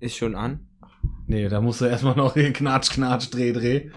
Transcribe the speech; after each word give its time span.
Ist 0.00 0.16
schon 0.16 0.34
an. 0.34 0.60
Nee, 1.26 1.48
da 1.48 1.60
musst 1.60 1.80
du 1.80 1.84
erstmal 1.84 2.16
noch 2.16 2.34
hier 2.34 2.52
Knatsch, 2.52 2.90
Knatsch, 2.90 3.28
Dreh, 3.30 3.52
Dreh. 3.52 3.90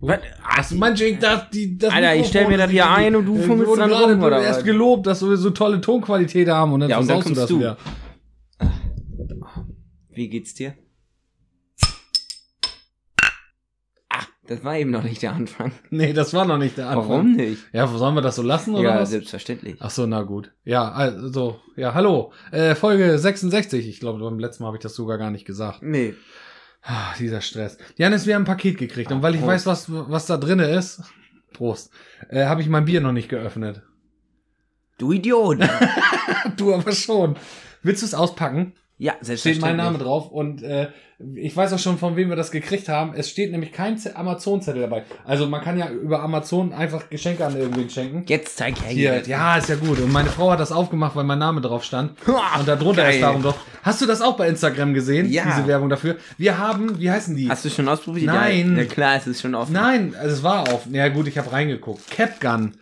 Was? 0.00 0.68
Du 0.68 0.76
manchmal 0.76 1.16
das, 1.16 1.50
die, 1.50 1.78
das 1.78 1.92
Alter, 1.92 2.14
ich 2.16 2.26
stell 2.26 2.46
mir 2.48 2.58
das 2.58 2.70
hier 2.70 2.88
ein 2.90 3.16
und 3.16 3.24
du 3.26 3.36
fummelst 3.36 3.74
gerade 3.74 4.12
rum, 4.12 4.22
oder 4.22 4.42
erst 4.42 4.64
gelobt, 4.64 5.06
dass 5.06 5.22
wir 5.22 5.36
so 5.36 5.50
tolle 5.50 5.80
Tonqualität 5.80 6.48
haben 6.48 6.72
und 6.72 6.80
dann 6.80 6.90
Ja, 6.90 6.98
und 6.98 7.08
dann 7.08 7.22
du 7.22 7.34
das 7.34 7.48
du. 7.48 7.58
wieder. 7.58 7.76
Wie 10.10 10.28
geht's 10.28 10.54
dir? 10.54 10.74
Ah, 14.08 14.22
das 14.46 14.64
war 14.64 14.76
eben 14.76 14.90
noch 14.90 15.02
nicht 15.02 15.22
der 15.22 15.32
Anfang. 15.32 15.72
Nee, 15.90 16.12
das 16.12 16.32
war 16.34 16.44
noch 16.44 16.58
nicht 16.58 16.76
der 16.78 16.88
Anfang. 16.88 17.08
Warum 17.08 17.32
nicht? 17.32 17.62
Ja, 17.72 17.86
sollen 17.86 18.14
wir 18.14 18.22
das 18.22 18.36
so 18.36 18.42
lassen 18.42 18.74
oder 18.74 18.94
Ja, 18.94 19.00
was? 19.00 19.10
selbstverständlich. 19.10 19.76
Ach 19.80 19.90
so, 19.90 20.06
na 20.06 20.22
gut. 20.22 20.52
Ja, 20.64 20.90
also, 20.92 21.60
ja, 21.76 21.94
hallo. 21.94 22.32
Äh, 22.50 22.74
Folge 22.74 23.18
66. 23.18 23.88
Ich 23.88 24.00
glaube, 24.00 24.18
beim 24.20 24.38
letzten 24.38 24.62
Mal 24.62 24.68
habe 24.68 24.76
ich 24.76 24.82
das 24.82 24.94
sogar 24.94 25.18
gar 25.18 25.30
nicht 25.30 25.44
gesagt. 25.46 25.82
Nee. 25.82 26.14
Ah, 26.82 27.14
dieser 27.18 27.40
Stress. 27.40 27.78
Janis, 27.96 28.26
wir 28.26 28.34
haben 28.34 28.42
ein 28.42 28.46
Paket 28.46 28.78
gekriegt 28.78 29.10
und 29.12 29.22
weil 29.22 29.34
ich 29.34 29.40
Prost. 29.40 29.66
weiß, 29.66 29.88
was, 29.88 30.10
was 30.10 30.26
da 30.26 30.36
drinne 30.36 30.66
ist, 30.70 31.02
Prost, 31.52 31.90
äh, 32.28 32.44
habe 32.46 32.60
ich 32.62 32.68
mein 32.68 32.84
Bier 32.84 33.00
noch 33.00 33.12
nicht 33.12 33.28
geöffnet. 33.28 33.82
Du 34.98 35.12
Idiot. 35.12 35.58
Du 36.56 36.72
aber 36.74 36.92
schon. 36.92 37.36
Willst 37.82 38.02
du 38.02 38.06
es 38.06 38.14
auspacken? 38.14 38.72
Ja, 38.98 39.12
Steht 39.12 39.26
selbstverständlich. 39.26 39.76
mein 39.76 39.76
Name 39.76 39.98
drauf 39.98 40.30
und 40.30 40.62
äh, 40.62 40.88
ich 41.34 41.56
weiß 41.56 41.72
auch 41.72 41.78
schon, 41.78 41.96
von 41.96 42.16
wem 42.16 42.28
wir 42.28 42.36
das 42.36 42.50
gekriegt 42.50 42.90
haben. 42.90 43.14
Es 43.14 43.30
steht 43.30 43.50
nämlich 43.50 43.72
kein 43.72 43.98
Amazon-Zettel 44.14 44.82
dabei. 44.82 45.04
Also 45.24 45.46
man 45.46 45.62
kann 45.62 45.78
ja 45.78 45.88
über 45.88 46.22
Amazon 46.22 46.74
einfach 46.74 47.08
Geschenke 47.08 47.44
an 47.46 47.56
irgendwen 47.56 47.88
schenken. 47.88 48.24
Jetzt 48.26 48.58
zeig 48.58 48.78
her 48.82 48.90
Hier, 48.90 49.22
ja, 49.26 49.56
ist 49.56 49.70
ja 49.70 49.76
gut. 49.76 49.98
Und 49.98 50.12
meine 50.12 50.28
Frau 50.28 50.50
hat 50.50 50.60
das 50.60 50.72
aufgemacht, 50.72 51.16
weil 51.16 51.24
mein 51.24 51.38
Name 51.38 51.62
drauf 51.62 51.84
stand. 51.84 52.12
Und 52.26 52.68
darunter 52.68 53.02
Geil. 53.02 53.14
ist 53.14 53.22
darum 53.22 53.42
doch. 53.42 53.56
Hast 53.82 54.02
du 54.02 54.06
das 54.06 54.20
auch 54.20 54.36
bei 54.36 54.48
Instagram 54.48 54.92
gesehen? 54.92 55.30
Ja. 55.30 55.44
Diese 55.44 55.66
Werbung 55.66 55.88
dafür. 55.88 56.16
Wir 56.36 56.58
haben, 56.58 56.98
wie 57.00 57.10
heißen 57.10 57.34
die? 57.34 57.48
Hast 57.48 57.64
du 57.64 57.70
schon 57.70 57.88
ausprobiert? 57.88 58.26
Nein. 58.26 58.76
Ja, 58.76 58.84
klar, 58.84 59.16
es 59.16 59.26
ist 59.26 59.40
schon 59.40 59.54
offen. 59.54 59.72
Nein, 59.72 60.14
es 60.22 60.42
war 60.42 60.68
auf. 60.70 60.86
Ja 60.90 61.08
gut, 61.08 61.28
ich 61.28 61.38
habe 61.38 61.50
reingeguckt. 61.50 62.10
Capgun. 62.10 62.72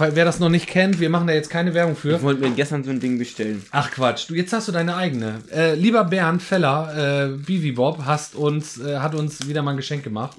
Wer 0.00 0.24
das 0.24 0.38
noch 0.40 0.48
nicht 0.48 0.66
kennt, 0.66 0.98
wir 1.00 1.10
machen 1.10 1.26
da 1.26 1.32
jetzt 1.34 1.50
keine 1.50 1.74
Werbung 1.74 1.94
für. 1.96 2.16
Ich 2.16 2.22
wollte 2.22 2.40
mir 2.40 2.50
gestern 2.50 2.82
so 2.84 2.90
ein 2.90 3.00
Ding 3.00 3.18
bestellen. 3.18 3.62
Ach 3.70 3.90
Quatsch, 3.90 4.28
du 4.28 4.34
jetzt 4.34 4.52
hast 4.52 4.68
du 4.68 4.72
deine 4.72 4.96
eigene. 4.96 5.40
Äh, 5.52 5.74
lieber 5.74 6.04
Bernd 6.04 6.42
Feller, 6.42 7.26
äh, 7.26 7.36
Bivi 7.36 7.72
Bob, 7.72 8.04
hast 8.04 8.34
uns, 8.34 8.78
äh, 8.80 8.98
hat 8.98 9.14
uns 9.14 9.46
wieder 9.46 9.62
mal 9.62 9.72
ein 9.72 9.76
Geschenk 9.76 10.02
gemacht. 10.02 10.36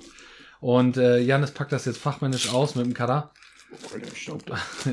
Und 0.60 0.98
äh, 0.98 1.20
Janis 1.20 1.52
packt 1.52 1.72
das 1.72 1.86
jetzt 1.86 1.98
fachmännisch 1.98 2.50
aus 2.54 2.76
mit 2.76 2.86
dem 2.86 2.94
Cutter. 2.94 3.32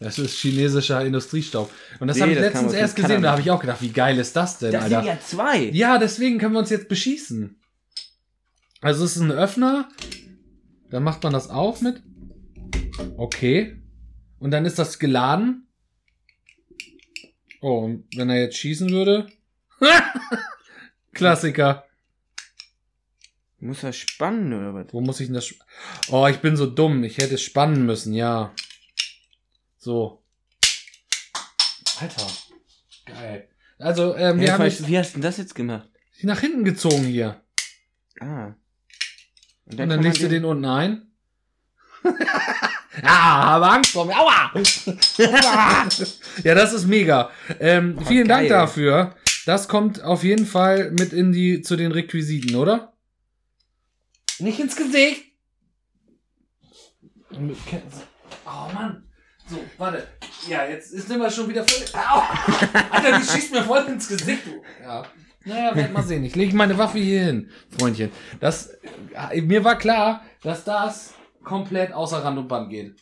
Das 0.00 0.18
ist 0.18 0.36
chinesischer 0.38 1.04
Industriestaub. 1.04 1.70
Und 2.00 2.08
das 2.08 2.16
Nee, 2.16 2.22
habe 2.22 2.32
ich 2.32 2.38
das 2.38 2.46
letztens 2.46 2.72
erst 2.72 2.96
gesehen, 2.96 3.22
da 3.22 3.32
habe 3.32 3.42
ich 3.42 3.50
auch 3.50 3.60
gedacht, 3.60 3.80
wie 3.82 3.90
geil 3.90 4.18
ist 4.18 4.34
das 4.34 4.58
denn, 4.58 4.72
Das 4.72 4.84
Alter? 4.84 4.96
sind 5.02 5.06
ja 5.06 5.18
zwei. 5.20 5.58
Ja, 5.72 5.98
deswegen 5.98 6.38
können 6.38 6.54
wir 6.54 6.58
uns 6.60 6.70
jetzt 6.70 6.88
beschießen. 6.88 7.56
Also 8.80 9.04
es 9.04 9.16
ist 9.16 9.22
ein 9.22 9.30
Öffner. 9.30 9.88
Dann 10.90 11.02
macht 11.02 11.22
man 11.22 11.32
das 11.32 11.48
auf 11.50 11.80
mit. 11.80 12.02
Okay. 13.16 13.80
Und 14.44 14.50
dann 14.50 14.66
ist 14.66 14.78
das 14.78 14.98
geladen. 14.98 15.68
Oh, 17.62 17.78
und 17.78 18.04
wenn 18.14 18.28
er 18.28 18.42
jetzt 18.42 18.58
schießen 18.58 18.90
würde. 18.90 19.26
Klassiker. 21.14 21.86
Muss 23.58 23.82
er 23.82 23.94
spannen 23.94 24.52
oder 24.52 24.74
was? 24.74 24.92
Wo 24.92 25.00
muss 25.00 25.18
ich 25.20 25.28
denn 25.28 25.34
das? 25.34 25.54
Oh, 26.10 26.26
ich 26.26 26.40
bin 26.40 26.58
so 26.58 26.66
dumm. 26.66 27.04
Ich 27.04 27.16
hätte 27.16 27.36
es 27.36 27.42
spannen 27.42 27.86
müssen, 27.86 28.12
ja. 28.12 28.54
So. 29.78 30.22
Alter. 32.00 32.26
Geil. 33.06 33.48
Also, 33.78 34.14
ähm, 34.14 34.40
wir 34.40 34.52
haben 34.52 34.64
jetzt 34.64 34.86
wie 34.86 34.98
hast 34.98 35.12
du 35.12 35.14
denn 35.14 35.22
das 35.22 35.38
jetzt 35.38 35.54
gemacht? 35.54 35.88
nach 36.20 36.40
hinten 36.40 36.66
gezogen 36.66 37.04
hier. 37.04 37.42
Ah. 38.20 38.48
Und 39.64 39.78
dann 39.78 39.88
kann 39.88 40.00
man 40.00 40.02
legst 40.02 40.20
du 40.20 40.28
den 40.28 40.44
unten 40.44 40.66
ein. 40.66 41.12
ah, 43.02 43.44
habe 43.44 43.66
Angst 43.68 43.92
vor 43.92 44.04
mir. 44.06 44.14
Aua! 44.16 44.52
ja, 46.44 46.54
das 46.54 46.72
ist 46.72 46.86
mega. 46.86 47.30
Ähm, 47.60 47.98
Oh, 48.00 48.04
vielen 48.04 48.28
Dank 48.28 48.48
geil. 48.48 48.58
dafür. 48.58 49.14
Das 49.46 49.68
kommt 49.68 50.02
auf 50.02 50.24
jeden 50.24 50.46
Fall 50.46 50.90
mit 50.92 51.12
in 51.12 51.32
die 51.32 51.60
zu 51.62 51.76
den 51.76 51.92
Requisiten, 51.92 52.56
oder? 52.56 52.92
Nicht 54.38 54.58
ins 54.60 54.76
Gesicht. 54.76 55.22
Oh 58.46 58.72
Mann. 58.72 59.04
So, 59.48 59.58
warte. 59.76 60.06
Ja, 60.48 60.64
jetzt 60.66 60.92
ist 60.92 61.10
immer 61.10 61.30
schon 61.30 61.48
wieder 61.48 61.64
voll. 61.64 61.84
Au! 62.00 62.22
Alter, 62.90 63.18
die 63.18 63.26
schießt 63.26 63.52
mir 63.52 63.62
voll 63.62 63.84
ins 63.88 64.08
Gesicht. 64.08 64.46
Du. 64.46 64.62
Ja. 64.82 65.04
Naja, 65.44 65.76
werd 65.76 65.92
mal 65.92 66.02
sehen. 66.02 66.24
Ich 66.24 66.34
lege 66.36 66.56
meine 66.56 66.78
Waffe 66.78 66.98
hier 66.98 67.24
hin, 67.24 67.50
Freundchen. 67.78 68.10
Das, 68.40 68.70
äh, 69.30 69.42
mir 69.42 69.62
war 69.62 69.76
klar, 69.76 70.22
dass 70.42 70.64
das 70.64 71.12
komplett 71.44 71.92
außer 71.92 72.24
Rand 72.24 72.38
und 72.38 72.48
Band 72.48 72.70
geht. 72.70 72.96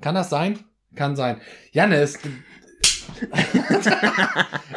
Kann 0.00 0.14
das 0.14 0.30
sein? 0.30 0.58
Kann 0.94 1.16
sein. 1.16 1.40
Jannis, 1.72 2.18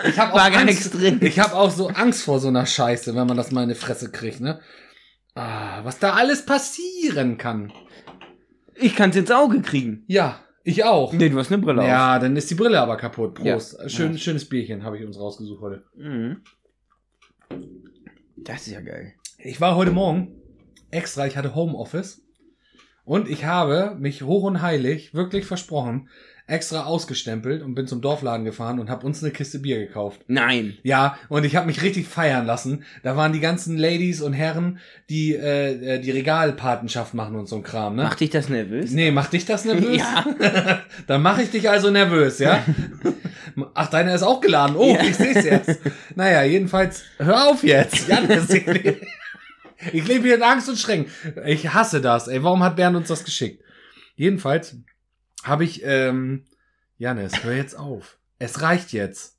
ich 0.06 0.20
habe 0.20 0.34
auch 0.34 0.40
Angst, 0.40 0.66
nichts 0.66 0.90
drin. 0.92 1.20
Ich 1.22 1.40
habe 1.40 1.54
auch 1.56 1.70
so 1.72 1.88
Angst 1.90 2.24
vor 2.24 2.40
so 2.40 2.48
einer 2.48 2.66
Scheiße, 2.66 3.16
wenn 3.16 3.28
man 3.28 3.38
das 3.38 3.52
mal 3.52 3.64
in 3.64 3.70
die 3.70 3.76
Fresse 3.76 4.12
kriegt, 4.12 4.40
ne? 4.40 4.60
Ah, 5.36 5.84
was 5.84 6.00
da 6.00 6.14
alles 6.14 6.46
passieren 6.46 7.38
kann. 7.38 7.72
Ich 8.76 8.96
kann's 8.96 9.16
ins 9.16 9.32
Auge 9.32 9.62
kriegen. 9.62 10.04
Ja, 10.08 10.40
ich 10.64 10.84
auch. 10.84 11.14
Nee, 11.14 11.30
du 11.30 11.38
hast 11.40 11.52
eine 11.52 11.62
Brille 11.62 11.86
Ja, 11.88 12.20
dann 12.20 12.36
ist 12.36 12.50
die 12.50 12.56
Brille 12.56 12.80
aber 12.80 12.98
kaputt. 12.98 13.36
Prost. 13.36 13.78
Ja. 13.80 13.90
Schön, 13.90 14.14
Ja. 14.14 14.18
Schönes 14.18 14.48
Bierchen 14.50 14.84
habe 14.84 14.98
ich 14.98 15.06
uns 15.06 15.18
rausgesucht 15.20 15.62
heute. 15.62 15.84
auf. 15.86 15.98
Mhm. 15.98 16.42
Das 18.38 18.62
ist 18.68 18.74
ja 18.74 18.82
geil. 18.82 19.14
Ich 19.38 19.62
war 19.62 19.76
heute 19.76 19.92
Morgen 19.92 20.36
extra, 20.90 21.26
ich 21.28 21.38
hatte 21.38 21.56
Homeoffice 21.56 22.22
und 23.12 23.28
ich 23.30 23.44
habe 23.44 23.98
mich 24.00 24.22
hoch 24.24 24.44
und 24.44 24.62
heilig 24.62 25.14
wirklich 25.14 25.46
versprochen, 25.46 26.08
extra 26.48 26.86
ausgestempelt 26.86 27.62
und 27.62 27.76
bin 27.76 27.86
zum 27.86 28.00
Dorfladen 28.00 28.46
gefahren 28.46 28.80
und 28.80 28.90
habe 28.90 29.06
uns 29.06 29.22
eine 29.22 29.34
Kiste 29.34 29.60
Bier 29.60 29.80
gekauft. 29.80 30.22
Nein. 30.28 30.78
Ja, 30.84 31.18
und 31.28 31.44
ich 31.44 31.58
habe 31.58 31.66
mich 31.68 31.82
richtig 31.82 32.08
feiern 32.08 32.46
lassen. 32.46 32.86
Da 33.04 33.18
waren 33.18 33.34
die 33.34 33.42
ganzen 33.42 33.78
Ladies 33.78 34.22
und 34.22 34.32
Herren, 34.32 34.80
die 35.10 35.36
äh, 35.36 35.96
äh, 35.96 36.00
die 36.00 36.12
Regalpatenschaft 36.12 37.14
machen 37.14 37.36
und 37.36 37.48
so 37.50 37.58
ein 37.58 37.64
Kram, 37.64 37.98
ne? 37.98 38.04
Macht 38.04 38.22
dich 38.22 38.30
das 38.30 38.48
nervös? 38.48 38.92
Nee, 38.92 39.12
macht 39.12 39.34
dich 39.34 39.44
das 39.46 39.66
nervös? 39.66 39.98
Ja. 39.98 40.80
Dann 41.08 41.22
mache 41.22 41.44
ich 41.44 41.52
dich 41.52 41.70
also 41.70 41.90
nervös, 41.92 42.40
ja? 42.40 42.64
Ach, 43.74 43.90
deiner 43.90 44.16
ist 44.16 44.24
auch 44.24 44.40
geladen. 44.40 44.78
Oh, 44.78 44.96
Ja. 44.96 45.04
ich 45.04 45.18
seh's 45.18 45.44
jetzt. 45.44 45.82
Naja, 46.16 46.44
jedenfalls, 46.44 47.04
hör 47.18 47.50
auf 47.50 47.62
jetzt. 47.64 48.08
Janis, 48.08 48.48
ich 49.92 50.08
lebe 50.08 50.26
hier 50.26 50.36
in 50.36 50.44
Angst 50.44 50.70
und 50.70 50.78
Schrecken. 50.78 51.12
Ich 51.46 51.74
hasse 51.74 52.02
das, 52.02 52.28
ey. 52.28 52.44
Warum 52.44 52.64
hat 52.64 52.76
Bernd 52.76 52.96
uns 52.96 53.08
das 53.08 53.24
geschickt? 53.24 53.64
Jedenfalls 54.16 54.76
habe 55.44 55.64
ich, 55.64 55.84
ähm, 55.84 56.46
Janis, 56.98 57.44
hör 57.44 57.54
jetzt 57.54 57.78
auf. 57.78 58.18
Es 58.40 58.62
reicht 58.62 58.94
jetzt. 58.94 59.38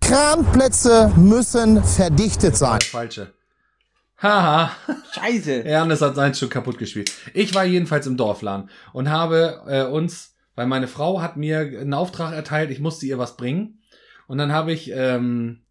Kranplätze 0.00 1.12
müssen 1.16 1.82
verdichtet 1.82 2.56
sein. 2.56 2.80
Falsche. 2.80 3.32
Haha. 4.22 4.70
Scheiße. 5.12 5.64
Ernest 5.64 6.02
hat 6.02 6.14
sein 6.14 6.34
Stück 6.34 6.50
kaputt 6.50 6.78
gespielt. 6.78 7.12
Ich 7.34 7.54
war 7.54 7.64
jedenfalls 7.64 8.06
im 8.06 8.16
Dorfladen 8.16 8.70
und 8.92 9.10
habe 9.10 9.62
äh, 9.66 9.84
uns, 9.84 10.34
weil 10.54 10.66
meine 10.66 10.86
Frau 10.86 11.20
hat 11.20 11.36
mir 11.36 11.60
einen 11.60 11.94
Auftrag 11.94 12.32
erteilt, 12.32 12.70
ich 12.70 12.78
musste 12.78 13.06
ihr 13.06 13.18
was 13.18 13.36
bringen. 13.36 13.80
Und 14.28 14.38
dann 14.38 14.52
habe 14.52 14.72
ich, 14.72 14.92
ähm, 14.94 15.61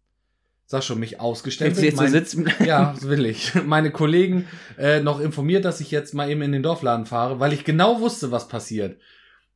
sag 0.72 0.82
schon, 0.82 0.98
mich 0.98 1.20
ausgestellt. 1.20 1.76
Du 1.76 1.82
jetzt 1.82 1.98
so 1.98 2.06
sitzen? 2.06 2.50
Ja, 2.64 2.92
das 2.94 3.06
will 3.06 3.26
ich. 3.26 3.52
Meine 3.66 3.90
Kollegen 3.90 4.48
äh, 4.78 5.00
noch 5.00 5.20
informiert, 5.20 5.64
dass 5.64 5.80
ich 5.80 5.90
jetzt 5.90 6.14
mal 6.14 6.30
eben 6.30 6.40
in 6.42 6.52
den 6.52 6.62
Dorfladen 6.62 7.04
fahre, 7.04 7.38
weil 7.40 7.52
ich 7.52 7.64
genau 7.64 8.00
wusste, 8.00 8.32
was 8.32 8.48
passiert. 8.48 8.98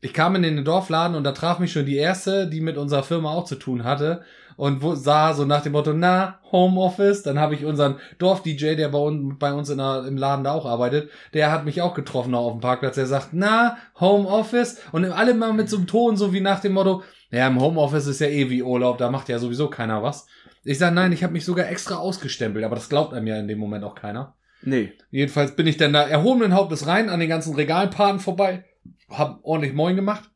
Ich 0.02 0.12
kam 0.12 0.36
in 0.36 0.42
den 0.42 0.62
Dorfladen 0.62 1.16
und 1.16 1.24
da 1.24 1.32
traf 1.32 1.58
mich 1.58 1.72
schon 1.72 1.86
die 1.86 1.96
erste, 1.96 2.46
die 2.46 2.60
mit 2.60 2.76
unserer 2.76 3.02
Firma 3.02 3.30
auch 3.30 3.46
zu 3.46 3.56
tun 3.56 3.84
hatte 3.84 4.22
und 4.56 4.82
wo, 4.82 4.94
sah 4.94 5.32
so 5.32 5.46
nach 5.46 5.62
dem 5.62 5.72
Motto, 5.72 5.94
na, 5.94 6.38
Homeoffice. 6.52 7.22
Dann 7.22 7.38
habe 7.38 7.54
ich 7.54 7.64
unseren 7.64 7.96
Dorf-DJ, 8.18 8.74
der 8.74 8.90
bei, 8.90 8.98
uns 8.98 9.38
bei 9.38 9.54
uns 9.54 9.70
in 9.70 9.78
der, 9.78 10.04
im 10.06 10.18
Laden 10.18 10.44
da 10.44 10.52
auch 10.52 10.66
arbeitet, 10.66 11.10
der 11.32 11.50
hat 11.50 11.64
mich 11.64 11.80
auch 11.80 11.94
getroffen 11.94 12.32
noch 12.32 12.44
auf 12.44 12.52
dem 12.52 12.60
Parkplatz. 12.60 12.96
Der 12.96 13.06
sagt, 13.06 13.28
na, 13.32 13.78
Homeoffice. 13.98 14.80
Und 14.92 15.06
alle 15.06 15.32
mal 15.32 15.54
mit 15.54 15.70
so 15.70 15.78
einem 15.78 15.86
Ton, 15.86 16.18
so 16.18 16.34
wie 16.34 16.40
nach 16.40 16.60
dem 16.60 16.74
Motto, 16.74 17.02
ja, 17.30 17.46
im 17.48 17.60
Homeoffice 17.60 18.06
ist 18.06 18.20
ja 18.20 18.28
eh 18.28 18.50
wie 18.50 18.62
Urlaub, 18.62 18.98
da 18.98 19.10
macht 19.10 19.30
ja 19.30 19.38
sowieso 19.38 19.68
keiner 19.68 20.02
was. 20.02 20.26
Ich 20.66 20.78
sage, 20.78 20.94
nein, 20.94 21.12
ich 21.12 21.22
habe 21.22 21.32
mich 21.32 21.44
sogar 21.44 21.68
extra 21.68 21.96
ausgestempelt, 21.96 22.64
aber 22.64 22.74
das 22.74 22.88
glaubt 22.88 23.14
einem 23.14 23.28
ja 23.28 23.38
in 23.38 23.46
dem 23.46 23.58
Moment 23.58 23.84
auch 23.84 23.94
keiner. 23.94 24.36
Nee. 24.62 24.92
Jedenfalls 25.10 25.54
bin 25.54 25.66
ich 25.66 25.76
dann 25.76 25.92
da 25.92 26.02
erhobenen 26.02 26.54
Hauptes 26.54 26.86
rein 26.86 27.08
an 27.08 27.20
den 27.20 27.28
ganzen 27.28 27.54
Regalpaden 27.54 28.20
vorbei, 28.20 28.64
hab 29.08 29.38
ordentlich 29.44 29.74
Moin 29.74 29.94
gemacht, 29.94 30.28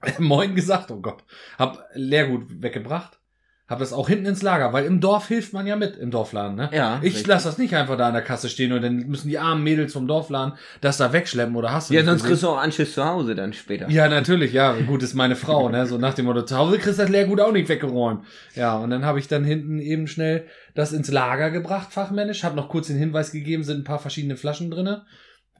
Moin 0.18 0.54
gesagt, 0.54 0.90
oh 0.90 1.00
Gott, 1.00 1.22
hab 1.58 1.84
Leergut 1.92 2.62
weggebracht, 2.62 3.17
Hab 3.68 3.80
das 3.80 3.92
auch 3.92 4.08
hinten 4.08 4.24
ins 4.24 4.40
Lager, 4.40 4.72
weil 4.72 4.86
im 4.86 4.98
Dorf 4.98 5.28
hilft 5.28 5.52
man 5.52 5.66
ja 5.66 5.76
mit, 5.76 5.98
im 5.98 6.10
Dorfladen, 6.10 6.56
ne? 6.56 6.70
Ja, 6.72 7.00
Ich 7.02 7.26
lasse 7.26 7.48
das 7.48 7.58
nicht 7.58 7.74
einfach 7.74 7.98
da 7.98 8.06
an 8.08 8.14
der 8.14 8.22
Kasse 8.22 8.48
stehen 8.48 8.72
und 8.72 8.80
dann 8.80 8.96
müssen 9.08 9.28
die 9.28 9.38
armen 9.38 9.62
Mädels 9.62 9.92
vom 9.92 10.08
Dorfladen 10.08 10.54
das 10.80 10.96
da 10.96 11.12
wegschleppen 11.12 11.54
oder 11.54 11.70
hast 11.70 11.90
du 11.90 11.94
Ja, 11.94 12.00
sonst 12.02 12.22
gesehen? 12.22 12.28
kriegst 12.28 12.42
du 12.44 12.48
auch 12.48 12.56
Anschiss 12.56 12.94
zu 12.94 13.04
Hause 13.04 13.34
dann 13.34 13.52
später. 13.52 13.90
Ja, 13.90 14.08
natürlich, 14.08 14.54
ja. 14.54 14.72
Gut, 14.86 15.02
ist 15.02 15.12
meine 15.12 15.36
Frau, 15.36 15.68
ne? 15.68 15.84
So 15.84 15.98
nach 15.98 16.14
dem 16.14 16.24
Motto, 16.24 16.42
zu 16.46 16.56
Hause 16.56 16.78
kriegst 16.78 16.98
du 16.98 17.02
das 17.02 17.10
Leergut 17.10 17.42
auch 17.42 17.52
nicht 17.52 17.68
weggeräumt. 17.68 18.24
Ja, 18.54 18.78
und 18.78 18.88
dann 18.88 19.04
habe 19.04 19.18
ich 19.18 19.28
dann 19.28 19.44
hinten 19.44 19.80
eben 19.80 20.06
schnell 20.08 20.46
das 20.74 20.92
ins 20.94 21.10
Lager 21.10 21.50
gebracht, 21.50 21.88
fachmännisch, 21.92 22.44
habe 22.44 22.56
noch 22.56 22.70
kurz 22.70 22.86
den 22.86 22.96
Hinweis 22.96 23.32
gegeben, 23.32 23.64
sind 23.64 23.80
ein 23.80 23.84
paar 23.84 23.98
verschiedene 23.98 24.36
Flaschen 24.36 24.70
drinne. 24.70 25.02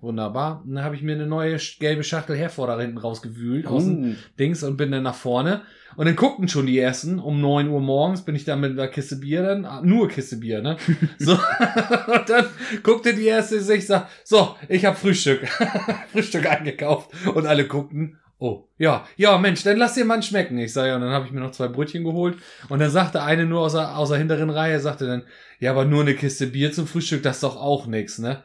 Wunderbar. 0.00 0.62
Und 0.64 0.76
dann 0.76 0.84
habe 0.84 0.94
ich 0.94 1.02
mir 1.02 1.14
eine 1.14 1.26
neue 1.26 1.56
gelbe 1.80 2.04
Schachtel 2.04 2.36
Herford 2.36 2.68
da 2.68 2.80
hinten 2.80 2.98
rausgewühlt 2.98 3.66
aus 3.66 3.84
dem 3.84 4.04
Uh. 4.04 4.14
Dings 4.38 4.62
und 4.62 4.76
bin 4.76 4.92
dann 4.92 5.02
nach 5.02 5.14
vorne. 5.14 5.62
Und 5.96 6.06
dann 6.06 6.14
guckten 6.14 6.46
schon 6.48 6.66
die 6.66 6.78
ersten. 6.78 7.18
Um 7.18 7.40
9 7.40 7.68
Uhr 7.68 7.80
morgens 7.80 8.24
bin 8.24 8.36
ich 8.36 8.44
dann 8.44 8.60
mit 8.60 8.72
einer 8.72 8.86
Kiste 8.86 9.16
Bier 9.16 9.42
dann, 9.42 9.64
ah, 9.64 9.80
nur 9.82 10.08
Kiste 10.08 10.36
Bier, 10.36 10.62
ne? 10.62 10.76
So. 11.18 11.32
und 12.06 12.28
dann 12.28 12.46
guckte 12.84 13.12
die 13.12 13.26
erste 13.26 13.60
sich, 13.60 13.86
sagt, 13.86 14.08
so, 14.22 14.54
ich 14.68 14.84
habe 14.84 14.96
Frühstück. 14.96 15.48
Frühstück 16.12 16.48
eingekauft. 16.48 17.10
Und 17.34 17.46
alle 17.46 17.66
guckten, 17.66 18.18
oh, 18.38 18.68
ja, 18.78 19.04
ja, 19.16 19.36
Mensch, 19.38 19.64
dann 19.64 19.78
lass 19.78 19.94
dir 19.94 20.04
mal 20.04 20.22
schmecken. 20.22 20.58
Ich 20.58 20.72
sage, 20.72 20.90
ja, 20.90 20.94
und 20.94 21.00
dann 21.00 21.10
habe 21.10 21.26
ich 21.26 21.32
mir 21.32 21.40
noch 21.40 21.50
zwei 21.50 21.66
Brötchen 21.66 22.04
geholt. 22.04 22.36
Und 22.68 22.78
dann 22.78 22.90
sagte 22.90 23.24
eine 23.24 23.46
nur 23.46 23.62
aus 23.62 23.72
der, 23.72 23.98
aus 23.98 24.10
der 24.10 24.18
hinteren 24.18 24.50
Reihe, 24.50 24.78
sagte 24.78 25.08
dann, 25.08 25.24
ja, 25.58 25.72
aber 25.72 25.84
nur 25.84 26.02
eine 26.02 26.14
Kiste 26.14 26.46
Bier 26.46 26.70
zum 26.70 26.86
Frühstück, 26.86 27.24
das 27.24 27.38
ist 27.38 27.42
doch 27.42 27.56
auch 27.56 27.88
nix, 27.88 28.20
ne? 28.20 28.44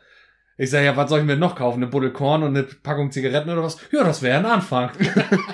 Ich 0.58 0.70
sage, 0.70 0.86
ja, 0.86 0.96
was 0.96 1.10
soll 1.10 1.20
ich 1.20 1.26
mir 1.26 1.36
noch 1.36 1.56
kaufen? 1.56 1.82
Eine 1.82 1.88
Buddel 1.88 2.12
Korn 2.12 2.44
und 2.44 2.56
eine 2.56 2.64
Packung 2.64 3.12
Zigaretten 3.12 3.50
oder 3.50 3.64
was? 3.64 3.78
Ja, 3.92 4.04
das 4.04 4.22
wäre 4.22 4.38
ein 4.38 4.46
Anfang. 4.46 4.92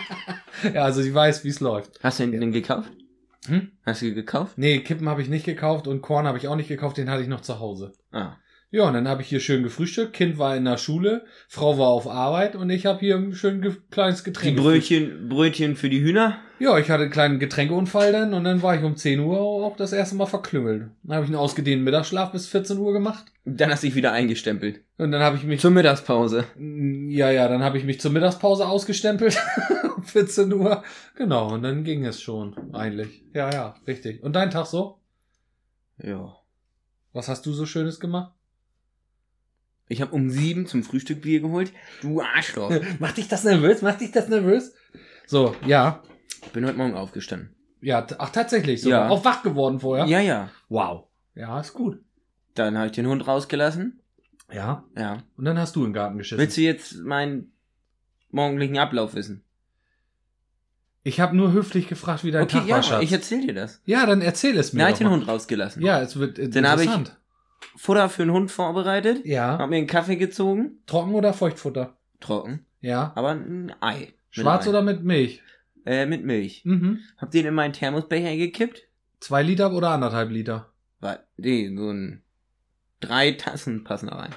ja, 0.73 0.83
also 0.83 1.01
ich 1.01 1.13
weiß, 1.13 1.43
wie 1.45 1.49
es 1.49 1.61
läuft. 1.61 1.99
Hast 2.03 2.19
du 2.19 2.27
den, 2.27 2.39
den 2.39 2.51
gekauft? 2.51 2.91
Hm? 3.47 3.71
Hast 3.85 4.01
du 4.01 4.07
ihn 4.07 4.15
gekauft? 4.15 4.57
Nee, 4.57 4.79
Kippen 4.79 5.07
habe 5.07 5.21
ich 5.21 5.29
nicht 5.29 5.45
gekauft 5.45 5.87
und 5.87 6.01
Korn 6.01 6.27
habe 6.27 6.37
ich 6.37 6.47
auch 6.47 6.55
nicht 6.57 6.67
gekauft, 6.67 6.97
den 6.97 7.09
hatte 7.09 7.21
ich 7.21 7.29
noch 7.29 7.41
zu 7.41 7.59
Hause. 7.59 7.93
Ah. 8.11 8.35
Ja, 8.71 8.83
und 8.83 8.93
dann 8.93 9.07
habe 9.07 9.23
ich 9.23 9.29
hier 9.29 9.39
schön 9.39 9.63
gefrühstückt, 9.63 10.13
Kind 10.13 10.37
war 10.37 10.55
in 10.55 10.65
der 10.65 10.77
Schule, 10.77 11.25
Frau 11.47 11.79
war 11.79 11.87
auf 11.87 12.07
Arbeit 12.07 12.55
und 12.55 12.69
ich 12.69 12.85
habe 12.85 12.99
hier 12.99 13.15
ein 13.15 13.33
schön 13.33 13.61
ge 13.63 13.73
kleines 13.89 14.19
Die 14.19 14.25
Getränk. 14.25 14.57
Brötchen, 14.57 15.27
Brötchen 15.27 15.75
für 15.75 15.89
die 15.89 16.01
Hühner? 16.01 16.37
Ja, 16.59 16.77
ich 16.77 16.91
hatte 16.91 17.03
einen 17.03 17.11
kleinen 17.11 17.39
Getränkeunfall 17.39 18.11
dann 18.11 18.33
und 18.35 18.43
dann 18.43 18.61
war 18.61 18.75
ich 18.75 18.83
um 18.83 18.95
10 18.95 19.21
Uhr 19.21 19.39
auch 19.39 19.75
das 19.75 19.91
erste 19.91 20.15
Mal 20.17 20.27
verklüngelt. 20.27 20.91
Dann 21.01 21.15
habe 21.15 21.23
ich 21.25 21.29
einen 21.31 21.39
ausgedehnten 21.39 21.83
Mittagsschlaf 21.83 22.31
bis 22.31 22.45
14 22.47 22.77
Uhr 22.77 22.93
gemacht 22.93 23.25
Dann 23.43 23.71
hast 23.71 23.81
du 23.81 23.87
dich 23.87 23.95
wieder 23.95 24.11
eingestempelt. 24.11 24.81
und 24.99 25.11
dann 25.11 25.23
habe 25.23 25.37
ich 25.37 25.43
mich 25.45 25.61
Zur 25.61 25.71
Mittagspause. 25.71 26.45
Ja, 26.59 27.31
ja, 27.31 27.47
dann 27.47 27.63
habe 27.63 27.79
ich 27.79 27.85
mich 27.85 27.99
zur 27.99 28.11
Mittagspause 28.11 28.67
ausgestempelt. 28.67 29.35
um 29.95 30.03
14 30.03 30.53
Uhr. 30.53 30.83
Genau, 31.15 31.53
und 31.53 31.63
dann 31.63 31.83
ging 31.83 32.05
es 32.05 32.21
schon, 32.21 32.55
eigentlich. 32.75 33.23
Ja, 33.33 33.51
ja, 33.51 33.73
richtig. 33.87 34.21
Und 34.21 34.35
dein 34.35 34.51
Tag 34.51 34.67
so? 34.67 34.99
Ja. 35.97 36.35
Was 37.13 37.27
hast 37.29 37.47
du 37.47 37.53
so 37.53 37.65
Schönes 37.65 37.99
gemacht? 37.99 38.33
Ich 39.89 40.01
habe 40.01 40.13
um 40.15 40.29
sieben 40.29 40.67
zum 40.67 40.83
Frühstück 40.83 41.21
Bier 41.21 41.41
geholt. 41.41 41.73
Du 42.01 42.21
Arschloch. 42.21 42.71
Macht 42.99 43.17
dich 43.17 43.27
das 43.27 43.43
nervös? 43.43 43.81
Macht 43.81 43.99
dich 44.01 44.11
das 44.11 44.29
nervös? 44.29 44.73
So, 45.25 45.55
ja. 45.65 46.01
Bin 46.53 46.65
heute 46.65 46.77
Morgen 46.77 46.93
aufgestanden. 46.93 47.55
Ja, 47.81 48.05
ach, 48.19 48.29
tatsächlich. 48.29 48.81
So, 48.81 48.89
Ja. 48.89 49.09
Auch 49.09 49.25
wach 49.25 49.41
geworden 49.43 49.79
vorher? 49.79 50.05
Ja, 50.05 50.19
ja. 50.19 50.51
Wow. 50.69 51.07
Ja, 51.35 51.59
ist 51.59 51.73
gut. 51.73 51.99
Dann 52.53 52.77
habe 52.77 52.87
ich 52.87 52.91
den 52.93 53.07
Hund 53.07 53.27
rausgelassen. 53.27 53.99
Ja. 54.53 54.85
Ja. 54.97 55.23
Und 55.37 55.45
dann 55.45 55.57
hast 55.57 55.75
du 55.75 55.83
den 55.83 55.93
Garten 55.93 56.17
geschissen. 56.17 56.39
Willst 56.39 56.57
du 56.57 56.61
jetzt 56.61 56.97
meinen 56.97 57.51
morgendlichen 58.31 58.77
Ablauf 58.77 59.15
wissen? 59.15 59.43
Ich 61.03 61.19
habe 61.19 61.35
nur 61.35 61.51
höflich 61.53 61.87
gefragt, 61.87 62.23
wie 62.23 62.31
dein 62.31 62.43
Okay, 62.43 62.57
Tag 62.59 62.67
ja, 62.67 62.75
war, 62.75 62.83
Schatz. 62.83 63.03
ich 63.03 63.11
erzähl 63.11 63.41
dir 63.45 63.53
das. 63.53 63.81
ja, 63.85 64.05
dann 64.05 64.21
erzähl 64.21 64.57
es 64.57 64.73
mir 64.73 64.79
Dann 64.79 64.87
habe 64.87 64.91
ich 64.93 64.97
den 64.99 65.07
mal. 65.07 65.13
Hund 65.13 65.27
rausgelassen. 65.27 65.81
Ja, 65.81 66.01
es 66.01 66.17
wird 66.17 66.37
Dann 66.37 66.45
interessant. 66.47 67.17
Futter 67.75 68.09
für 68.09 68.23
den 68.23 68.31
Hund 68.31 68.51
vorbereitet. 68.51 69.25
Ja. 69.25 69.57
Hab 69.57 69.69
mir 69.69 69.77
einen 69.77 69.87
Kaffee 69.87 70.15
gezogen. 70.15 70.79
Trocken 70.85 71.15
oder 71.15 71.33
Feuchtfutter? 71.33 71.97
Trocken. 72.19 72.65
Ja. 72.81 73.11
Aber 73.15 73.29
ein 73.31 73.73
Ei. 73.81 74.13
Schwarz 74.29 74.65
Ei. 74.65 74.69
oder 74.69 74.81
mit 74.81 75.03
Milch? 75.03 75.41
Äh, 75.85 76.05
mit 76.05 76.23
Milch. 76.23 76.63
Mhm. 76.65 76.99
Hab 77.17 77.31
den 77.31 77.45
in 77.45 77.53
meinen 77.53 77.73
Thermosbecher 77.73 78.35
gekippt. 78.35 78.83
Zwei 79.19 79.43
Liter 79.43 79.73
oder 79.73 79.89
anderthalb 79.89 80.29
Liter? 80.31 80.71
Nee, 81.37 81.73
so 81.75 81.89
ein... 81.89 82.23
Drei 82.99 83.31
Tassen 83.31 83.83
passen 83.85 84.07
da 84.07 84.17
rein. 84.17 84.35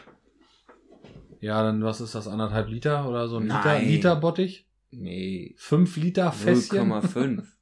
Ja, 1.41 1.63
dann 1.65 1.83
was 1.83 2.01
ist 2.01 2.15
das, 2.15 2.29
anderthalb 2.29 2.69
Liter 2.69 3.09
oder 3.09 3.27
so 3.27 3.39
ein 3.39 3.49
Liter. 3.49 3.81
Liter 3.81 4.17
Bottich? 4.17 4.69
Nee. 4.93 5.55
Fünf 5.59 5.97
Liter 5.97 6.31
Fässchen? 6.31 6.93
0,5. 6.93 7.43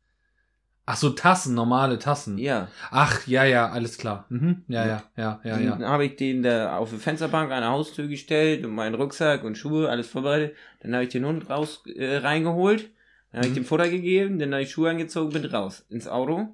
Ach 0.93 0.97
so, 0.97 1.11
Tassen, 1.11 1.55
normale 1.55 2.01
Tassen. 2.01 2.37
ja. 2.37 2.67
Ach, 2.91 3.25
ja, 3.29 3.45
ja, 3.45 3.69
alles 3.69 3.97
klar. 3.97 4.25
Mhm. 4.29 4.65
Ja, 4.67 4.85
ja, 4.87 5.03
ja, 5.17 5.41
ja, 5.45 5.57
Dann 5.59 5.81
ja. 5.83 5.89
habe 5.89 6.05
ich 6.07 6.17
den 6.17 6.43
da 6.43 6.77
auf 6.77 6.91
die 6.91 6.97
Fensterbank 6.97 7.53
an 7.53 7.61
der 7.61 7.71
Haustür 7.71 8.09
gestellt 8.09 8.65
und 8.65 8.75
meinen 8.75 8.97
Rucksack 8.97 9.45
und 9.45 9.57
Schuhe, 9.57 9.89
alles 9.89 10.09
vorbereitet. 10.09 10.57
Dann 10.83 10.93
habe 10.95 11.05
ich 11.05 11.11
den 11.11 11.25
Hund 11.25 11.49
raus 11.49 11.85
äh, 11.87 12.17
reingeholt. 12.17 12.91
Dann 13.31 13.39
habe 13.39 13.47
ich 13.47 13.53
Mhm. 13.53 13.63
dem 13.63 13.65
Futter 13.67 13.89
gegeben, 13.89 14.41
dann 14.41 14.53
habe 14.53 14.63
ich 14.65 14.73
Schuhe 14.73 14.91
angezogen, 14.91 15.33
bin 15.33 15.45
raus 15.45 15.87
ins 15.91 16.09
Auto. 16.09 16.49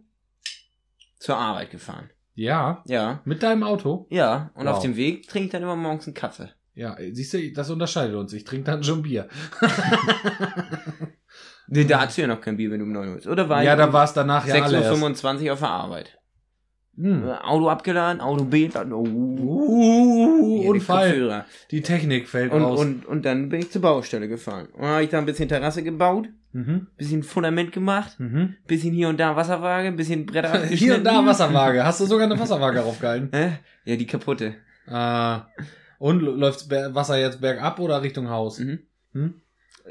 Zur 1.19 1.39
Arbeit 1.39 1.71
gefahren. 1.71 2.11
Ja, 2.35 2.83
Ja. 2.87 3.23
mit 3.25 3.43
deinem 3.43 3.63
Auto? 3.63 4.07
Ja, 4.11 4.51
und 4.55 4.67
Wow. 4.67 4.75
auf 4.77 4.83
dem 4.83 4.97
Weg 4.97 5.27
trinke 5.29 5.47
ich 5.47 5.53
dann 5.53 5.63
immer 5.63 5.77
morgens 5.77 6.07
einen 6.07 6.13
Kaffee. 6.15 6.51
Ja, 6.75 6.95
siehst 7.13 7.33
du, 7.33 7.53
das 7.53 7.71
unterscheidet 7.71 8.15
uns. 8.15 8.35
Ich 8.35 8.45
trinke 8.45 8.65
dann 8.71 8.85
schon 8.85 9.01
Bier. 9.01 9.29
Nee, 11.69 11.85
da 11.85 12.01
hattest 12.01 12.19
du 12.19 12.23
ja 12.23 12.29
noch 12.29 12.41
kein 12.41 12.57
Bier, 12.57 12.71
wenn 12.71 12.79
du 12.79 12.85
um 12.85 12.93
9 12.93 13.09
Uhr 13.09 13.15
bist. 13.17 13.27
Oder 13.27 13.49
war 13.49 13.63
ja, 13.63 13.73
ich 13.73 13.79
da 13.79 13.93
war 13.93 14.05
es 14.05 14.13
danach 14.13 14.47
ja 14.47 14.63
alle 14.63 14.83
erst. 14.83 15.03
6.25 15.03 15.47
Uhr 15.47 15.53
auf 15.55 15.59
der 15.61 15.69
Arbeit. 15.69 16.19
Hm. 16.97 17.29
Äh, 17.29 17.33
Auto 17.33 17.69
abgeladen, 17.69 18.21
Auto 18.23 18.45
B, 18.45 18.69
dann, 18.69 18.93
oh, 18.93 19.05
Uh, 19.05 20.63
die 20.63 20.69
Unfall. 20.69 21.11
Kopfhörer. 21.11 21.45
Die 21.71 21.83
Technik 21.83 22.29
fällt 22.29 22.53
Und, 22.53 22.63
raus. 22.63 22.81
und, 22.81 23.05
und 23.05 23.25
dann 23.27 23.49
bin 23.51 23.61
ich 23.61 23.71
zur 23.71 23.83
Baustelle 23.83 24.29
gefahren. 24.29 24.69
Und 24.73 24.87
habe 24.87 25.05
ich 25.05 25.11
da 25.11 25.19
ein 25.19 25.27
bisschen 25.27 25.49
Terrasse 25.49 25.83
gebaut, 25.83 26.29
mhm. 26.53 26.87
bisschen 26.97 27.23
Fundament 27.23 27.73
gemacht, 27.73 28.19
Mhm. 28.19 28.57
bisschen 28.67 28.95
hier 28.95 29.09
und 29.09 29.21
da 29.21 29.37
Wasserwaage, 29.37 29.93
bisschen 29.93 30.25
Bretter. 30.25 30.65
Hier 30.67 30.97
und 30.97 31.05
da 31.05 31.25
Wasserwaage. 31.25 31.85
Hast 31.85 32.01
du 32.01 32.07
sogar 32.07 32.27
eine 32.27 32.39
Wasserwaage 32.39 32.83
aufgehalten? 32.83 33.31
Ja, 33.85 33.95
die 33.95 34.07
kaputte. 34.07 34.55
Ah. 34.89 35.43
Und 35.99 36.21
läuft 36.21 36.69
Wasser 36.71 37.19
jetzt 37.19 37.41
bergab 37.41 37.79
oder 37.79 38.03
Richtung 38.03 38.29
Haus? 38.31 38.59
Mhm. 38.59 38.81
Hm? 39.13 39.35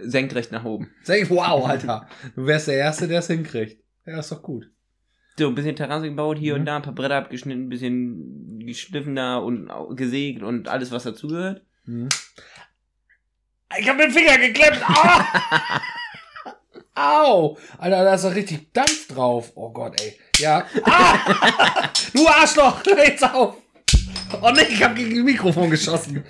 Senkrecht 0.01 0.51
nach 0.51 0.63
oben. 0.65 0.91
Sag, 1.03 1.29
wow, 1.29 1.65
Alter. 1.69 2.07
Du 2.35 2.45
wärst 2.45 2.67
der 2.67 2.77
Erste, 2.77 3.07
der 3.07 3.19
es 3.19 3.27
hinkriegt. 3.27 3.81
Ja, 4.05 4.19
ist 4.19 4.31
doch 4.31 4.41
gut. 4.41 4.69
So, 5.37 5.47
ein 5.49 5.55
bisschen 5.55 5.75
Terrasse 5.75 6.05
gebaut, 6.09 6.37
hier 6.37 6.53
Mhm. 6.53 6.59
und 6.61 6.65
da 6.65 6.75
ein 6.77 6.81
paar 6.81 6.93
Bretter 6.95 7.15
abgeschnitten, 7.17 7.65
ein 7.65 7.69
bisschen 7.69 8.59
geschliffen 8.65 9.15
da 9.15 9.37
und 9.37 9.69
gesägt 9.97 10.43
und 10.43 10.67
alles, 10.69 10.91
was 10.91 11.03
dazugehört. 11.03 11.61
Mhm. 11.85 12.09
Ich 13.77 13.89
hab 13.89 13.97
den 13.97 14.11
Finger 14.11 14.37
geklemmt. 14.37 14.79
Ah! 14.87 15.81
Au! 17.25 17.57
Alter, 17.77 18.03
da 18.05 18.13
ist 18.13 18.23
doch 18.23 18.33
richtig 18.33 18.71
Dampf 18.71 19.07
drauf. 19.09 19.51
Oh 19.55 19.71
Gott, 19.71 19.99
ey. 20.01 20.17
Ja. 20.37 20.65
Ah! 20.83 21.17
du 22.13 22.25
Arschloch! 22.27 22.81
Jetzt 22.85 23.23
auf! 23.23 23.57
Oh 24.41 24.51
nee, 24.51 24.61
ich 24.69 24.83
hab 24.83 24.95
gegen 24.95 25.15
das 25.15 25.23
Mikrofon 25.23 25.69
geschossen. 25.69 26.23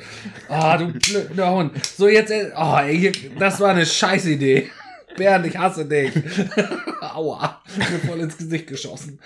Ah, 0.50 0.78
du 0.78 0.88
blöder 0.94 1.52
Hund. 1.52 1.86
So, 1.86 2.08
jetzt. 2.08 2.32
äh, 2.32 2.52
Oh, 2.56 2.78
ey, 2.78 3.12
das 3.40 3.60
war 3.60 3.70
eine 3.72 3.86
scheiß 3.86 4.26
Idee. 4.28 4.70
Bernd, 5.18 5.46
ich 5.46 5.58
hasse 5.58 5.86
dich. 5.86 6.12
Aua. 7.02 7.62
Mir 7.78 8.00
voll 8.00 8.20
ins 8.20 8.38
Gesicht 8.38 8.68
geschossen. 8.68 9.20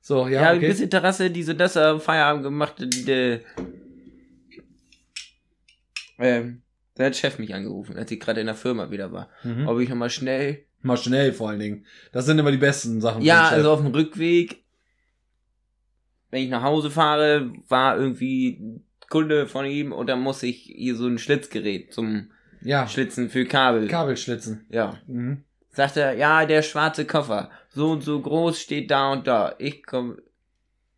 So, 0.00 0.26
ja, 0.26 0.42
Ja, 0.42 0.50
ein 0.50 0.56
okay. 0.58 0.68
bisschen 0.68 0.90
Terrasse, 0.90 1.30
diese, 1.30 1.54
das, 1.54 1.76
äh, 1.76 1.98
Feierabend 2.00 2.42
gemacht, 2.42 2.74
die, 2.78 3.38
ähm, 6.18 6.62
da 6.94 7.04
hat 7.04 7.16
Chef 7.16 7.38
mich 7.38 7.54
angerufen, 7.54 7.96
als 7.96 8.10
ich 8.10 8.20
gerade 8.20 8.40
in 8.40 8.46
der 8.46 8.54
Firma 8.54 8.90
wieder 8.90 9.12
war. 9.12 9.28
Mhm. 9.44 9.66
Ob 9.68 9.80
ich 9.80 9.88
nochmal 9.88 10.10
schnell, 10.10 10.64
Mal 10.84 10.96
schnell 10.96 11.32
vor 11.32 11.50
allen 11.50 11.60
Dingen. 11.60 11.86
Das 12.10 12.26
sind 12.26 12.40
immer 12.40 12.50
die 12.50 12.56
besten 12.58 13.00
Sachen. 13.00 13.22
ja, 13.22 13.46
also 13.48 13.70
auf 13.70 13.80
dem 13.80 13.92
Rückweg, 13.92 14.61
wenn 16.32 16.42
ich 16.42 16.50
nach 16.50 16.62
Hause 16.62 16.90
fahre, 16.90 17.52
war 17.68 17.96
irgendwie 17.96 18.58
ein 18.60 18.84
Kunde 19.08 19.46
von 19.46 19.66
ihm 19.66 19.92
und 19.92 20.08
da 20.08 20.16
muss 20.16 20.42
ich 20.42 20.62
hier 20.74 20.96
so 20.96 21.06
ein 21.06 21.18
Schlitzgerät 21.18 21.92
zum 21.92 22.30
ja, 22.62 22.88
Schlitzen 22.88 23.28
für 23.30 23.44
Kabel. 23.44 23.86
Kabelschlitzen. 23.86 24.66
Ja. 24.70 24.98
Mhm. 25.06 25.44
Sagt 25.70 25.96
er, 25.96 26.14
ja, 26.14 26.44
der 26.46 26.62
schwarze 26.62 27.04
Koffer, 27.04 27.50
so 27.68 27.92
und 27.92 28.02
so 28.02 28.20
groß 28.20 28.60
steht 28.60 28.90
da 28.90 29.12
und 29.12 29.26
da. 29.26 29.54
Ich 29.58 29.84
komme 29.84 30.16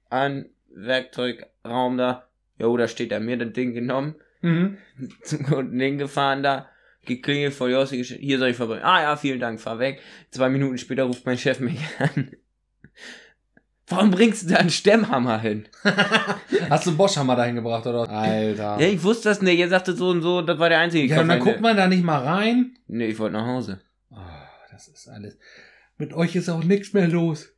an, 0.08 0.46
Werkzeugraum 0.74 1.98
da. 1.98 2.28
Jo, 2.58 2.76
da 2.76 2.88
steht 2.88 3.12
er 3.12 3.20
mir 3.20 3.36
das 3.36 3.52
Ding 3.52 3.74
genommen, 3.74 4.14
Mhm. 4.42 4.76
zum 5.22 5.42
Kunden 5.44 5.80
hingefahren 5.80 6.42
da, 6.42 6.68
geklingelt 7.06 7.54
vor 7.54 7.68
Jossi, 7.70 8.04
hier 8.04 8.38
soll 8.38 8.50
ich 8.50 8.56
vorbei. 8.56 8.84
Ah 8.84 9.02
ja, 9.02 9.16
vielen 9.16 9.40
Dank, 9.40 9.60
fahr 9.60 9.78
weg. 9.78 10.00
Zwei 10.30 10.50
Minuten 10.50 10.76
später 10.78 11.04
ruft 11.04 11.24
mein 11.26 11.38
Chef 11.38 11.60
mich 11.60 11.80
an. 11.98 12.30
Warum 13.88 14.10
bringst 14.10 14.44
du 14.44 14.48
da 14.54 14.56
einen 14.56 14.70
Stemmhammer 14.70 15.38
hin? 15.40 15.68
Hast 16.70 16.86
du 16.86 16.90
einen 16.90 16.96
Boschhammer 16.96 17.36
dahin 17.36 17.54
gebracht, 17.56 17.86
oder? 17.86 18.08
Alter. 18.08 18.80
Ja, 18.80 18.86
ich 18.86 19.02
wusste 19.02 19.28
das 19.28 19.42
nicht. 19.42 19.58
Er 19.60 19.68
sagte 19.68 19.94
so 19.94 20.08
und 20.08 20.22
so, 20.22 20.40
das 20.40 20.58
war 20.58 20.70
der 20.70 20.78
einzige 20.78 21.06
Ja, 21.06 21.20
und 21.20 21.28
dann 21.28 21.40
guckt 21.40 21.60
man 21.60 21.76
da 21.76 21.86
nicht 21.86 22.02
mal 22.02 22.22
rein. 22.22 22.78
Nee, 22.86 23.08
ich 23.08 23.18
wollte 23.18 23.34
nach 23.34 23.46
Hause. 23.46 23.80
Oh, 24.10 24.16
das 24.70 24.88
ist 24.88 25.06
alles. 25.08 25.36
Mit 25.98 26.14
euch 26.14 26.34
ist 26.34 26.48
auch 26.48 26.64
nichts 26.64 26.92
mehr 26.94 27.08
los. 27.08 27.50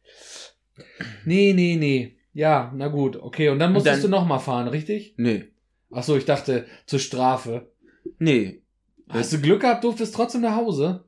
Nee, 1.24 1.52
nee, 1.52 1.76
nee. 1.76 2.16
Ja, 2.32 2.72
na 2.74 2.88
gut, 2.88 3.16
okay. 3.16 3.48
Und 3.48 3.60
dann 3.60 3.72
musstest 3.72 4.02
dann- 4.04 4.10
du 4.10 4.16
nochmal 4.16 4.40
fahren, 4.40 4.68
richtig? 4.68 5.14
Nee. 5.16 5.52
Ach 5.92 6.02
so, 6.02 6.16
ich 6.16 6.24
dachte, 6.24 6.66
zur 6.86 6.98
Strafe. 6.98 7.70
Nee. 8.18 8.62
Hast 9.08 9.32
du 9.32 9.40
Glück 9.40 9.60
gehabt, 9.60 9.84
durftest 9.84 10.14
trotzdem 10.14 10.40
nach 10.42 10.56
Hause? 10.56 11.04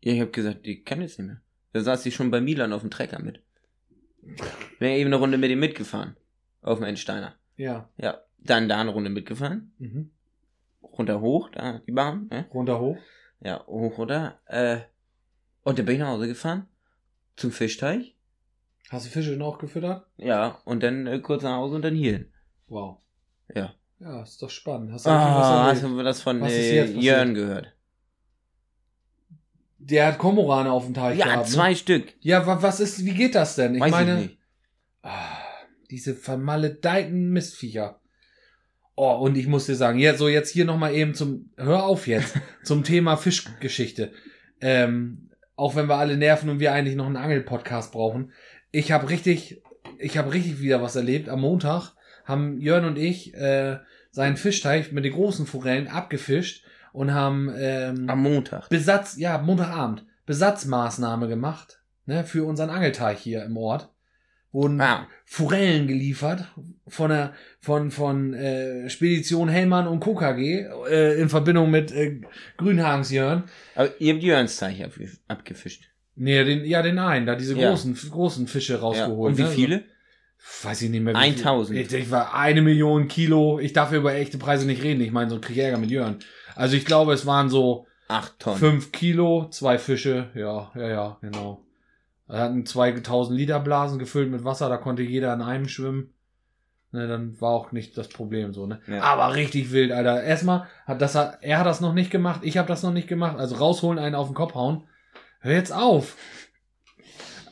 Ja, 0.00 0.12
ich 0.12 0.20
hab 0.20 0.32
gesagt, 0.32 0.60
ich 0.62 0.84
kann 0.84 1.00
jetzt 1.00 1.18
nicht 1.18 1.26
mehr. 1.28 1.40
Da 1.72 1.80
saß 1.80 2.04
ich 2.06 2.14
schon 2.14 2.30
bei 2.30 2.40
Milan 2.40 2.72
auf 2.74 2.82
dem 2.82 2.90
Trecker 2.90 3.20
mit. 3.20 3.42
Wäre 4.78 4.96
eben 4.96 5.08
eine 5.08 5.16
Runde 5.16 5.38
mit 5.38 5.50
ihm 5.50 5.60
mitgefahren. 5.60 6.16
Auf 6.62 6.78
dem 6.78 6.84
Endsteiner. 6.84 7.34
Ja. 7.56 7.88
Ja. 7.96 8.22
Dann 8.38 8.68
da 8.68 8.80
eine 8.80 8.90
Runde 8.90 9.10
mitgefahren. 9.10 9.72
Mhm. 9.78 10.10
Runter 10.82 11.20
hoch, 11.20 11.50
da 11.50 11.80
die 11.86 11.92
Bahn. 11.92 12.28
Ne? 12.30 12.46
Runter 12.52 12.80
hoch. 12.80 12.98
Ja, 13.40 13.64
hoch 13.66 13.98
runter. 13.98 14.40
Äh, 14.46 14.80
und 15.62 15.78
dann 15.78 15.86
bin 15.86 15.96
ich 15.96 16.00
nach 16.00 16.08
Hause 16.08 16.28
gefahren. 16.28 16.66
Zum 17.36 17.52
Fischteich. 17.52 18.16
Hast 18.90 19.06
du 19.06 19.10
Fische 19.10 19.36
noch 19.36 19.58
gefüttert? 19.58 20.06
Ja, 20.16 20.60
und 20.64 20.82
dann 20.82 21.06
äh, 21.06 21.20
kurz 21.20 21.42
nach 21.42 21.56
Hause 21.56 21.76
und 21.76 21.82
dann 21.82 21.94
hierhin. 21.94 22.32
Wow. 22.68 22.98
Ja. 23.54 23.74
Ja, 24.00 24.22
ist 24.22 24.40
doch 24.42 24.50
spannend. 24.50 24.92
Hast 24.92 25.06
du 25.06 25.10
Ah, 25.10 25.66
hast 25.66 25.82
du 25.82 26.02
das 26.02 26.22
von 26.22 26.42
äh? 26.42 26.84
Jörn 26.84 27.34
gehört? 27.34 27.74
Der 29.78 30.06
hat 30.08 30.18
Komorane 30.18 30.70
auf 30.72 30.84
dem 30.84 30.94
Teich 30.94 31.18
Ja, 31.18 31.26
gehabt. 31.26 31.48
zwei 31.48 31.70
Ne? 31.70 31.76
Stück. 31.76 32.12
Ja, 32.20 32.46
wa 32.46 32.60
was 32.62 32.80
ist, 32.80 33.04
wie 33.04 33.14
geht 33.14 33.34
das 33.34 33.54
denn? 33.54 33.74
Ich 33.76 33.80
Weiß 33.80 33.90
meine, 33.90 34.24
ich. 34.24 34.38
Ah, 35.02 35.38
diese 35.90 36.14
vermaledeiten 36.14 37.30
Mistviecher. 37.30 38.00
Oh, 38.96 39.12
und 39.12 39.36
ich 39.38 39.46
muss 39.46 39.66
dir 39.66 39.76
sagen, 39.76 40.00
ja, 40.00 40.14
so 40.14 40.28
jetzt 40.28 40.50
hier 40.50 40.64
nochmal 40.64 40.92
eben 40.94 41.14
zum, 41.14 41.50
hör 41.56 41.84
auf 41.84 42.08
jetzt, 42.08 42.34
zum 42.64 42.82
Thema 42.82 43.16
Fischgeschichte. 43.16 44.10
Ähm, 44.60 45.30
auch 45.54 45.76
wenn 45.76 45.88
wir 45.88 45.96
alle 45.96 46.16
nerven 46.16 46.48
und 46.50 46.58
wir 46.58 46.72
eigentlich 46.72 46.96
noch 46.96 47.06
einen 47.06 47.16
Angel-Podcast 47.16 47.92
brauchen. 47.92 48.32
Ich 48.72 48.90
habe 48.90 49.08
richtig, 49.08 49.62
ich 49.98 50.18
habe 50.18 50.32
richtig 50.34 50.60
wieder 50.60 50.82
was 50.82 50.96
erlebt. 50.96 51.28
Am 51.28 51.40
Montag 51.40 51.92
haben 52.24 52.60
Jörn 52.60 52.84
und 52.84 52.98
ich 52.98 53.34
äh, 53.34 53.78
seinen 54.10 54.36
Fischteich 54.36 54.90
mit 54.90 55.04
den 55.04 55.12
großen 55.14 55.46
Forellen 55.46 55.86
abgefischt 55.86 56.64
und 56.98 57.14
haben 57.14 57.50
ähm, 57.56 58.08
Am 58.10 58.22
Montag. 58.22 58.68
Besatz, 58.68 59.16
ja, 59.16 59.38
Montagabend, 59.38 60.04
Besatzmaßnahme 60.26 61.28
gemacht, 61.28 61.80
ne, 62.06 62.24
für 62.24 62.44
unseren 62.44 62.70
Angelteich 62.70 63.18
hier 63.20 63.44
im 63.44 63.56
Ort. 63.56 63.90
Wurden 64.50 64.80
Ah, 64.80 65.06
Forellen 65.26 65.86
geliefert 65.86 66.44
von 66.86 67.10
der, 67.10 67.34
von, 67.60 67.90
von, 67.90 68.32
äh, 68.32 68.88
Spedition 68.88 69.48
Hellmann 69.50 69.86
und 69.86 70.00
KKG, 70.00 70.66
äh, 70.90 71.20
in 71.20 71.28
Verbindung 71.28 71.70
mit, 71.70 71.92
äh, 71.92 72.20
Grünhagens 72.56 73.10
Jörn. 73.10 73.44
aber 73.74 73.90
ihr 74.00 74.14
habt 74.14 74.22
Jörns 74.22 74.56
Teich 74.56 74.82
abge- 74.82 75.18
abgefischt. 75.28 75.84
Nee, 76.16 76.42
den, 76.44 76.64
ja, 76.64 76.80
den 76.82 76.98
einen, 76.98 77.26
da 77.26 77.36
diese 77.36 77.56
Ja. 77.58 77.68
großen, 77.68 77.94
großen 78.10 78.46
Fische 78.48 78.72
Ja. 78.74 78.78
rausgeholt. 78.80 79.32
Und 79.32 79.38
wie 79.38 79.42
ne? 79.42 79.48
viele? 79.50 79.84
So, 80.38 80.68
weiß 80.68 80.82
ich 80.82 80.90
nicht 80.90 81.02
mehr. 81.02 81.14
Wie 81.14 81.18
1000. 81.18 81.78
Viel. 81.78 81.86
Ich, 81.86 81.92
ich 82.06 82.10
war 82.10 82.34
eine 82.34 82.62
Million 82.62 83.06
Kilo. 83.06 83.58
Ich 83.60 83.72
darf 83.74 83.92
über 83.92 84.14
echte 84.14 84.38
Preise 84.38 84.66
nicht 84.66 84.82
reden. 84.82 85.00
Ich 85.02 85.12
meine, 85.12 85.28
so 85.30 85.40
krieg 85.40 85.56
ich 85.56 85.62
Ärger 85.62 85.78
mit 85.78 85.90
Jörn. 85.90 86.18
Also 86.58 86.76
ich 86.76 86.84
glaube, 86.84 87.12
es 87.12 87.24
waren 87.24 87.48
so, 87.48 87.86
Acht 88.08 88.40
Tonnen. 88.40 88.58
Fünf 88.58 88.90
Kilo, 88.90 89.48
zwei 89.50 89.78
Fische, 89.78 90.30
ja, 90.34 90.72
ja, 90.74 90.88
ja, 90.88 91.18
genau. 91.20 91.62
Wir 92.26 92.40
hatten 92.40 92.66
2000 92.66 93.38
Liter 93.38 93.60
Blasen 93.60 94.00
gefüllt 94.00 94.28
mit 94.28 94.44
Wasser, 94.44 94.68
da 94.68 94.76
konnte 94.76 95.02
jeder 95.02 95.32
in 95.34 95.40
einem 95.40 95.68
schwimmen. 95.68 96.12
Ne, 96.90 97.06
dann 97.06 97.40
war 97.40 97.50
auch 97.50 97.70
nicht 97.70 97.96
das 97.96 98.08
Problem 98.08 98.54
so, 98.54 98.66
ne? 98.66 98.80
Ja. 98.88 99.02
Aber 99.02 99.36
richtig 99.36 99.70
wild, 99.70 99.92
Alter. 99.92 100.22
Erstmal 100.24 100.66
hat 100.84 101.00
das 101.00 101.14
hat, 101.14 101.38
er 101.42 101.58
hat 101.58 101.66
das 101.66 101.80
noch 101.80 101.92
nicht 101.92 102.10
gemacht, 102.10 102.40
ich 102.42 102.58
habe 102.58 102.66
das 102.66 102.82
noch 102.82 102.92
nicht 102.92 103.08
gemacht. 103.08 103.38
Also 103.38 103.54
rausholen, 103.54 104.00
einen 104.00 104.16
auf 104.16 104.26
den 104.26 104.34
Kopf 104.34 104.54
hauen. 104.54 104.88
Hör 105.40 105.52
jetzt 105.52 105.72
auf. 105.72 106.16